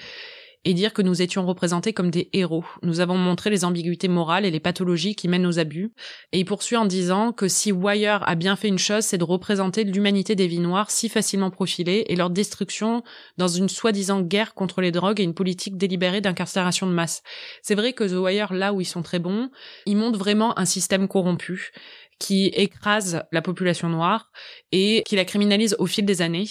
Et 0.64 0.74
dire 0.74 0.92
que 0.92 1.02
nous 1.02 1.22
étions 1.22 1.46
représentés 1.46 1.92
comme 1.92 2.10
des 2.10 2.28
héros. 2.32 2.64
Nous 2.82 3.00
avons 3.00 3.16
montré 3.16 3.50
les 3.50 3.64
ambiguïtés 3.64 4.08
morales 4.08 4.44
et 4.44 4.50
les 4.50 4.60
pathologies 4.60 5.14
qui 5.14 5.28
mènent 5.28 5.46
aux 5.46 5.58
abus. 5.58 5.92
Et 6.32 6.40
il 6.40 6.44
poursuit 6.44 6.76
en 6.76 6.86
disant 6.86 7.32
que 7.32 7.48
si 7.48 7.72
Wire 7.72 8.22
a 8.26 8.34
bien 8.34 8.56
fait 8.56 8.68
une 8.68 8.78
chose, 8.78 9.04
c'est 9.04 9.18
de 9.18 9.24
représenter 9.24 9.84
l'humanité 9.84 10.34
des 10.34 10.46
vies 10.46 10.60
noires 10.60 10.90
si 10.90 11.08
facilement 11.08 11.50
profilées 11.50 12.04
et 12.08 12.16
leur 12.16 12.30
destruction 12.30 13.02
dans 13.36 13.48
une 13.48 13.68
soi-disant 13.68 14.22
guerre 14.22 14.54
contre 14.54 14.80
les 14.80 14.92
drogues 14.92 15.20
et 15.20 15.24
une 15.24 15.34
politique 15.34 15.76
délibérée 15.76 16.20
d'incarcération 16.20 16.86
de 16.86 16.92
masse. 16.92 17.22
C'est 17.62 17.74
vrai 17.74 17.92
que 17.92 18.04
The 18.04 18.16
Wire, 18.16 18.52
là 18.52 18.72
où 18.72 18.80
ils 18.80 18.86
sont 18.86 19.02
très 19.02 19.18
bons, 19.18 19.50
ils 19.86 19.96
montrent 19.96 20.18
vraiment 20.18 20.58
un 20.58 20.64
système 20.64 21.08
corrompu 21.08 21.72
qui 22.18 22.46
écrase 22.46 23.22
la 23.30 23.42
population 23.42 23.88
noire 23.88 24.30
et 24.72 25.02
qui 25.06 25.16
la 25.16 25.24
criminalise 25.24 25.76
au 25.78 25.86
fil 25.86 26.04
des 26.04 26.22
années. 26.22 26.48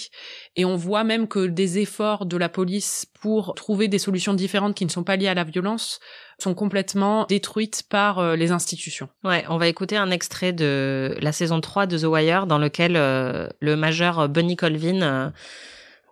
Et 0.54 0.64
on 0.64 0.76
voit 0.76 1.04
même 1.04 1.26
que 1.28 1.46
des 1.46 1.78
efforts 1.78 2.26
de 2.26 2.36
la 2.36 2.48
police 2.48 3.06
pour 3.20 3.54
trouver 3.54 3.88
des 3.88 3.98
solutions 3.98 4.34
différentes 4.34 4.74
qui 4.74 4.84
ne 4.84 4.90
sont 4.90 5.04
pas 5.04 5.16
liées 5.16 5.28
à 5.28 5.34
la 5.34 5.44
violence 5.44 5.98
sont 6.38 6.54
complètement 6.54 7.24
détruites 7.28 7.84
par 7.88 8.18
euh, 8.18 8.36
les 8.36 8.52
institutions. 8.52 9.08
Ouais, 9.24 9.44
on 9.48 9.56
va 9.56 9.68
écouter 9.68 9.96
un 9.96 10.10
extrait 10.10 10.52
de 10.52 11.16
la 11.20 11.32
saison 11.32 11.60
3 11.60 11.86
de 11.86 11.98
The 11.98 12.04
Wire 12.04 12.46
dans 12.46 12.58
lequel 12.58 12.94
euh, 12.96 13.48
le 13.60 13.74
majeur 13.74 14.28
Bunny 14.28 14.54
Colvin 14.56 15.02
euh, 15.02 15.30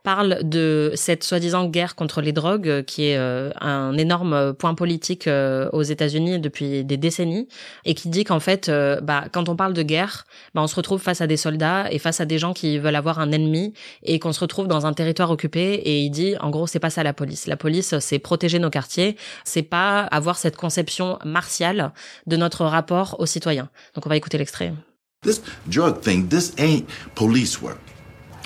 parle 0.04 0.38
de 0.42 0.92
cette 0.94 1.24
soi-disant 1.24 1.66
guerre 1.66 1.96
contre 1.96 2.20
les 2.20 2.32
drogues, 2.32 2.68
euh, 2.68 2.82
qui 2.82 3.06
est 3.06 3.16
euh, 3.16 3.50
un 3.60 3.96
énorme 3.96 4.52
point 4.52 4.74
politique 4.74 5.26
euh, 5.26 5.68
aux 5.72 5.82
États-Unis 5.82 6.38
depuis 6.38 6.84
des 6.84 6.98
décennies, 6.98 7.48
et 7.86 7.94
qui 7.94 8.10
dit 8.10 8.22
qu'en 8.22 8.38
fait, 8.38 8.70
bah, 9.02 9.24
quand 9.32 9.48
on 9.48 9.56
parle 9.56 9.72
de 9.72 9.82
guerre, 9.82 10.26
bah, 10.54 10.62
on 10.62 10.66
se 10.66 10.76
retrouve 10.76 11.00
face 11.00 11.20
à 11.20 11.26
des 11.26 11.38
soldats 11.38 11.90
et 11.90 11.98
face 11.98 12.20
à 12.20 12.26
des 12.26 12.38
gens 12.38 12.52
qui 12.52 12.78
veulent 12.78 12.94
avoir 12.94 13.18
un 13.18 13.32
ennemi, 13.32 13.72
et 14.02 14.18
qu'on 14.18 14.32
se 14.32 14.40
retrouve 14.40 14.68
dans 14.68 14.86
un 14.86 14.92
territoire 14.92 15.30
occupé. 15.30 15.74
Et 15.74 16.00
il 16.00 16.10
dit, 16.10 16.36
en 16.40 16.50
gros, 16.50 16.66
c'est 16.66 16.78
pas 16.78 16.90
ça 16.90 17.02
la 17.02 17.14
police. 17.14 17.46
La 17.46 17.56
police, 17.56 17.98
c'est 17.98 18.18
protéger 18.18 18.58
nos 18.58 18.70
quartiers, 18.70 19.16
c'est 19.44 19.62
pas 19.62 20.02
avoir 20.02 20.36
cette 20.36 20.56
conception 20.56 21.18
martiale 21.24 21.92
de 22.26 22.36
notre 22.36 22.66
rapport 22.66 23.16
aux 23.18 23.26
citoyens. 23.26 23.70
Donc 23.94 24.04
on 24.04 24.10
va 24.10 24.16
écouter 24.16 24.36
l'extrait. 24.36 24.74
This 25.22 25.40
drug 25.66 26.02
thing, 26.02 26.28
this 26.28 26.52
ain't 26.58 26.84
police 27.14 27.62
work. 27.62 27.83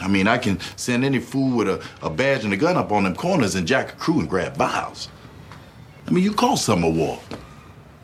I 0.00 0.08
mean, 0.08 0.28
I 0.28 0.38
can 0.38 0.60
send 0.76 1.04
any 1.04 1.18
fool 1.18 1.56
with 1.56 1.68
a, 1.68 1.84
a 2.02 2.10
badge 2.10 2.44
and 2.44 2.52
a 2.52 2.56
gun 2.56 2.76
up 2.76 2.92
on 2.92 3.04
them 3.04 3.14
corners 3.14 3.54
and 3.54 3.66
jack 3.66 3.92
a 3.92 3.96
crew 3.96 4.20
and 4.20 4.28
grab 4.28 4.56
vials. 4.56 5.08
I 6.06 6.10
mean, 6.10 6.24
you 6.24 6.32
call 6.32 6.56
some 6.56 6.84
a 6.84 6.88
war. 6.88 7.20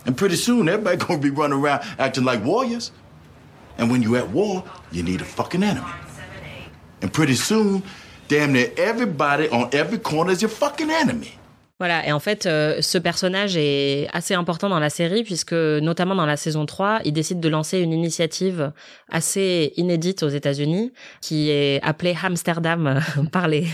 And 0.07 0.17
pretty 0.17 0.37
soon, 0.37 0.69
everybody 0.69 0.97
gonna 1.07 1.19
be 1.19 1.31
running 1.31 1.59
around 1.59 1.83
acting 1.99 2.25
like 2.25 2.45
warriors. 2.45 2.91
And 3.79 3.91
when 3.91 4.03
you 4.03 4.17
at 4.17 4.31
war, 4.31 4.65
you 4.93 5.03
need 5.03 5.21
a 5.21 5.25
fucking 5.25 5.63
enemy. 5.63 5.87
And 7.01 7.13
pretty 7.13 7.35
soon, 7.35 7.83
damn 8.29 8.53
near 8.53 8.73
everybody 8.77 9.49
on 9.49 9.71
every 9.73 9.99
corner 9.99 10.31
is 10.31 10.43
your 10.43 10.49
fucking 10.49 10.91
enemy. 10.91 11.39
Voilà, 11.85 12.09
et 12.09 12.13
en 12.13 12.19
fait, 12.19 12.47
euh, 12.47 12.81
ce 12.81 12.97
personnage 12.97 13.59
est 13.59 14.09
assez 14.15 14.33
important 14.33 14.71
dans 14.71 14.79
la 14.79 14.89
série, 14.89 15.23
puisque 15.23 15.53
notamment 15.53 16.15
dans 16.15 16.25
la 16.25 16.39
saison 16.39 16.65
3, 16.65 17.01
il 17.05 17.13
décide 17.13 17.41
de 17.41 17.49
lancer 17.51 17.79
une 17.79 17.93
initiative 17.93 18.73
assez 19.11 19.75
inédite 19.77 20.23
aux 20.23 20.31
États-Unis, 20.31 20.95
qui 21.21 21.51
est 21.51 21.83
appelée 21.83 22.17
Amsterdam 22.23 23.03
par 23.33 23.49
les, 23.49 23.67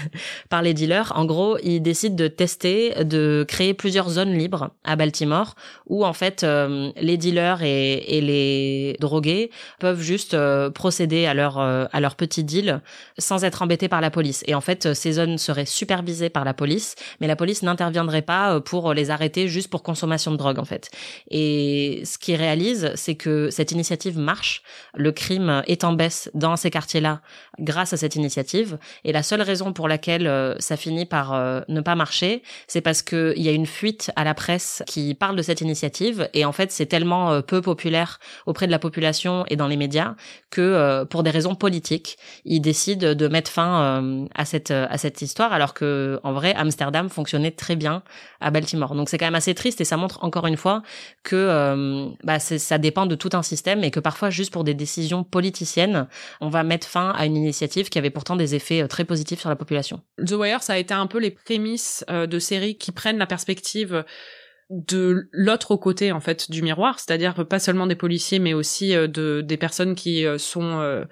par 0.49 0.61
les 0.61 0.75
dealers. 0.75 1.12
En 1.14 1.25
gros, 1.25 1.57
il 1.62 1.83
décide 1.83 2.16
de 2.16 2.27
tester, 2.27 3.05
de 3.05 3.44
créer 3.46 3.75
plusieurs 3.75 4.11
zones 4.11 4.37
libres 4.37 4.70
à 4.83 4.96
Baltimore, 4.96 5.55
où 5.87 6.05
en 6.05 6.12
fait, 6.12 6.42
euh, 6.42 6.90
les 7.01 7.16
dealers 7.16 7.62
et, 7.62 8.20
les 8.20 8.96
drogués 8.99 9.53
peuvent 9.79 10.01
juste 10.01 10.35
euh, 10.35 10.68
procéder 10.68 11.27
à 11.27 11.35
leur, 11.35 11.59
à 11.59 12.01
leur 12.01 12.16
petit 12.16 12.42
deal 12.42 12.81
sans 13.18 13.44
être 13.44 13.62
embêtés 13.62 13.87
par 13.87 14.01
la 14.01 14.11
police. 14.11 14.42
Et 14.49 14.57
en 14.57 14.61
fait, 14.61 14.94
ces 14.94 15.12
zones 15.12 15.38
seraient 15.38 15.64
supervisées 15.64 16.29
par 16.29 16.44
la 16.44 16.55
police, 16.55 16.96
mais 17.20 17.29
la 17.29 17.37
police 17.37 17.62
n'intervient 17.62 18.00
pas 18.27 18.55
euh, 18.55 18.61
pour 18.61 18.93
les 18.95 19.11
arrêter 19.11 19.49
juste 19.49 19.69
pour 19.69 19.83
consommation 19.83 20.31
de 20.31 20.37
drogue 20.37 20.59
en 20.59 20.65
fait. 20.65 20.91
Et 21.31 22.03
ce 22.05 22.19
qu'ils 22.19 22.37
réalisent, 22.37 22.93
c'est 22.95 23.15
que 23.15 23.51
cette 23.51 23.73
initiative 23.73 24.19
marche, 24.19 24.63
le 24.95 25.13
crime 25.13 25.63
est 25.67 25.85
en 25.85 25.93
baisse 25.93 26.31
dans 26.35 26.57
ces 26.57 26.71
quartiers-là 26.71 27.21
grâce 27.59 27.93
à 27.93 27.97
cette 27.97 28.17
initiative. 28.17 28.79
Et 29.05 29.13
la 29.13 29.23
seule 29.23 29.43
raison 29.43 29.73
pour 29.73 29.89
laquelle 29.89 30.27
euh, 30.27 30.55
ça 30.59 30.77
finit 30.77 31.07
par 31.07 31.35
euh, 31.35 31.61
ne 31.69 31.81
pas 31.81 31.95
marcher, 31.95 32.43
c'est 32.67 32.81
parce 32.81 33.03
qu'il 33.03 33.41
y 33.43 33.49
a 33.49 33.53
une 33.53 33.67
fuite 33.67 34.11
à 34.17 34.25
la 34.25 34.35
presse 34.35 34.83
qui 34.87 35.15
parle 35.15 35.37
de 35.37 35.43
cette 35.43 35.61
initiative. 35.61 36.29
Et 36.35 36.45
en 36.45 36.53
fait, 36.53 36.73
c'est 36.73 36.87
tellement 36.87 37.43
peu 37.43 37.61
populaire 37.61 38.19
auprès 38.47 38.67
de 38.67 38.73
la 38.73 38.79
population 38.79 39.45
et 39.49 39.57
dans 39.57 39.67
les 39.67 39.77
médias 39.77 40.15
que 40.51 41.05
pour 41.05 41.23
des 41.23 41.31
raisons 41.31 41.55
politiques, 41.55 42.19
ils 42.45 42.61
décident 42.61 43.15
de 43.15 43.29
mettre 43.29 43.51
fin 43.51 44.27
à 44.35 44.45
cette 44.45 44.71
à 44.71 44.99
cette 44.99 45.23
histoire, 45.23 45.53
alors 45.53 45.75
que 45.75 46.21
en 46.23 46.33
vrai, 46.33 46.55
Amsterdam 46.55 47.09
fonctionnait 47.09 47.51
très 47.51 47.77
bien 47.77 47.80
à 48.40 48.51
Baltimore. 48.51 48.95
Donc 48.95 49.09
c'est 49.09 49.19
quand 49.19 49.27
même 49.27 49.35
assez 49.35 49.55
triste 49.55 49.81
et 49.81 49.85
ça 49.85 49.97
montre 49.97 50.23
encore 50.23 50.47
une 50.47 50.57
fois 50.57 50.83
que 51.23 51.37
euh, 51.37 52.09
bah, 52.25 52.38
ça 52.38 52.79
dépend 52.79 53.07
de 53.07 53.14
tout 53.14 53.31
un 53.33 53.43
système 53.43 53.85
et 53.85 53.90
que 53.90 54.01
parfois 54.01 54.31
juste 54.31 54.53
pour 54.53 54.64
des 54.64 54.75
décisions 54.75 55.25
politiciennes, 55.25 56.09
on 56.40 56.49
va 56.49 56.62
mettre 56.62 56.87
fin 56.87 57.11
à 57.11 57.27
une 57.27 57.37
initiative 57.37 57.88
qui 57.88 57.99
avait 57.99 58.11
pourtant 58.11 58.37
des 58.37 58.55
effets 58.55 58.83
euh, 58.83 58.88
très 58.88 59.05
positifs 59.05 59.40
sur 59.40 59.49
la 59.49 59.57
population. 59.57 60.01
The 60.25 60.33
Wire, 60.33 60.62
ça 60.62 60.75
a 60.75 60.79
été 60.79 60.95
un 60.95 61.07
peu 61.07 61.19
les 61.19 61.31
prémices 61.31 62.05
euh, 62.11 62.27
de 62.27 62.38
séries 62.38 62.77
qui 62.77 62.93
prennent 62.93 63.19
la 63.19 63.27
perspective 63.27 64.05
de 64.71 65.29
l'autre 65.33 65.75
côté 65.77 66.12
en 66.12 66.21
fait 66.21 66.51
du 66.51 66.62
miroir, 66.62 67.01
c'est-à-dire 67.01 67.47
pas 67.49 67.59
seulement 67.59 67.88
des 67.88 67.97
policiers 67.97 68.38
mais 68.38 68.55
aussi 68.55 68.93
de 68.93 69.40
des 69.40 69.57
personnes 69.57 69.97
qui 69.97 70.25
sont 70.38 71.05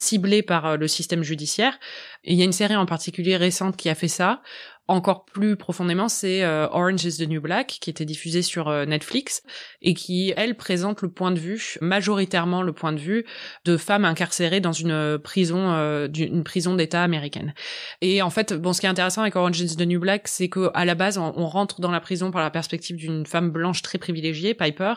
ciblées 0.00 0.42
par 0.42 0.76
le 0.76 0.88
système 0.88 1.22
judiciaire. 1.22 1.78
Il 2.24 2.36
y 2.36 2.42
a 2.42 2.44
une 2.44 2.52
série 2.52 2.74
en 2.74 2.86
particulier 2.86 3.36
récente 3.36 3.76
qui 3.76 3.88
a 3.88 3.94
fait 3.94 4.08
ça 4.08 4.42
encore 4.88 5.26
plus 5.26 5.56
profondément, 5.56 6.08
c'est 6.08 6.42
euh, 6.42 6.66
Orange 6.70 7.04
is 7.04 7.18
the 7.18 7.28
New 7.28 7.42
Black, 7.42 7.78
qui 7.80 7.90
était 7.90 8.06
diffusé 8.06 8.40
sur 8.40 8.68
euh, 8.68 8.86
Netflix, 8.86 9.42
et 9.82 9.92
qui, 9.92 10.32
elle, 10.36 10.56
présente 10.56 11.02
le 11.02 11.10
point 11.10 11.30
de 11.30 11.38
vue, 11.38 11.76
majoritairement 11.82 12.62
le 12.62 12.72
point 12.72 12.92
de 12.92 12.98
vue, 12.98 13.26
de 13.66 13.76
femmes 13.76 14.06
incarcérées 14.06 14.60
dans 14.60 14.72
une 14.72 15.18
prison, 15.22 15.72
euh, 15.72 16.08
une 16.08 16.42
prison 16.42 16.74
d'État 16.74 17.02
américaine. 17.02 17.54
Et 18.00 18.22
en 18.22 18.30
fait, 18.30 18.54
bon, 18.54 18.72
ce 18.72 18.80
qui 18.80 18.86
est 18.86 18.90
intéressant 18.90 19.20
avec 19.20 19.36
Orange 19.36 19.60
is 19.60 19.76
the 19.76 19.86
New 19.86 20.00
Black, 20.00 20.26
c'est 20.26 20.48
que 20.48 20.70
à 20.72 20.86
la 20.86 20.94
base, 20.94 21.18
on, 21.18 21.48
rentre 21.48 21.80
dans 21.80 21.90
la 21.90 22.00
prison 22.00 22.30
par 22.30 22.42
la 22.42 22.50
perspective 22.50 22.96
d'une 22.96 23.24
femme 23.24 23.50
blanche 23.50 23.82
très 23.82 23.98
privilégiée, 23.98 24.54
Piper, 24.54 24.94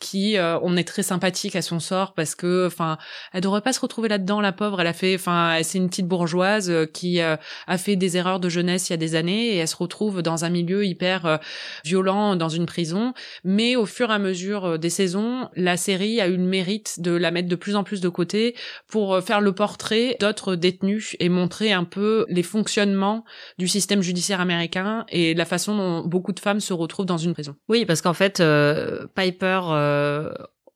qui 0.00 0.36
euh, 0.36 0.58
on 0.62 0.76
est 0.76 0.84
très 0.84 1.02
sympathique 1.02 1.56
à 1.56 1.62
son 1.62 1.80
sort 1.80 2.14
parce 2.14 2.34
que 2.34 2.66
enfin 2.66 2.98
elle 3.32 3.40
devrait 3.40 3.60
pas 3.60 3.72
se 3.72 3.80
retrouver 3.80 4.08
là-dedans 4.08 4.40
la 4.40 4.52
pauvre 4.52 4.80
elle 4.80 4.86
a 4.86 4.92
fait 4.92 5.14
enfin 5.14 5.58
c'est 5.62 5.78
une 5.78 5.88
petite 5.88 6.06
bourgeoise 6.06 6.70
qui 6.92 7.20
euh, 7.20 7.36
a 7.66 7.78
fait 7.78 7.96
des 7.96 8.16
erreurs 8.16 8.40
de 8.40 8.48
jeunesse 8.48 8.88
il 8.88 8.92
y 8.92 8.94
a 8.94 8.98
des 8.98 9.14
années 9.14 9.23
et 9.32 9.56
elle 9.56 9.68
se 9.68 9.76
retrouve 9.76 10.22
dans 10.22 10.44
un 10.44 10.50
milieu 10.50 10.84
hyper 10.84 11.40
violent 11.84 12.36
dans 12.36 12.48
une 12.48 12.66
prison 12.66 13.14
mais 13.44 13.76
au 13.76 13.86
fur 13.86 14.10
et 14.10 14.14
à 14.14 14.18
mesure 14.18 14.78
des 14.78 14.90
saisons 14.90 15.48
la 15.54 15.76
série 15.76 16.20
a 16.20 16.28
eu 16.28 16.36
le 16.36 16.44
mérite 16.44 17.00
de 17.00 17.12
la 17.12 17.30
mettre 17.30 17.48
de 17.48 17.56
plus 17.56 17.76
en 17.76 17.84
plus 17.84 18.00
de 18.00 18.08
côté 18.08 18.54
pour 18.88 19.20
faire 19.22 19.40
le 19.40 19.52
portrait 19.52 20.16
d'autres 20.20 20.56
détenus 20.56 21.16
et 21.20 21.28
montrer 21.28 21.72
un 21.72 21.84
peu 21.84 22.26
les 22.28 22.42
fonctionnements 22.42 23.24
du 23.58 23.68
système 23.68 24.02
judiciaire 24.02 24.40
américain 24.40 25.04
et 25.08 25.34
la 25.34 25.44
façon 25.44 25.76
dont 25.76 26.06
beaucoup 26.06 26.32
de 26.32 26.40
femmes 26.40 26.60
se 26.60 26.72
retrouvent 26.72 27.06
dans 27.06 27.18
une 27.18 27.34
prison. 27.34 27.54
Oui, 27.68 27.84
parce 27.84 28.00
qu'en 28.00 28.14
fait, 28.14 28.42
Piper 29.14 29.60
euh, 29.70 30.32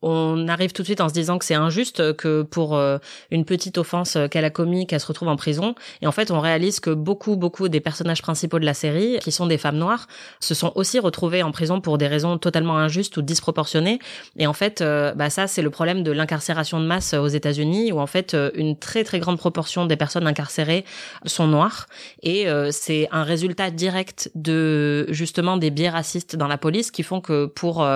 on 0.09 0.49
arrive 0.49 0.73
tout 0.73 0.83
de 0.83 0.87
suite 0.87 1.01
en 1.01 1.09
se 1.09 1.15
disant 1.15 1.39
que 1.39 1.45
c'est 1.45 1.55
injuste 1.55 2.17
que 2.17 2.43
pour 2.43 2.77
euh, 2.77 2.99
une 3.31 3.45
petite 3.45 3.79
offense 3.79 4.17
qu'elle 4.31 4.45
a 4.45 4.51
commis, 4.51 4.87
qu'elle 4.87 5.01
se 5.01 5.07
retrouve 5.07 5.29
en 5.29 5.37
prison. 5.37 5.75
Et 6.03 6.07
en 6.07 6.13
fait, 6.13 6.31
on 6.31 6.41
réalise 6.41 6.81
que 6.81 6.91
beaucoup, 6.91 7.37
beaucoup 7.37 7.69
des 7.69 7.81
personnages 7.81 8.23
principaux 8.23 8.59
de 8.59 8.65
la 8.65 8.75
série, 8.75 9.19
qui 9.21 9.33
sont 9.33 9.47
des 9.47 9.59
femmes 9.59 9.77
noires, 9.77 10.07
se 10.41 10.55
sont 10.55 10.73
aussi 10.75 10.99
retrouvées 10.99 11.43
en 11.43 11.53
prison 11.53 11.81
pour 11.81 11.99
des 11.99 12.07
raisons 12.07 12.39
totalement 12.39 12.79
injustes 12.79 13.17
ou 13.17 13.23
disproportionnées. 13.23 13.99
Et 14.39 14.47
en 14.47 14.53
fait, 14.53 14.81
euh, 14.81 15.13
bah 15.15 15.31
ça, 15.31 15.47
c'est 15.47 15.63
le 15.63 15.71
problème 15.71 16.03
de 16.03 16.13
l'incarcération 16.13 16.81
de 16.81 16.87
masse 16.87 17.15
aux 17.15 17.29
États-Unis, 17.29 17.93
où 17.93 18.01
en 18.01 18.07
fait, 18.07 18.35
euh, 18.35 18.51
une 18.55 18.79
très 18.79 19.05
très 19.05 19.19
grande 19.19 19.39
proportion 19.39 19.87
des 19.87 19.97
personnes 19.97 20.27
incarcérées 20.27 20.85
sont 21.27 21.47
noires. 21.47 21.87
Et 22.23 22.47
c'est 22.71 23.09
un 23.11 23.23
résultat 23.23 23.71
direct 23.71 24.31
de 24.35 25.07
justement 25.11 25.57
des 25.57 25.71
biais 25.71 25.91
racistes 25.91 26.37
dans 26.37 26.47
la 26.47 26.59
police 26.59 26.91
qui 26.91 27.03
font 27.03 27.21
que 27.21 27.47
pour 27.47 27.87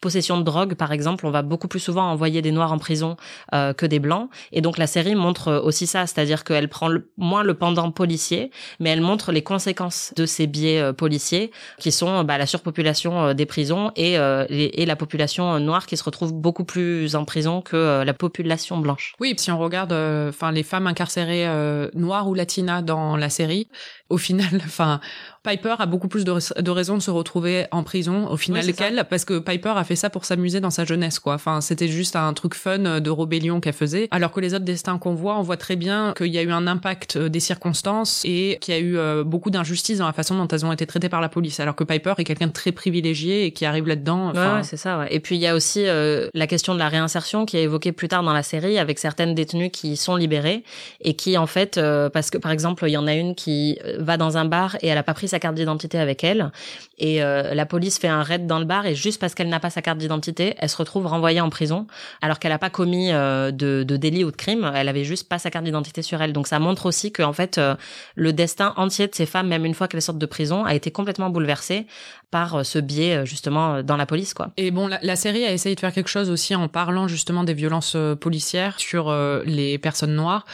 possession 0.00 0.38
de 0.38 0.42
drogue, 0.42 0.74
par 0.74 0.92
exemple, 0.92 1.26
on 1.26 1.30
va 1.30 1.42
beaucoup 1.42 1.59
plus 1.68 1.80
souvent 1.80 2.10
envoyer 2.10 2.42
des 2.42 2.52
noirs 2.52 2.72
en 2.72 2.78
prison 2.78 3.16
euh, 3.54 3.72
que 3.72 3.86
des 3.86 3.98
blancs. 3.98 4.28
Et 4.52 4.60
donc 4.60 4.78
la 4.78 4.86
série 4.86 5.14
montre 5.14 5.60
aussi 5.64 5.86
ça, 5.86 6.06
c'est-à-dire 6.06 6.44
qu'elle 6.44 6.68
prend 6.68 6.90
moins 7.16 7.42
le 7.42 7.54
pendant 7.54 7.90
policier, 7.90 8.50
mais 8.78 8.90
elle 8.90 9.00
montre 9.00 9.32
les 9.32 9.42
conséquences 9.42 10.12
de 10.16 10.26
ces 10.26 10.46
biais 10.46 10.80
euh, 10.80 10.92
policiers, 10.92 11.50
qui 11.78 11.92
sont 11.92 12.24
bah, 12.24 12.38
la 12.38 12.46
surpopulation 12.46 13.26
euh, 13.26 13.34
des 13.34 13.46
prisons 13.46 13.92
et, 13.96 14.14
et, 14.14 14.86
la 14.86 14.96
population 14.96 15.60
noire 15.60 15.86
qui 15.86 15.96
se 15.96 16.04
retrouve 16.04 16.32
beaucoup 16.32 16.64
plus 16.64 17.14
en 17.14 17.24
prison 17.24 17.60
que 17.60 18.02
la 18.02 18.14
population 18.14 18.78
blanche. 18.78 19.14
Oui, 19.20 19.34
si 19.36 19.50
on 19.50 19.58
regarde, 19.58 19.92
enfin 20.28 20.52
les 20.52 20.62
femmes 20.62 20.86
incarcérées 20.86 21.46
noires 21.94 22.28
ou 22.28 22.34
latinas 22.34 22.82
dans 22.82 23.16
la 23.16 23.28
série, 23.28 23.68
au 24.10 24.18
final, 24.18 24.60
enfin, 24.64 25.00
Piper 25.42 25.76
a 25.78 25.86
beaucoup 25.86 26.08
plus 26.08 26.24
de, 26.24 26.60
de, 26.60 26.70
raisons 26.70 26.96
de 26.98 27.02
se 27.02 27.10
retrouver 27.10 27.66
en 27.70 27.82
prison 27.82 28.28
au 28.28 28.36
final 28.36 28.70
qu'elle, 28.74 29.06
parce 29.08 29.24
que 29.24 29.38
Piper 29.38 29.70
a 29.70 29.84
fait 29.84 29.96
ça 29.96 30.10
pour 30.10 30.26
s'amuser 30.26 30.60
dans 30.60 30.70
sa 30.70 30.84
jeunesse, 30.84 31.18
quoi. 31.18 31.34
Enfin, 31.34 31.62
c'était 31.62 31.88
juste 31.88 32.14
un 32.14 32.34
truc 32.34 32.54
fun 32.54 33.00
de 33.00 33.10
rébellion 33.10 33.58
qu'elle 33.60 33.72
faisait. 33.72 34.08
Alors 34.10 34.32
que 34.32 34.40
les 34.40 34.52
autres 34.52 34.66
destins 34.66 34.98
qu'on 34.98 35.14
voit, 35.14 35.38
on 35.38 35.42
voit 35.42 35.56
très 35.56 35.76
bien 35.76 36.12
qu'il 36.14 36.26
y 36.26 36.36
a 36.36 36.42
eu 36.42 36.52
un 36.52 36.66
impact 36.66 37.16
euh, 37.16 37.28
des 37.30 37.40
circonstances 37.40 38.22
et 38.26 38.58
qu'il 38.60 38.74
y 38.74 38.76
a 38.76 38.80
eu 38.80 38.98
euh, 38.98 39.24
beaucoup 39.24 39.50
d'injustice 39.50 39.98
dans 39.98 40.06
la 40.06 40.12
façon 40.12 40.36
dont 40.36 40.46
elles 40.48 40.66
ont 40.66 40.72
été 40.72 40.86
traitées 40.86 41.08
par 41.08 41.22
la 41.22 41.30
police. 41.30 41.58
Alors 41.58 41.74
que 41.74 41.84
Piper 41.84 42.14
est 42.18 42.24
quelqu'un 42.24 42.48
de 42.48 42.52
très 42.52 42.72
privilégié 42.72 43.46
et 43.46 43.52
qui 43.52 43.64
arrive 43.64 43.86
là-dedans. 43.86 44.34
Ouais, 44.34 44.62
c'est 44.62 44.76
ça. 44.76 44.98
Ouais. 44.98 45.08
Et 45.10 45.20
puis 45.20 45.36
il 45.36 45.40
y 45.40 45.46
a 45.46 45.54
aussi 45.54 45.86
euh, 45.86 46.28
la 46.34 46.46
question 46.46 46.74
de 46.74 46.78
la 46.78 46.90
réinsertion 46.90 47.46
qui 47.46 47.56
est 47.56 47.62
évoquée 47.62 47.92
plus 47.92 48.08
tard 48.08 48.22
dans 48.22 48.34
la 48.34 48.42
série 48.42 48.78
avec 48.78 48.98
certaines 48.98 49.34
détenues 49.34 49.70
qui 49.70 49.96
sont 49.96 50.16
libérées 50.16 50.64
et 51.00 51.14
qui 51.14 51.38
en 51.38 51.46
fait, 51.46 51.80
parce 52.12 52.28
que 52.28 52.36
par 52.36 52.52
exemple, 52.52 52.84
il 52.86 52.92
y 52.92 52.96
en 52.98 53.06
a 53.06 53.14
une 53.14 53.34
qui 53.34 53.78
va 53.98 54.18
dans 54.18 54.36
un 54.36 54.44
bar 54.44 54.76
et 54.82 54.88
elle 54.88 54.98
a 54.98 55.02
pas 55.02 55.14
pris 55.14 55.29
sa 55.30 55.38
carte 55.38 55.54
d'identité 55.54 55.98
avec 55.98 56.24
elle 56.24 56.50
et 56.98 57.20
la 57.20 57.66
police 57.66 57.98
fait 57.98 58.08
un 58.08 58.22
raid 58.22 58.46
dans 58.46 58.58
le 58.58 58.64
bar 58.64 58.86
et 58.86 58.94
juste 58.94 59.20
parce 59.20 59.34
qu'elle 59.34 59.48
n'a 59.48 59.60
pas 59.60 59.70
sa 59.70 59.82
carte 59.82 59.98
d'identité, 59.98 60.54
elle 60.58 60.68
se 60.68 60.76
retrouve 60.76 61.06
renvoyée 61.06 61.40
en 61.40 61.50
prison 61.50 61.86
alors 62.20 62.38
qu'elle 62.38 62.52
n'a 62.52 62.58
pas 62.58 62.70
commis 62.70 63.12
euh, 63.12 63.50
de, 63.50 63.96
délit 63.96 64.24
ou 64.24 64.30
de 64.30 64.36
crime, 64.36 64.70
elle 64.74 64.88
avait 64.88 65.04
juste 65.04 65.28
pas 65.28 65.38
sa 65.38 65.50
carte 65.50 65.64
d'identité 65.64 66.02
sur 66.02 66.20
elle. 66.22 66.32
Donc 66.32 66.46
ça 66.46 66.58
montre 66.58 66.86
aussi 66.86 67.12
que 67.12 67.22
en 67.22 67.32
fait 67.32 67.58
euh, 67.58 67.74
le 68.14 68.32
destin 68.32 68.72
entier 68.76 69.06
de 69.06 69.14
ces 69.14 69.26
femmes, 69.26 69.48
même 69.48 69.64
une 69.64 69.74
fois 69.74 69.88
qu'elles 69.88 70.02
sortent 70.02 70.18
de 70.18 70.26
prison, 70.26 70.64
a 70.64 70.74
été 70.74 70.90
complètement 70.90 71.30
bouleversé 71.30 71.86
par 72.30 72.56
euh, 72.56 72.62
ce 72.62 72.78
biais 72.78 73.26
justement 73.26 73.82
dans 73.82 73.96
la 73.96 74.06
police 74.06 74.34
quoi. 74.34 74.50
Et 74.56 74.70
bon, 74.70 74.88
la, 74.88 75.16
série 75.16 75.44
a 75.44 75.52
essayé 75.52 75.74
de 75.74 75.80
faire 75.80 75.92
quelque 75.92 76.08
chose 76.08 76.30
aussi 76.30 76.54
en 76.54 76.68
parlant 76.68 77.08
justement 77.08 77.44
des 77.44 77.54
violences 77.54 77.96
policières 78.20 78.78
sur 78.78 79.14
les 79.44 79.78
personnes 79.78 80.14
noires 80.14 80.44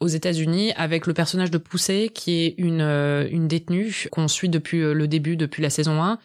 aux 0.00 0.06
États-Unis 0.06 0.72
avec 0.76 1.06
le 1.06 1.14
personnage 1.14 1.50
de 1.50 1.58
Poussée 1.58 2.10
qui 2.12 2.44
est 2.44 2.54
une, 2.58 2.80
une 2.80 3.48
détenue 3.48 4.08
qu'on 4.10 4.28
suit 4.28 4.48
depuis 4.48 4.80
le 4.80 5.08
début, 5.08 5.36
depuis 5.36 5.62
la 5.62 5.70
saison 5.70 6.02
1 6.02 6.18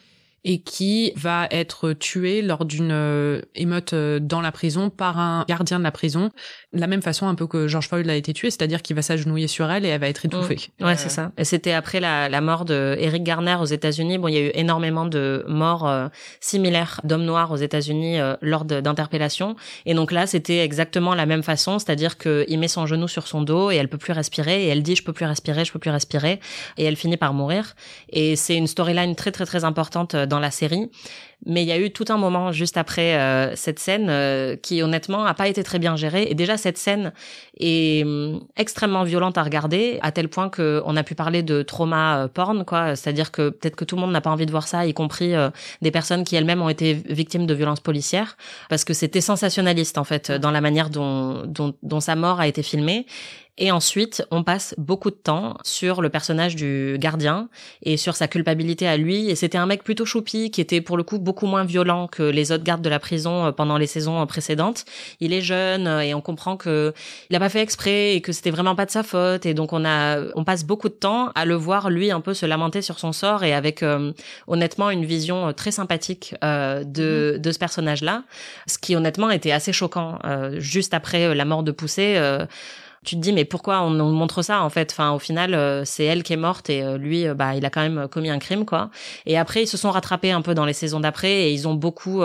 et 0.44 0.60
qui 0.60 1.12
va 1.16 1.48
être 1.50 1.94
tué 1.94 2.42
lors 2.42 2.66
d'une 2.66 2.92
euh, 2.92 3.40
émeute 3.54 3.94
euh, 3.94 4.18
dans 4.20 4.42
la 4.42 4.52
prison 4.52 4.90
par 4.90 5.18
un 5.18 5.44
gardien 5.48 5.78
de 5.78 5.84
la 5.84 5.90
prison, 5.90 6.30
de 6.74 6.80
la 6.80 6.86
même 6.86 7.00
façon 7.00 7.26
un 7.26 7.34
peu 7.34 7.46
que 7.46 7.66
George 7.66 7.88
Floyd 7.88 8.08
a 8.10 8.14
été 8.14 8.34
tué, 8.34 8.50
c'est-à-dire 8.50 8.82
qu'il 8.82 8.94
va 8.94 9.00
s'agenouiller 9.00 9.48
sur 9.48 9.70
elle 9.70 9.86
et 9.86 9.88
elle 9.88 10.00
va 10.00 10.08
être 10.08 10.26
étouffée. 10.26 10.58
Mmh. 10.78 10.84
Ouais, 10.84 10.96
c'est 10.96 11.08
ça. 11.08 11.32
Et 11.38 11.44
c'était 11.44 11.72
après 11.72 11.98
la, 11.98 12.40
mort 12.42 12.66
de 12.66 12.94
Eric 12.98 13.22
Garner 13.22 13.56
aux 13.58 13.64
États-Unis. 13.64 14.18
Bon, 14.18 14.28
il 14.28 14.34
y 14.34 14.38
a 14.38 14.42
eu 14.42 14.50
énormément 14.54 15.06
de 15.06 15.44
morts 15.48 15.88
euh, 15.88 16.08
similaires 16.40 17.00
d'hommes 17.04 17.24
noirs 17.24 17.50
aux 17.50 17.56
États-Unis 17.56 18.18
lors 18.42 18.66
d'interpellations. 18.66 19.56
Et 19.86 19.94
donc 19.94 20.12
là, 20.12 20.26
c'était 20.26 20.58
exactement 20.58 21.14
la 21.14 21.24
même 21.24 21.42
façon, 21.42 21.78
c'est-à-dire 21.78 22.18
qu'il 22.18 22.58
met 22.58 22.68
son 22.68 22.84
genou 22.84 23.08
sur 23.08 23.26
son 23.26 23.40
dos 23.40 23.70
et 23.70 23.76
elle 23.76 23.88
peut 23.88 23.98
plus 23.98 24.12
respirer 24.12 24.64
et 24.64 24.68
elle 24.68 24.82
dit 24.82 24.94
je 24.94 25.02
peux 25.02 25.14
plus 25.14 25.24
respirer, 25.24 25.64
je 25.64 25.72
peux 25.72 25.78
plus 25.78 25.90
respirer 25.90 26.40
et 26.76 26.84
elle 26.84 26.96
finit 26.96 27.16
par 27.16 27.32
mourir. 27.32 27.74
Et 28.10 28.36
c'est 28.36 28.56
une 28.56 28.66
storyline 28.66 29.14
très 29.14 29.32
très 29.32 29.46
très 29.46 29.64
importante 29.64 30.14
la 30.40 30.50
série. 30.50 30.90
Mais 31.46 31.62
il 31.62 31.68
y 31.68 31.72
a 31.72 31.78
eu 31.78 31.90
tout 31.90 32.06
un 32.08 32.16
moment 32.16 32.52
juste 32.52 32.76
après 32.76 33.16
euh, 33.16 33.54
cette 33.54 33.78
scène 33.78 34.06
euh, 34.08 34.56
qui 34.56 34.82
honnêtement 34.82 35.24
a 35.24 35.34
pas 35.34 35.48
été 35.48 35.62
très 35.62 35.78
bien 35.78 35.96
gérée. 35.96 36.26
Et 36.30 36.34
déjà 36.34 36.56
cette 36.56 36.78
scène 36.78 37.12
est 37.58 38.02
hum, 38.04 38.40
extrêmement 38.56 39.04
violente 39.04 39.36
à 39.36 39.42
regarder, 39.42 39.98
à 40.02 40.12
tel 40.12 40.28
point 40.28 40.48
que 40.48 40.82
on 40.86 40.96
a 40.96 41.02
pu 41.02 41.14
parler 41.14 41.42
de 41.42 41.62
trauma 41.62 42.24
euh, 42.24 42.28
porn, 42.28 42.64
quoi. 42.64 42.96
C'est-à-dire 42.96 43.30
que 43.30 43.50
peut-être 43.50 43.76
que 43.76 43.84
tout 43.84 43.96
le 43.96 44.00
monde 44.00 44.12
n'a 44.12 44.20
pas 44.20 44.30
envie 44.30 44.46
de 44.46 44.50
voir 44.50 44.66
ça, 44.68 44.86
y 44.86 44.94
compris 44.94 45.34
des 45.82 45.90
personnes 45.90 46.24
qui 46.24 46.36
elles-mêmes 46.36 46.62
ont 46.62 46.68
été 46.68 46.94
victimes 46.94 47.46
de 47.46 47.54
violences 47.54 47.80
policières, 47.80 48.36
parce 48.68 48.84
que 48.84 48.94
c'était 48.94 49.20
sensationnaliste 49.20 49.98
en 49.98 50.04
fait 50.04 50.30
dans 50.30 50.50
la 50.50 50.60
manière 50.60 50.90
dont, 50.90 51.42
dont, 51.46 51.74
dont 51.82 52.00
sa 52.00 52.16
mort 52.16 52.40
a 52.40 52.48
été 52.48 52.62
filmée. 52.62 53.06
Et 53.56 53.70
ensuite, 53.70 54.26
on 54.32 54.42
passe 54.42 54.74
beaucoup 54.78 55.10
de 55.10 55.16
temps 55.16 55.56
sur 55.62 56.02
le 56.02 56.08
personnage 56.10 56.56
du 56.56 56.96
gardien 56.98 57.48
et 57.82 57.96
sur 57.96 58.16
sa 58.16 58.26
culpabilité 58.26 58.88
à 58.88 58.96
lui. 58.96 59.30
Et 59.30 59.36
c'était 59.36 59.58
un 59.58 59.66
mec 59.66 59.84
plutôt 59.84 60.04
choupi 60.04 60.50
qui 60.50 60.60
était 60.60 60.80
pour 60.80 60.96
le 60.96 61.04
coup 61.04 61.20
beaucoup 61.20 61.33
moins 61.42 61.64
violent 61.64 62.08
que 62.08 62.22
les 62.22 62.52
autres 62.52 62.64
gardes 62.64 62.82
de 62.82 62.88
la 62.88 62.98
prison 62.98 63.46
euh, 63.46 63.52
pendant 63.52 63.78
les 63.78 63.86
saisons 63.86 64.20
euh, 64.20 64.26
précédentes. 64.26 64.84
Il 65.20 65.32
est 65.32 65.40
jeune 65.40 65.86
euh, 65.86 66.00
et 66.00 66.14
on 66.14 66.20
comprend 66.20 66.56
que 66.56 66.92
il 67.30 67.36
a 67.36 67.40
pas 67.40 67.48
fait 67.48 67.60
exprès 67.60 68.14
et 68.14 68.20
que 68.20 68.32
c'était 68.32 68.50
vraiment 68.50 68.74
pas 68.74 68.86
de 68.86 68.90
sa 68.90 69.02
faute. 69.02 69.46
Et 69.46 69.54
donc 69.54 69.72
on 69.72 69.84
a, 69.84 70.20
on 70.34 70.44
passe 70.44 70.64
beaucoup 70.64 70.88
de 70.88 70.94
temps 70.94 71.30
à 71.34 71.44
le 71.44 71.54
voir 71.54 71.90
lui 71.90 72.10
un 72.10 72.20
peu 72.20 72.34
se 72.34 72.46
lamenter 72.46 72.82
sur 72.82 72.98
son 72.98 73.12
sort 73.12 73.44
et 73.44 73.52
avec 73.52 73.84
honnêtement 74.46 74.90
une 74.90 75.04
vision 75.04 75.52
très 75.52 75.70
sympathique 75.70 76.34
de, 76.42 77.34
mhm. 77.34 77.38
de 77.40 77.52
ce 77.52 77.58
personnage-là. 77.58 78.22
Ce 78.66 78.78
qui 78.78 78.96
honnêtement 78.96 79.30
était 79.30 79.52
assez 79.52 79.72
choquant 79.72 80.18
juste 80.58 80.94
après 80.94 81.34
la 81.34 81.44
mort 81.44 81.62
de 81.62 81.72
Poussé 81.72 82.18
tu 83.04 83.16
te 83.16 83.20
dis 83.20 83.32
mais 83.32 83.44
pourquoi 83.44 83.82
on, 83.82 83.98
on 84.00 84.10
montre 84.10 84.42
ça 84.42 84.62
en 84.62 84.70
fait? 84.70 84.90
Enfin 84.92 85.12
au 85.12 85.18
final 85.18 85.54
euh, 85.54 85.84
c'est 85.84 86.04
elle 86.04 86.22
qui 86.22 86.32
est 86.32 86.38
morte 86.38 86.70
et 86.70 86.82
euh, 86.82 86.96
lui 86.96 87.26
euh, 87.26 87.34
bah 87.34 87.54
il 87.54 87.64
a 87.64 87.70
quand 87.70 87.82
même 87.82 88.08
commis 88.08 88.30
un 88.30 88.38
crime 88.38 88.64
quoi. 88.64 88.90
Et 89.26 89.38
après 89.38 89.62
ils 89.62 89.66
se 89.66 89.76
sont 89.76 89.90
rattrapés 89.90 90.30
un 90.30 90.42
peu 90.42 90.54
dans 90.54 90.64
les 90.64 90.72
saisons 90.72 91.00
d'après 91.00 91.44
et 91.44 91.52
ils 91.52 91.68
ont 91.68 91.74
beaucoup 91.74 92.22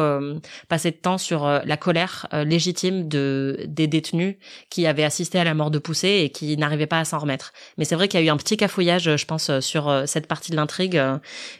passé 0.67 0.91
de 0.91 0.95
temps 0.95 1.17
sur 1.17 1.47
la 1.47 1.77
colère 1.77 2.27
légitime 2.31 3.07
de 3.07 3.65
des 3.67 3.87
détenus 3.87 4.35
qui 4.69 4.85
avaient 4.87 5.03
assisté 5.03 5.39
à 5.39 5.43
la 5.43 5.53
mort 5.53 5.71
de 5.71 5.79
Poussé 5.79 6.21
et 6.23 6.29
qui 6.29 6.55
n'arrivaient 6.57 6.87
pas 6.87 6.99
à 6.99 7.05
s'en 7.05 7.19
remettre. 7.19 7.53
Mais 7.77 7.85
c'est 7.85 7.95
vrai 7.95 8.07
qu'il 8.07 8.19
y 8.19 8.23
a 8.23 8.25
eu 8.25 8.29
un 8.29 8.37
petit 8.37 8.57
cafouillage 8.57 9.15
je 9.15 9.25
pense 9.25 9.59
sur 9.59 10.03
cette 10.05 10.27
partie 10.27 10.51
de 10.51 10.55
l'intrigue 10.55 11.01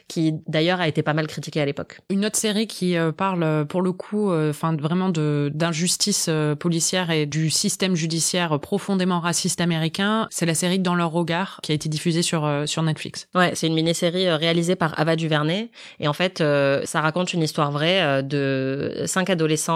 qui 0.08 0.34
d'ailleurs 0.46 0.80
a 0.80 0.88
été 0.88 1.02
pas 1.02 1.12
mal 1.14 1.26
critiquée 1.26 1.60
à 1.60 1.66
l'époque. 1.66 2.00
Une 2.08 2.24
autre 2.24 2.38
série 2.38 2.66
qui 2.66 2.96
parle 3.16 3.66
pour 3.66 3.82
le 3.82 3.92
coup 3.92 4.32
enfin 4.32 4.76
vraiment 4.76 5.08
de 5.08 5.50
d'injustice 5.52 6.30
policière 6.58 7.10
et 7.10 7.26
du 7.26 7.50
système 7.50 7.94
judiciaire 7.94 8.58
profondément 8.60 9.09
raciste 9.18 9.60
américain, 9.60 10.28
c'est 10.30 10.46
la 10.46 10.54
série 10.54 10.78
Dans 10.78 10.94
leur 10.94 11.10
regard 11.10 11.58
qui 11.62 11.72
a 11.72 11.74
été 11.74 11.88
diffusée 11.88 12.22
sur 12.22 12.44
euh, 12.44 12.66
sur 12.66 12.82
Netflix. 12.82 13.26
Ouais, 13.34 13.52
c'est 13.54 13.66
une 13.66 13.74
mini-série 13.74 14.28
euh, 14.28 14.36
réalisée 14.36 14.76
par 14.76 14.98
Ava 15.00 15.16
DuVernay 15.16 15.70
et 15.98 16.06
en 16.06 16.12
fait 16.12 16.40
euh, 16.40 16.82
ça 16.84 17.00
raconte 17.00 17.32
une 17.32 17.42
histoire 17.42 17.72
vraie 17.72 18.22
de 18.22 19.02
cinq 19.06 19.30
adolescents 19.30 19.70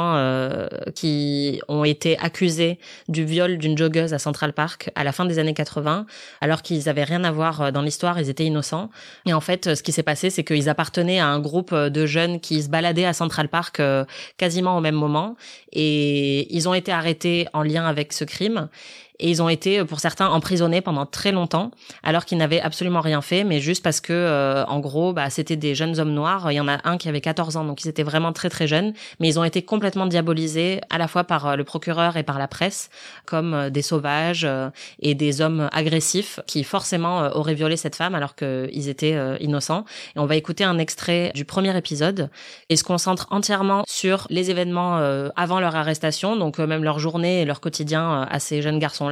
qui 0.95 1.61
ont 1.69 1.85
été 1.85 2.19
accusés 2.19 2.79
du 3.09 3.25
viol 3.25 3.59
d'une 3.59 3.77
joggeuse 3.77 4.15
à 4.15 4.19
Central 4.19 4.53
Park 4.53 4.91
à 4.95 5.03
la 5.03 5.13
fin 5.13 5.25
des 5.25 5.39
années 5.39 5.55
80 5.55 6.07
alors 6.41 6.63
qu'ils 6.63 6.89
avaient 6.89 7.05
rien 7.05 7.25
à 7.25 7.33
voir 7.33 7.73
dans 7.73 7.83
l'histoire, 7.83 8.21
ils 8.21 8.29
étaient 8.29 8.45
innocents. 8.45 8.91
Et 9.27 9.33
en 9.33 9.41
fait, 9.41 9.75
ce 9.75 9.83
qui 9.83 9.93
s'est 9.93 10.03
passé, 10.03 10.31
c'est 10.31 10.45
qu'ils 10.45 10.69
appartenaient 10.69 11.19
à 11.19 11.27
un 11.27 11.41
groupe 11.41 11.75
de 11.75 12.07
jeunes 12.07 12.41
qui 12.41 12.63
se 12.63 12.69
baladaient 12.69 13.07
à 13.07 13.13
Central 13.13 13.49
Park 13.49 13.81
quasiment 14.37 14.77
au 14.77 14.81
même 14.81 14.95
moment 14.95 15.37
et 15.73 16.55
ils 16.55 16.69
ont 16.69 16.75
été 16.75 16.93
arrêtés 16.93 17.47
en 17.53 17.63
lien 17.63 17.87
avec 17.87 18.13
ce 18.13 18.25
crime 18.25 18.69
et 19.25 19.31
ils 19.31 19.43
ont 19.43 19.49
été 19.49 19.81
euh, 19.81 19.85
pour 19.85 20.01
certains 20.01 20.29
emprisonnés 20.29 20.83
pendant 20.83 21.07
très 21.07 21.33
longtemps 21.33 21.71
alors 22.03 22.27
qu'ils 22.27 22.39
n'avaient 22.39 22.61
absolument 22.61 23.01
rien 23.01 23.23
fait 23.23 23.43
mais 23.43 23.59
juste 23.59 23.83
parce 23.83 24.01
que 24.01 24.13
euh, 24.13 24.65
en 24.67 24.81
gros 24.81 25.13
bah 25.15 25.31
c'était 25.31 25.57
des 25.57 25.75
jeunes 25.75 25.99
hommes 25.99 26.13
noirs. 26.13 26.53
Il 26.53 26.57
y 26.57 26.61
en 26.61 26.69
a 26.69 26.79
un 26.85 26.99
qui 26.99 27.09
avait 27.09 27.23
14 27.23 27.57
ans 27.57 27.65
donc 27.65 27.85
ils 27.85 27.89
étaient 27.89 28.03
vraiment 28.03 28.33
très 28.33 28.51
très 28.51 28.69
jeunes. 28.69 28.93
Mais 29.19 29.29
ils 29.29 29.39
ont 29.39 29.45
été 29.45 29.63
complètement 29.63 30.07
diabolisés 30.07 30.81
à 30.91 30.99
la 30.99 31.09
fois 31.09 31.25
par 31.25 31.47
euh, 31.47 31.57
le 31.57 31.65
procureur 31.65 32.19
et 32.19 32.23
par 32.23 32.39
la 32.39 32.47
presse 32.47 32.91
comme 33.25 33.71
des 33.71 33.81
sauvages 33.81 34.47
et 35.01 35.15
des 35.15 35.41
hommes 35.41 35.71
agressifs 35.73 36.41
qui 36.47 36.63
forcément 36.63 37.35
auraient 37.35 37.55
violé 37.55 37.79
cette 37.79 37.97
femme 37.97 38.15
alors 38.15 38.35
qu'ils 38.35 38.89
étaient 38.89 39.17
innocents. 39.41 39.87
Et 40.15 40.19
on 40.19 40.27
va 40.27 40.37
écouter 40.37 40.65
un 40.65 40.79
extrait 40.79 41.33
du 41.35 41.47
premier 41.47 41.75
épisode 41.77 42.29
et 42.69 42.77
se 42.77 42.85
concentre 42.85 43.27
entièrement 43.31 43.85
sur 43.89 44.27
les 44.29 44.51
événements 44.51 44.97
avant 45.37 45.61
leur 45.61 45.75
arrestation 45.77 46.37
donc 46.37 46.59
même 46.59 46.85
leur 46.85 46.99
journée 46.99 47.41
et 47.41 47.45
leur 47.45 47.61
quotidien 47.61 48.27
à 48.31 48.39
ces 48.39 48.61
jeunes 48.61 48.79
garçons 48.79 49.09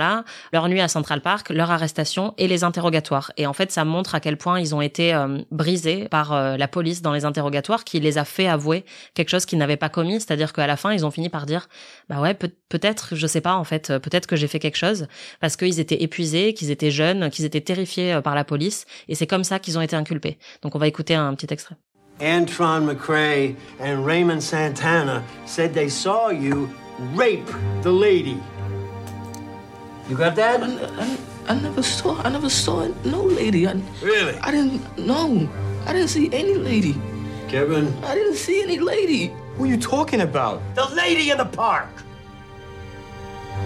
leur 0.52 0.68
nuit 0.68 0.80
à 0.80 0.88
Central 0.88 1.20
Park, 1.20 1.50
leur 1.50 1.70
arrestation 1.70 2.34
et 2.38 2.48
les 2.48 2.64
interrogatoires. 2.64 3.32
Et 3.36 3.46
en 3.46 3.52
fait, 3.52 3.72
ça 3.72 3.84
montre 3.84 4.14
à 4.14 4.20
quel 4.20 4.36
point 4.36 4.60
ils 4.60 4.74
ont 4.74 4.80
été 4.80 5.14
euh, 5.14 5.38
brisés 5.50 6.08
par 6.08 6.32
euh, 6.32 6.56
la 6.56 6.68
police 6.68 7.02
dans 7.02 7.12
les 7.12 7.24
interrogatoires, 7.24 7.84
qui 7.84 8.00
les 8.00 8.18
a 8.18 8.24
fait 8.24 8.48
avouer 8.48 8.84
quelque 9.14 9.30
chose 9.30 9.46
qu'ils 9.46 9.58
n'avaient 9.58 9.76
pas 9.76 9.88
commis. 9.88 10.20
C'est-à-dire 10.20 10.52
qu'à 10.52 10.66
la 10.66 10.76
fin, 10.76 10.92
ils 10.92 11.04
ont 11.06 11.10
fini 11.10 11.29
par 11.29 11.46
dire, 11.46 11.68
bah 12.08 12.20
ouais, 12.20 12.35
peut-être, 12.35 13.14
je 13.16 13.27
sais 13.27 13.40
pas 13.40 13.54
en 13.54 13.64
fait, 13.64 13.98
peut-être 13.98 14.27
que 14.27 14.37
j'ai 14.37 14.48
fait 14.48 14.58
quelque 14.58 14.77
chose, 14.77 15.06
parce 15.40 15.56
qu'ils 15.56 15.81
étaient 15.81 16.02
épuisés, 16.02 16.54
qu'ils 16.54 16.70
étaient 16.70 16.90
jeunes, 16.90 17.31
qu'ils 17.31 17.44
étaient 17.44 17.60
terrifiés 17.60 18.20
par 18.22 18.35
la 18.35 18.44
police, 18.44 18.85
et 19.08 19.14
c'est 19.14 19.27
comme 19.27 19.44
ça 19.44 19.58
qu'ils 19.58 19.79
ont 19.79 19.83
été 19.83 19.96
inculpés. 19.96 20.38
Donc 20.62 20.74
on 20.74 20.79
va 20.79 20.87
écouter 20.87 21.14
un 21.14 21.35
petit 21.35 21.52
extrait. 21.52 21.77
Antron 22.20 22.88
and 23.81 24.04
Raymond 24.04 24.42
Santana 24.42 25.24
said 25.44 25.74
they 25.74 25.88
saw 25.88 26.29
you 26.29 26.70
rape 27.14 27.50
the 27.83 27.90
lady. 27.90 28.40
You 30.09 30.17
got 30.17 30.35
that? 30.37 30.63
I, 30.63 30.67
I, 31.00 31.19
I 31.48 31.61
never 31.61 31.83
saw. 31.83 32.21
I 32.23 32.29
never 32.31 32.50
saw 32.50 32.88
no 33.05 33.23
lady. 33.23 33.67
I, 33.67 33.75
really? 34.03 34.37
I 34.38 34.50
didn't. 34.50 34.81
No, 34.98 35.48
I 35.87 35.92
didn't 35.92 36.09
see 36.09 36.29
any 36.33 36.55
lady. 36.55 36.94
Kevin? 37.48 37.92
I 38.05 38.15
didn't 38.15 38.37
see 38.37 38.63
any 38.63 38.79
lady. 38.79 39.33
Who 39.57 39.65
are 39.65 39.67
you 39.67 39.77
talking 39.77 40.23
about? 40.23 40.61
The 40.75 40.87
lady 40.94 41.31
in 41.31 41.38
the 41.38 41.44
park. 41.44 41.88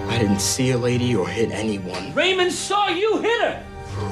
I 0.09 0.19
didn't 0.19 0.41
see 0.41 0.73
a 0.73 0.79
lady 0.79 1.15
or 1.17 1.27
hit 1.29 1.51
anyone. 1.53 2.13
Raymond 2.15 2.53
saw 2.53 2.89
you 2.89 3.19
hit 3.23 3.43
her. 3.43 3.63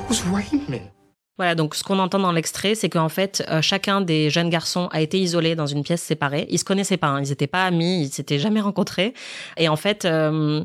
Who's 0.09 0.22
Raymond? 0.27 0.91
Voilà, 1.37 1.57
donc 1.57 1.75
ce 1.75 1.83
qu'on 1.83 1.99
entend 1.99 2.20
dans 2.20 2.31
l'extrait, 2.31 2.77
c'est 2.77 2.89
qu'en 2.89 3.09
fait, 3.09 3.45
euh, 3.51 3.61
chacun 3.61 4.01
des 4.01 4.31
jeunes 4.31 4.51
garçons 4.51 4.89
a 4.93 5.01
été 5.01 5.18
isolé 5.18 5.57
dans 5.57 5.66
une 5.66 5.83
pièce 5.83 6.03
séparée. 6.03 6.47
Ils 6.49 6.61
se 6.61 6.64
connaissaient 6.64 6.97
pas, 6.97 7.09
hein, 7.09 7.22
ils 7.25 7.31
n'étaient 7.31 7.49
pas 7.49 7.64
amis, 7.64 8.03
ils 8.05 8.12
s'étaient 8.12 8.39
jamais 8.39 8.61
rencontrés. 8.61 9.14
Et 9.57 9.68
en 9.68 9.75
fait, 9.75 10.05
euh, 10.05 10.62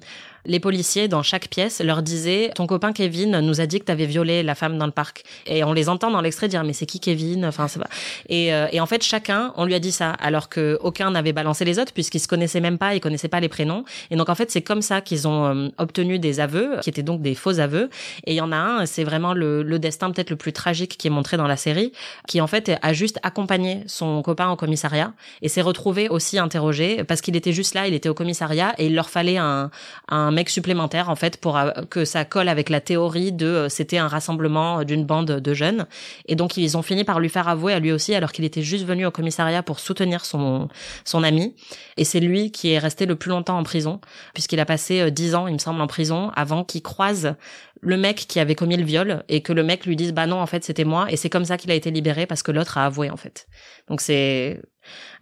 les 0.50 0.60
policiers 0.60 1.08
dans 1.08 1.22
chaque 1.22 1.48
pièce 1.48 1.80
leur 1.80 2.02
disaient 2.02 2.52
ton 2.56 2.66
copain 2.66 2.92
Kevin 2.92 3.40
nous 3.40 3.62
a 3.62 3.68
dit 3.68 3.80
que 3.80 3.86
tu 3.86 3.92
avais 3.92 4.08
violé 4.08 4.42
la 4.42 4.56
femme 4.56 4.78
dans 4.78 4.88
le 4.88 4.92
parc 4.92 5.24
et 5.46 5.64
on 5.64 5.74
les 5.74 5.90
entend 5.90 6.10
dans 6.10 6.22
l'extrait 6.22 6.48
dire 6.48 6.64
mais 6.64 6.74
c'est 6.74 6.88
qui 6.88 7.00
Kevin? 7.00 7.46
Enfin 7.46 7.68
c'est 7.68 7.80
pas 7.80 7.88
et, 8.28 8.52
euh, 8.54 8.68
et 8.72 8.82
en 8.82 8.88
fait 8.88 9.04
chacun 9.04 9.54
on 9.58 9.66
lui 9.66 9.76
a 9.76 9.80
dit 9.80 9.92
ça 9.92 10.10
alors 10.10 10.50
que 10.50 10.80
aucun 10.82 11.12
n'avait 11.12 11.34
balancé 11.34 11.66
les 11.66 11.78
autres 11.78 11.94
puisqu'ils 11.94 12.20
se 12.20 12.28
connaissaient 12.28 12.62
même 12.62 12.80
pas 12.80 12.96
ils 12.96 13.00
connaissaient 13.00 13.28
pas 13.28 13.40
les 13.40 13.48
prénoms. 13.48 13.86
Et 14.10 14.16
donc 14.16 14.30
en 14.30 14.36
fait 14.36 14.50
c'est 14.50 14.64
comme 14.64 14.82
ça 14.82 15.02
qu'ils 15.02 15.28
ont 15.28 15.46
euh, 15.46 15.70
obtenu 15.78 16.18
des 16.18 16.40
aveux 16.40 16.78
qui 16.82 16.90
étaient 16.90 17.04
donc 17.04 17.22
des 17.22 17.36
faux 17.36 17.60
aveux. 17.60 17.90
Et 18.26 18.32
il 18.34 18.36
y 18.36 18.42
en 18.42 18.52
a 18.52 18.58
un 18.58 18.86
c'est 18.88 19.04
vraiment 19.04 19.34
le, 19.34 19.62
le 19.62 19.78
destin 19.78 20.10
peut-être 20.10 20.32
le 20.32 20.36
plus 20.36 20.52
tragique 20.52 20.98
qui 20.98 21.08
est 21.08 21.12
montré 21.12 21.38
dans 21.38 21.48
la 21.48 21.58
série 21.58 21.92
qui 22.28 22.42
en 22.42 22.48
fait 22.48 22.72
a 22.82 22.94
juste 22.94 23.20
accompagné 23.22 23.84
son 23.86 24.24
copain 24.24 24.50
au 24.50 24.56
commissariat 24.56 25.14
et 25.44 25.48
s'est 25.48 25.62
retrouvé 25.62 26.10
aussi 26.10 26.40
interrogé 26.40 27.04
parce 27.04 27.22
qu'il 27.22 27.36
était 27.36 27.54
juste 27.54 27.76
là 27.76 27.88
il 27.88 27.94
était 27.94 28.10
au 28.10 28.16
commissariat 28.16 28.74
et 28.80 28.88
il 28.88 28.96
leur 28.96 29.12
fallait 29.12 29.38
un 29.38 29.70
un 30.08 30.32
supplémentaire 30.48 31.10
en 31.10 31.16
fait 31.16 31.36
pour 31.38 31.58
euh, 31.58 31.72
que 31.90 32.06
ça 32.06 32.24
colle 32.24 32.48
avec 32.48 32.70
la 32.70 32.80
théorie 32.80 33.34
de 33.34 33.46
euh, 33.46 33.70
c'était 33.70 33.98
un 33.98 34.08
rassemblement 34.08 34.84
d'une 34.86 35.06
bande 35.06 35.26
de 35.26 35.54
jeunes. 35.54 35.88
Et 36.28 36.36
donc 36.36 36.56
ils 36.56 36.78
ont 36.78 36.82
fini 36.82 37.04
par 37.04 37.20
lui 37.20 37.28
faire 37.28 37.50
avouer 37.50 37.74
à 37.74 37.80
lui 37.80 37.92
aussi 37.92 38.16
alors 38.16 38.32
qu'il 38.32 38.46
était 38.46 38.62
juste 38.62 38.86
venu 38.86 39.06
au 39.06 39.12
commissariat 39.12 39.64
pour 39.64 39.80
soutenir 39.80 40.24
son 40.24 40.70
son 41.04 41.24
ami. 41.24 41.56
Et 41.98 42.06
c'est 42.06 42.22
lui 42.22 42.52
qui 42.52 42.72
est 42.72 42.80
resté 42.80 43.06
le 43.06 43.18
plus 43.18 43.30
longtemps 43.30 43.58
en 43.58 43.64
prison 43.64 44.00
puisqu'il 44.34 44.62
a 44.62 44.66
passé 44.66 45.02
euh, 45.02 45.10
dix 45.10 45.36
ans 45.36 45.48
il 45.48 45.54
me 45.54 45.60
semble 45.60 45.82
en 45.82 45.88
prison 45.88 46.32
avant 46.36 46.64
qu'il 46.64 46.82
croise 46.82 47.36
le 47.82 47.98
mec 47.98 48.26
qui 48.28 48.40
avait 48.40 48.56
commis 48.56 48.78
le 48.78 48.84
viol 48.84 49.24
et 49.30 49.42
que 49.42 49.54
le 49.54 49.64
mec 49.64 49.86
lui 49.86 49.96
dise 49.96 50.14
bah 50.14 50.28
non 50.28 50.40
en 50.40 50.46
fait 50.46 50.64
c'était 50.64 50.86
moi. 50.86 51.08
Et 51.10 51.18
c'est 51.18 51.30
comme 51.30 51.46
ça 51.46 51.58
qu'il 51.58 51.72
a 51.72 51.76
été 51.76 51.92
libéré 51.92 52.26
parce 52.26 52.44
que 52.44 52.52
l'autre 52.52 52.78
a 52.78 52.86
avoué 52.86 53.10
en 53.10 53.18
fait. 53.18 53.48
Donc 53.88 54.02
c'est 54.02 54.62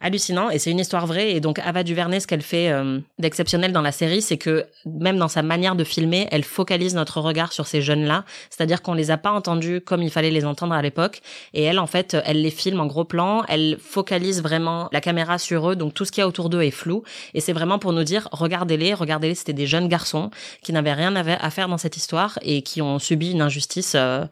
hallucinant 0.02 0.50
et 0.50 0.60
c'est 0.60 0.72
une 0.72 0.80
histoire 0.80 1.08
vraie. 1.08 1.32
Et 1.32 1.40
donc 1.40 1.60
Ava 1.60 1.84
DuVernay 1.84 2.20
ce 2.20 2.28
qu'elle 2.28 2.42
fait 2.42 2.70
euh, 2.70 3.00
d'exceptionnel 3.20 3.72
dans 3.72 3.82
la 3.82 3.92
série 3.92 4.22
c'est 4.22 4.38
que 4.38 4.66
même 4.86 5.18
dans 5.18 5.28
sa 5.28 5.42
manière 5.42 5.76
de 5.76 5.84
filmer 5.84 6.28
elle 6.32 6.44
focalise 6.44 6.96
notre 6.96 7.20
regard 7.22 7.54
sur 7.54 7.68
ces 7.68 7.82
jeunes 7.82 8.06
là 8.06 8.26
c'est-à-dire 8.50 8.82
qu'on 8.82 8.94
les 8.94 9.12
a 9.12 9.18
pas 9.18 9.32
entendus 9.32 9.82
comme 9.82 10.02
il 10.02 10.12
fallait 10.12 10.32
les 10.32 10.46
entendre 10.46 10.74
à 10.74 10.82
l'époque. 10.82 11.22
Et 11.54 11.64
elle 11.64 11.80
en 11.80 11.88
fait 11.88 12.16
elle 12.26 12.42
les 12.42 12.52
filme 12.52 12.80
en 12.80 12.86
gros 12.86 13.06
plan. 13.06 13.44
Elle 13.48 13.78
focalise 13.80 14.42
vraiment 14.42 14.90
la 14.92 15.02
caméra 15.02 15.38
sur 15.38 15.72
eux. 15.72 15.76
Donc 15.76 15.94
tout 15.94 16.06
ce 16.06 16.12
qu'il 16.12 16.22
y 16.22 16.24
a 16.24 16.28
autour 16.28 16.50
d'eux 16.50 16.62
est 16.62 16.72
flou. 16.72 17.04
Et 17.34 17.42
c'est 17.42 17.54
vraiment 17.54 17.80
pour 17.80 17.94
nous 17.94 18.04
dire 18.04 18.28
regardez-les 18.32 18.94
regardez-les. 18.94 19.36
C'était 19.36 19.54
des 19.54 19.68
jeunes 19.68 19.88
garçons 19.88 20.32
qui 20.62 20.74
n'avaient 20.74 20.94
rien 20.94 21.16
à 21.16 21.50
faire 21.50 21.68
dans 21.68 21.78
cette 21.78 21.98
histoire 21.98 22.40
et 22.42 22.62
qui 22.62 22.82
ont 22.82 23.00
subi 23.00 23.32
une 23.32 23.42
injustice 23.42 23.94
euh, 23.96 24.26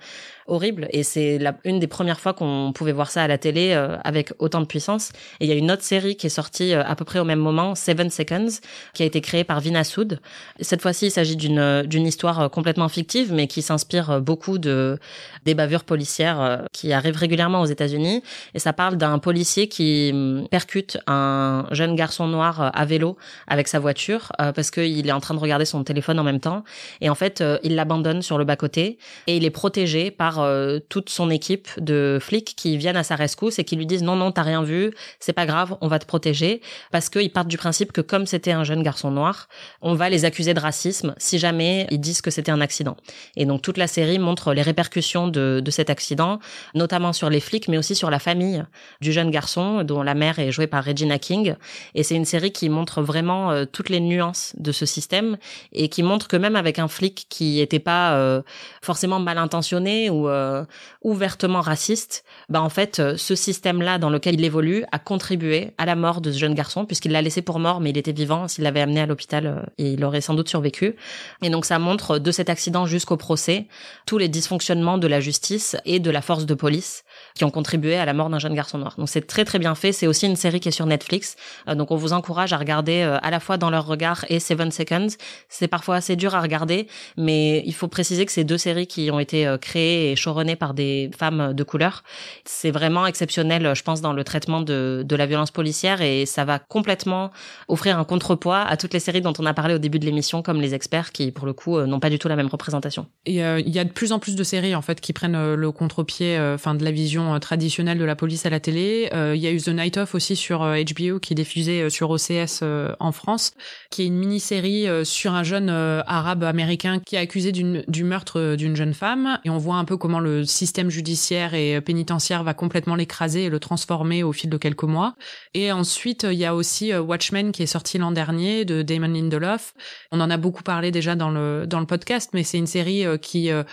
horrible. 0.48 0.88
Et 0.92 1.04
c'est 1.04 1.40
une 1.64 1.80
des 1.80 1.88
premières 1.88 2.20
fois 2.20 2.34
qu'on 2.34 2.72
pouvait 2.74 2.92
voir 2.92 3.10
ça 3.10 3.24
à 3.24 3.28
la 3.28 3.38
télé 3.38 3.72
euh, 3.74 3.98
avec 4.04 4.32
autant 4.40 4.62
de 4.62 4.66
puissance. 4.66 5.12
Et 5.40 5.46
il 5.46 5.48
y 5.48 5.52
a 5.52 5.56
une 5.56 5.72
autre 5.72 5.82
série 5.82 6.16
qui 6.16 6.28
est 6.28 6.30
sortie 6.30 6.74
euh, 6.74 6.84
à 6.86 6.96
peu 6.96 7.04
près 7.04 7.20
au 7.20 7.24
même 7.24 7.40
moment, 7.40 7.74
Seven 7.74 8.10
Seconds, 8.10 8.60
qui 8.94 9.04
a 9.04 9.06
été 9.06 9.22
créée 9.22 9.44
par 9.44 9.60
Vina 9.60 9.84
Sood. 9.84 10.20
Cette 10.60 10.82
fois-ci, 10.82 11.08
il 11.08 11.12
s'agit 11.12 11.36
d'une 11.36 11.60
euh, 11.60 11.84
d'une 11.84 12.06
histoire 12.06 12.50
complètement 12.52 12.90
fictive, 12.90 13.34
mais 13.34 13.48
qui 13.48 13.62
s'inspire 13.62 14.22
beaucoup 14.22 14.58
de 14.58 15.00
des 15.46 15.56
bavures 15.56 15.84
policières 15.84 16.66
qui 16.72 16.94
arrivent 16.94 17.18
régulièrement 17.18 17.62
aux 17.62 17.66
États-Unis. 17.66 18.24
Et 18.54 18.60
ça 18.60 18.74
parle 18.74 18.98
d'un 18.98 19.20
policier 19.20 19.68
qui 19.68 20.12
hum, 20.14 20.48
percute 20.50 20.98
un 21.08 21.66
jeune 21.72 21.96
garçon 21.96 22.28
noir 22.28 22.72
à 22.74 22.86
vélo 22.86 23.18
avec 23.48 23.68
sa 23.68 23.80
voiture 23.80 24.32
parce 24.38 24.72
qu'il 24.72 25.08
est 25.08 25.12
en 25.12 25.20
train 25.20 25.34
de 25.34 25.40
regarder 25.40 25.66
son 25.66 25.84
téléphone 25.84 26.20
en 26.20 26.24
même 26.24 26.40
temps. 26.40 26.64
Et 27.02 27.10
en 27.10 27.16
fait, 27.16 27.44
il 27.64 27.76
l'abandonne 27.76 28.22
sur 28.22 28.38
le 28.38 28.46
bas-côté 28.46 28.98
et 29.28 29.38
il 29.38 29.46
est 29.46 29.52
protégé 29.52 30.12
par 30.12 30.35
euh, 30.40 30.80
toute 30.90 31.10
son 31.10 31.30
équipe 31.30 31.70
de 31.78 32.18
flics 32.22 32.56
qui 32.56 32.78
viennent 32.78 32.98
à 32.98 33.04
sa 33.04 33.16
rescousse 33.16 33.60
et 33.60 33.64
qui 33.64 33.76
lui 33.76 33.86
disent 33.86 34.04
non 34.04 34.16
non 34.16 34.32
t'as 34.32 34.44
rien 34.44 34.64
vu, 34.64 34.92
c'est 35.20 35.34
pas 35.34 35.46
grave, 35.46 35.78
on 35.82 35.88
va 35.88 36.00
te 36.00 36.06
protéger 36.06 36.62
parce 36.92 37.10
qu'ils 37.10 37.32
partent 37.32 37.48
du 37.48 37.58
principe 37.58 37.92
que 37.92 38.02
comme 38.02 38.26
c'était 38.26 38.52
un 38.52 38.64
jeune 38.64 38.84
garçon 38.84 39.12
noir, 39.12 39.48
on 39.82 39.94
va 39.94 40.10
les 40.10 40.26
accuser 40.26 40.54
de 40.54 40.60
racisme 40.60 41.16
si 41.18 41.40
jamais 41.40 41.88
ils 41.92 42.00
disent 42.00 42.22
que 42.22 42.32
c'était 42.32 42.52
un 42.52 42.62
accident. 42.62 42.98
Et 43.36 43.46
donc 43.46 43.62
toute 43.62 43.78
la 43.78 43.88
série 43.88 44.20
montre 44.20 44.54
les 44.54 44.62
répercussions 44.62 45.28
de, 45.28 45.62
de 45.64 45.72
cet 45.72 45.90
accident, 45.90 46.40
notamment 46.74 47.14
sur 47.14 47.30
les 47.30 47.40
flics 47.40 47.68
mais 47.68 47.78
aussi 47.78 47.96
sur 47.96 48.10
la 48.10 48.20
famille 48.20 48.64
du 49.02 49.12
jeune 49.12 49.32
garçon 49.32 49.84
dont 49.84 50.04
la 50.04 50.14
mère 50.14 50.40
est 50.40 50.52
jouée 50.52 50.68
par 50.68 50.84
Regina 50.84 51.20
King. 51.20 51.56
Et 51.94 52.04
c'est 52.04 52.16
une 52.16 52.26
série 52.26 52.52
qui 52.52 52.70
montre 52.70 53.02
vraiment 53.02 53.52
euh, 53.52 53.66
toutes 53.66 53.90
les 53.90 54.00
nuances 54.00 54.54
de 54.58 54.72
ce 54.72 54.86
système 54.86 55.38
et 55.72 55.90
qui 55.90 56.04
montre 56.04 56.28
que 56.28 56.38
même 56.38 56.56
avec 56.56 56.80
un 56.80 56.88
flic 56.88 57.28
qui 57.30 57.60
était 57.60 57.80
pas 57.80 58.14
euh, 58.16 58.42
forcément 58.82 59.20
mal 59.20 59.38
intentionné 59.38 60.10
ou 60.10 60.25
euh, 60.28 60.64
ouvertement 61.02 61.62
raciste, 61.62 62.24
bah 62.50 62.62
en 62.62 62.70
fait 62.70 63.00
euh, 63.00 63.16
ce 63.18 63.36
système-là 63.36 63.98
dans 63.98 64.10
lequel 64.10 64.36
il 64.36 64.44
évolue 64.44 64.84
a 64.92 65.00
contribué 65.00 65.72
à 65.78 65.86
la 65.86 65.96
mort 65.96 66.22
de 66.22 66.32
ce 66.32 66.38
jeune 66.38 66.54
garçon 66.54 66.86
puisqu'il 66.86 67.12
l'a 67.12 67.22
laissé 67.22 67.42
pour 67.42 67.60
mort 67.60 67.80
mais 67.80 67.92
il 67.92 67.98
était 67.98 68.12
vivant, 68.12 68.48
s'il 68.48 68.64
l'avait 68.64 68.82
amené 68.82 69.00
à 69.02 69.06
l'hôpital, 69.06 69.48
euh, 69.48 69.62
il 69.78 70.04
aurait 70.04 70.22
sans 70.22 70.34
doute 70.34 70.50
survécu. 70.50 70.96
Et 71.42 71.50
donc 71.50 71.66
ça 71.66 71.80
montre 71.80 72.20
de 72.20 72.32
cet 72.32 72.50
accident 72.50 72.86
jusqu'au 72.86 73.18
procès 73.18 73.68
tous 74.06 74.18
les 74.18 74.28
dysfonctionnements 74.28 74.98
de 74.98 75.08
la 75.08 75.22
justice 75.22 75.78
et 75.86 76.00
de 76.00 76.12
la 76.12 76.22
force 76.22 76.46
de 76.46 76.54
police 76.54 77.05
qui 77.36 77.44
ont 77.44 77.52
contribué 77.52 77.96
à 77.96 78.06
la 78.06 78.14
mort 78.14 78.30
d'un 78.30 78.40
jeune 78.40 78.56
garçon 78.56 78.78
noir. 78.78 78.96
Donc 78.98 79.10
c'est 79.10 79.28
très 79.28 79.46
très 79.46 79.60
bien 79.60 79.76
fait, 79.76 79.92
c'est 79.92 80.08
aussi 80.08 80.26
une 80.26 80.36
série 80.36 80.60
qui 80.60 80.70
est 80.70 80.72
sur 80.72 80.86
Netflix. 80.86 81.36
donc 81.68 81.92
on 81.92 81.96
vous 81.96 82.14
encourage 82.14 82.54
à 82.54 82.58
regarder 82.58 83.02
à 83.02 83.30
la 83.30 83.40
fois 83.40 83.58
dans 83.58 83.70
leur 83.70 83.86
regard 83.86 84.26
et 84.30 84.40
Seven 84.40 84.72
Seconds. 84.72 85.16
C'est 85.50 85.68
parfois 85.68 85.96
assez 85.96 86.16
dur 86.16 86.34
à 86.36 86.42
regarder, 86.42 86.88
mais 87.18 87.62
il 87.66 87.74
faut 87.74 87.88
préciser 87.88 88.26
que 88.26 88.32
c'est 88.32 88.44
deux 88.44 88.58
séries 88.58 88.88
qui 88.88 89.12
ont 89.12 89.20
été 89.20 89.54
créées 89.62 90.12
et 90.12 90.16
choronnées 90.16 90.56
par 90.56 90.74
des 90.74 91.12
femmes 91.18 91.54
de 91.54 91.64
couleur. 91.64 92.04
C'est 92.46 92.72
vraiment 92.72 93.06
exceptionnel, 93.06 93.74
je 93.76 93.84
pense, 93.84 94.02
dans 94.02 94.14
le 94.14 94.24
traitement 94.24 94.62
de, 94.62 95.04
de 95.06 95.16
la 95.16 95.26
violence 95.26 95.52
policière 95.52 96.02
et 96.02 96.26
ça 96.26 96.46
va 96.46 96.60
complètement 96.60 97.32
offrir 97.68 98.00
un 98.00 98.04
contrepoids 98.04 98.62
à 98.62 98.78
toutes 98.78 98.94
les 98.94 99.00
séries 99.00 99.22
dont 99.22 99.34
on 99.40 99.46
a 99.46 99.54
parlé 99.54 99.74
au 99.74 99.78
début 99.78 100.00
de 100.00 100.06
l'émission, 100.06 100.42
comme 100.42 100.62
Les 100.62 100.74
Experts, 100.74 101.12
qui 101.12 101.32
pour 101.32 101.46
le 101.46 101.54
coup 101.54 101.78
euh, 101.78 101.86
n'ont 101.86 102.00
pas 102.00 102.10
du 102.10 102.20
tout 102.20 102.28
la 102.28 102.36
même 102.36 102.48
représentation. 102.48 103.08
Et 103.26 103.44
euh, 103.44 103.60
il 103.60 103.70
y 103.70 103.80
a 103.80 103.84
de 103.84 103.92
plus 103.92 104.12
en 104.12 104.20
plus 104.20 104.36
de 104.36 104.44
séries 104.44 104.76
en 104.76 104.82
fait 104.82 105.02
qui 105.02 105.14
prennent 105.14 105.36
euh, 105.36 105.56
le 105.56 105.72
contre-pied, 105.72 106.40
enfin 106.40 106.76
de 106.76 106.84
la 106.84 106.92
vision 106.92 107.25
traditionnelle 107.40 107.98
de 107.98 108.06
la 108.06 108.16
police 108.16 108.46
à 108.46 108.50
la 108.50 108.60
télé. 108.60 109.10
Il 109.14 109.40
y 109.40 109.48
a 109.48 109.52
eu 109.52 109.62
The 109.62 109.70
Night 109.70 109.98
Of 109.98 110.16
aussi 110.16 110.36
sur 110.36 110.60
HBO 110.60 111.20
qui 111.20 111.34
est 111.34 111.36
diffusé 111.36 111.90
sur 111.90 112.10
OCS 112.10 112.64
en 113.00 113.12
France, 113.12 113.54
qui 113.90 114.04
est 114.04 114.06
une 114.08 114.18
mini-série 114.18 114.88
sur 115.04 115.34
un 115.34 115.44
jeune 115.44 115.70
arabe 115.70 116.44
américain 116.44 117.00
qui 117.06 117.16
est 117.16 117.20
accusé 117.20 117.52
du 117.52 118.04
meurtre 118.04 118.56
d'une 118.56 118.76
jeune 118.76 118.94
femme 118.94 119.40
et 119.44 119.50
on 119.50 119.58
voit 119.58 119.76
un 119.76 119.86
peu 119.86 119.98
comment 119.98 120.20
le 120.20 120.44
système 120.46 120.90
judiciaire 120.90 121.54
et 121.54 121.80
pénitentiaire 121.82 122.44
va 122.44 122.54
complètement 122.54 122.96
l'écraser 122.96 123.46
et 123.46 123.50
le 123.50 123.60
transformer 123.60 124.24
au 124.24 124.32
fil 124.32 124.50
de 124.50 124.58
quelques 124.58 124.84
mois. 124.84 125.16
Et 125.54 125.72
ensuite, 125.72 126.24
il 126.24 126.38
y 126.38 126.46
a 126.46 126.56
aussi 126.56 126.92
euh, 126.92 127.02
Watchmen 127.02 127.52
qui 127.52 127.64
est 127.64 127.68
sorti 127.68 127.98
l'an 127.98 128.12
dernier 128.12 128.66
de 128.66 128.82
Damon 128.82 129.08
Lindelof. 129.08 129.74
On 130.12 130.20
en 130.22 130.30
a 130.30 130.38
beaucoup 130.38 130.64
parlé 130.64 130.92
déjà 130.92 131.16
dans 131.16 131.30
le 131.30 131.66
dans 131.68 131.80
le 131.80 131.86
podcast, 131.86 132.32
mais 132.34 132.44
c'est 132.44 132.58
une 132.58 132.68
série 132.68 133.06
euh, 133.06 133.18
qui 133.18 133.52
euh, 133.52 133.64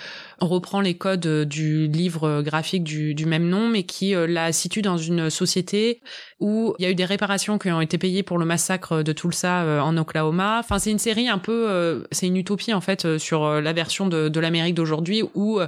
reprend 0.47 0.81
les 0.81 0.95
codes 0.95 1.27
du 1.45 1.89
livre 1.89 2.43
graphique 2.43 2.85
du, 2.85 3.15
du 3.15 3.27
même 3.27 3.49
nom, 3.49 3.69
mais 3.69 3.85
qui 3.85 4.15
la 4.15 4.53
situe 4.53 4.83
dans 4.83 4.99
une 4.99 5.31
société 5.31 6.01
où 6.41 6.75
il 6.79 6.85
y 6.85 6.87
a 6.87 6.91
eu 6.91 6.95
des 6.95 7.05
réparations 7.05 7.59
qui 7.59 7.71
ont 7.71 7.81
été 7.81 7.99
payées 7.99 8.23
pour 8.23 8.39
le 8.39 8.45
massacre 8.45 9.03
de 9.03 9.13
Tulsa 9.13 9.83
en 9.83 9.97
Oklahoma. 9.97 10.59
Enfin, 10.59 10.79
c'est 10.79 10.91
une 10.91 10.99
série 10.99 11.29
un 11.29 11.39
peu, 11.39 12.05
c'est 12.11 12.27
une 12.27 12.37
utopie 12.37 12.75
en 12.75 12.81
fait 12.81 13.19
sur 13.19 13.61
la 13.61 13.73
version 13.73 14.09
de, 14.09 14.29
de 14.29 14.41
l'Amérique 14.41 14.75
d'aujourd'hui 14.75 15.23
où 15.35 15.61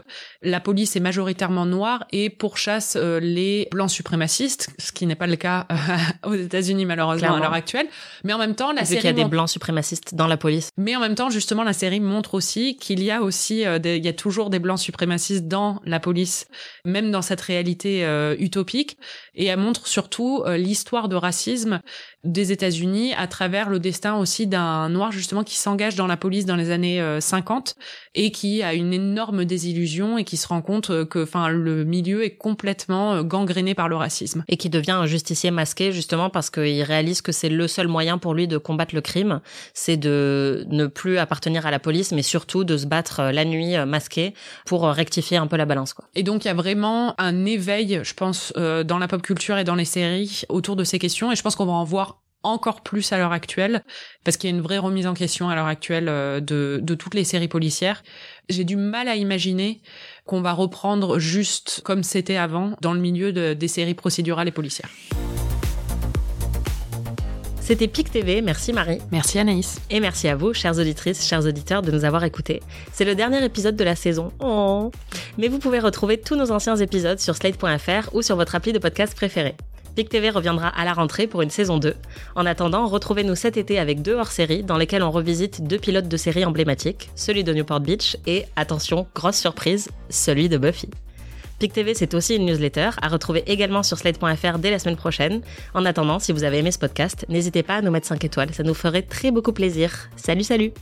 la 0.42 0.60
police 0.60 0.96
est 0.96 1.00
majoritairement 1.00 1.66
noire 1.66 2.04
et 2.10 2.30
pourchasse 2.30 2.96
les 2.96 3.68
blancs 3.70 3.90
suprémacistes, 3.90 4.70
ce 4.78 4.92
qui 4.92 5.06
n'est 5.06 5.14
pas 5.14 5.26
le 5.26 5.36
cas 5.36 5.66
aux 6.26 6.34
États-Unis 6.34 6.86
malheureusement 6.86 7.34
à 7.34 7.40
l'heure 7.40 7.52
actuelle. 7.52 7.86
Mais 8.24 8.32
en 8.32 8.38
même 8.38 8.54
temps, 8.54 8.72
la 8.72 8.84
série 8.84 9.00
qu'il 9.00 9.10
y 9.10 9.20
a 9.20 9.24
des 9.24 9.28
blancs 9.28 9.48
suprémacistes 9.48 10.14
dans 10.14 10.26
la 10.26 10.36
police. 10.36 10.70
Mais 10.76 10.96
en 10.96 11.00
même 11.00 11.14
temps, 11.14 11.30
justement, 11.30 11.64
la 11.64 11.72
série 11.72 12.00
montre 12.00 12.34
aussi 12.34 12.76
qu'il 12.76 13.02
y 13.02 13.10
a 13.10 13.22
aussi, 13.22 13.66
euh, 13.66 13.78
il 13.84 14.04
y 14.04 14.08
a 14.08 14.12
toujours 14.12 14.50
des 14.50 14.58
blancs 14.64 14.80
suprémacistes 14.80 15.46
dans 15.46 15.80
la 15.84 16.00
police, 16.00 16.48
même 16.84 17.12
dans 17.12 17.22
cette 17.22 17.40
réalité 17.40 18.04
euh, 18.04 18.34
utopique. 18.40 18.98
Et 19.36 19.46
elle 19.46 19.60
montre 19.60 19.86
surtout 19.86 20.42
euh, 20.44 20.56
l'histoire 20.56 21.08
de 21.08 21.14
racisme 21.14 21.80
des 22.24 22.52
États-Unis 22.52 23.12
à 23.16 23.26
travers 23.26 23.68
le 23.68 23.78
destin 23.78 24.16
aussi 24.16 24.46
d'un 24.46 24.88
noir 24.88 25.12
justement 25.12 25.44
qui 25.44 25.56
s'engage 25.56 25.94
dans 25.94 26.06
la 26.06 26.16
police 26.16 26.46
dans 26.46 26.56
les 26.56 26.70
années 26.70 27.02
50 27.20 27.76
et 28.14 28.30
qui 28.30 28.62
a 28.62 28.72
une 28.72 28.94
énorme 28.94 29.44
désillusion 29.44 30.16
et 30.16 30.24
qui 30.24 30.38
se 30.38 30.48
rend 30.48 30.62
compte 30.62 31.04
que 31.04 31.22
enfin 31.22 31.48
le 31.50 31.84
milieu 31.84 32.24
est 32.24 32.36
complètement 32.36 33.22
gangréné 33.22 33.74
par 33.74 33.90
le 33.90 33.96
racisme 33.96 34.42
et 34.48 34.56
qui 34.56 34.70
devient 34.70 34.92
un 34.92 35.04
justicier 35.04 35.50
masqué 35.50 35.92
justement 35.92 36.30
parce 36.30 36.48
qu'il 36.48 36.82
réalise 36.82 37.20
que 37.20 37.30
c'est 37.30 37.50
le 37.50 37.68
seul 37.68 37.88
moyen 37.88 38.16
pour 38.16 38.32
lui 38.32 38.48
de 38.48 38.56
combattre 38.56 38.94
le 38.94 39.02
crime, 39.02 39.40
c'est 39.74 39.98
de 39.98 40.64
ne 40.70 40.86
plus 40.86 41.18
appartenir 41.18 41.66
à 41.66 41.70
la 41.70 41.78
police 41.78 42.12
mais 42.12 42.22
surtout 42.22 42.64
de 42.64 42.78
se 42.78 42.86
battre 42.86 43.22
la 43.32 43.44
nuit 43.44 43.76
masqué 43.86 44.32
pour 44.66 44.84
rectifier 44.84 45.36
un 45.36 45.46
peu 45.46 45.56
la 45.56 45.66
balance 45.66 45.94
quoi. 45.94 46.06
Et 46.14 46.22
donc 46.22 46.44
il 46.44 46.48
y 46.48 46.50
a 46.50 46.54
vraiment 46.54 47.14
un 47.20 47.44
éveil 47.44 48.00
je 48.02 48.14
pense 48.14 48.52
dans 48.54 48.98
la 48.98 49.08
pop 49.08 49.22
culture 49.22 49.58
et 49.58 49.64
dans 49.64 49.74
les 49.74 49.84
séries 49.84 50.42
autour 50.48 50.76
de 50.76 50.84
ces 50.84 50.98
questions 50.98 51.32
et 51.32 51.36
je 51.36 51.42
pense 51.42 51.56
qu'on 51.56 51.66
va 51.66 51.72
en 51.72 51.84
voir 51.84 52.20
encore 52.44 52.82
plus 52.82 53.12
à 53.12 53.18
l'heure 53.18 53.32
actuelle, 53.32 53.82
parce 54.22 54.36
qu'il 54.36 54.48
y 54.48 54.52
a 54.52 54.56
une 54.56 54.62
vraie 54.62 54.78
remise 54.78 55.06
en 55.06 55.14
question 55.14 55.48
à 55.48 55.54
l'heure 55.56 55.66
actuelle 55.66 56.08
euh, 56.08 56.40
de, 56.40 56.78
de 56.80 56.94
toutes 56.94 57.14
les 57.14 57.24
séries 57.24 57.48
policières. 57.48 58.04
J'ai 58.48 58.64
du 58.64 58.76
mal 58.76 59.08
à 59.08 59.16
imaginer 59.16 59.82
qu'on 60.26 60.42
va 60.42 60.52
reprendre 60.52 61.18
juste 61.18 61.80
comme 61.84 62.02
c'était 62.02 62.36
avant 62.36 62.76
dans 62.80 62.92
le 62.92 63.00
milieu 63.00 63.32
de, 63.32 63.54
des 63.54 63.68
séries 63.68 63.94
procédurales 63.94 64.48
et 64.48 64.52
policières. 64.52 64.90
C'était 67.64 67.88
PIC 67.88 68.10
TV, 68.10 68.42
merci 68.42 68.74
Marie. 68.74 68.98
Merci 69.10 69.38
Anaïs. 69.38 69.80
Et 69.88 69.98
merci 69.98 70.28
à 70.28 70.36
vous, 70.36 70.52
chères 70.52 70.78
auditrices, 70.78 71.26
chers 71.26 71.46
auditeurs, 71.46 71.80
de 71.80 71.90
nous 71.90 72.04
avoir 72.04 72.22
écoutés. 72.22 72.60
C'est 72.92 73.06
le 73.06 73.14
dernier 73.14 73.42
épisode 73.42 73.74
de 73.74 73.82
la 73.82 73.96
saison. 73.96 74.32
Oh. 74.38 74.92
Mais 75.38 75.48
vous 75.48 75.58
pouvez 75.58 75.78
retrouver 75.78 76.18
tous 76.18 76.36
nos 76.36 76.52
anciens 76.52 76.76
épisodes 76.76 77.18
sur 77.18 77.34
slate.fr 77.34 78.14
ou 78.14 78.20
sur 78.20 78.36
votre 78.36 78.54
appli 78.54 78.74
de 78.74 78.78
podcast 78.78 79.14
préféré. 79.14 79.54
PIC 79.96 80.10
TV 80.10 80.28
reviendra 80.28 80.68
à 80.68 80.84
la 80.84 80.92
rentrée 80.92 81.26
pour 81.26 81.40
une 81.40 81.48
saison 81.48 81.78
2. 81.78 81.94
En 82.34 82.44
attendant, 82.44 82.86
retrouvez-nous 82.86 83.34
cet 83.34 83.56
été 83.56 83.78
avec 83.78 84.02
deux 84.02 84.14
hors-séries 84.14 84.62
dans 84.62 84.76
lesquelles 84.76 85.02
on 85.02 85.10
revisite 85.10 85.66
deux 85.66 85.78
pilotes 85.78 86.08
de 86.08 86.16
séries 86.18 86.44
emblématiques, 86.44 87.08
celui 87.14 87.44
de 87.44 87.54
Newport 87.54 87.80
Beach 87.80 88.18
et, 88.26 88.44
attention, 88.56 89.06
grosse 89.14 89.38
surprise, 89.38 89.88
celui 90.10 90.50
de 90.50 90.58
Buffy. 90.58 90.90
PIC 91.58 91.72
TV, 91.72 91.94
c'est 91.94 92.14
aussi 92.14 92.36
une 92.36 92.46
newsletter 92.46 92.90
à 93.00 93.08
retrouver 93.08 93.44
également 93.46 93.82
sur 93.82 93.98
slate.fr 93.98 94.58
dès 94.58 94.70
la 94.70 94.78
semaine 94.78 94.96
prochaine. 94.96 95.40
En 95.74 95.84
attendant, 95.84 96.18
si 96.18 96.32
vous 96.32 96.44
avez 96.44 96.58
aimé 96.58 96.72
ce 96.72 96.78
podcast, 96.78 97.24
n'hésitez 97.28 97.62
pas 97.62 97.76
à 97.76 97.82
nous 97.82 97.90
mettre 97.90 98.06
5 98.06 98.24
étoiles, 98.24 98.52
ça 98.52 98.62
nous 98.62 98.74
ferait 98.74 99.02
très 99.02 99.30
beaucoup 99.30 99.52
plaisir. 99.52 100.10
Salut, 100.16 100.44
salut 100.44 100.72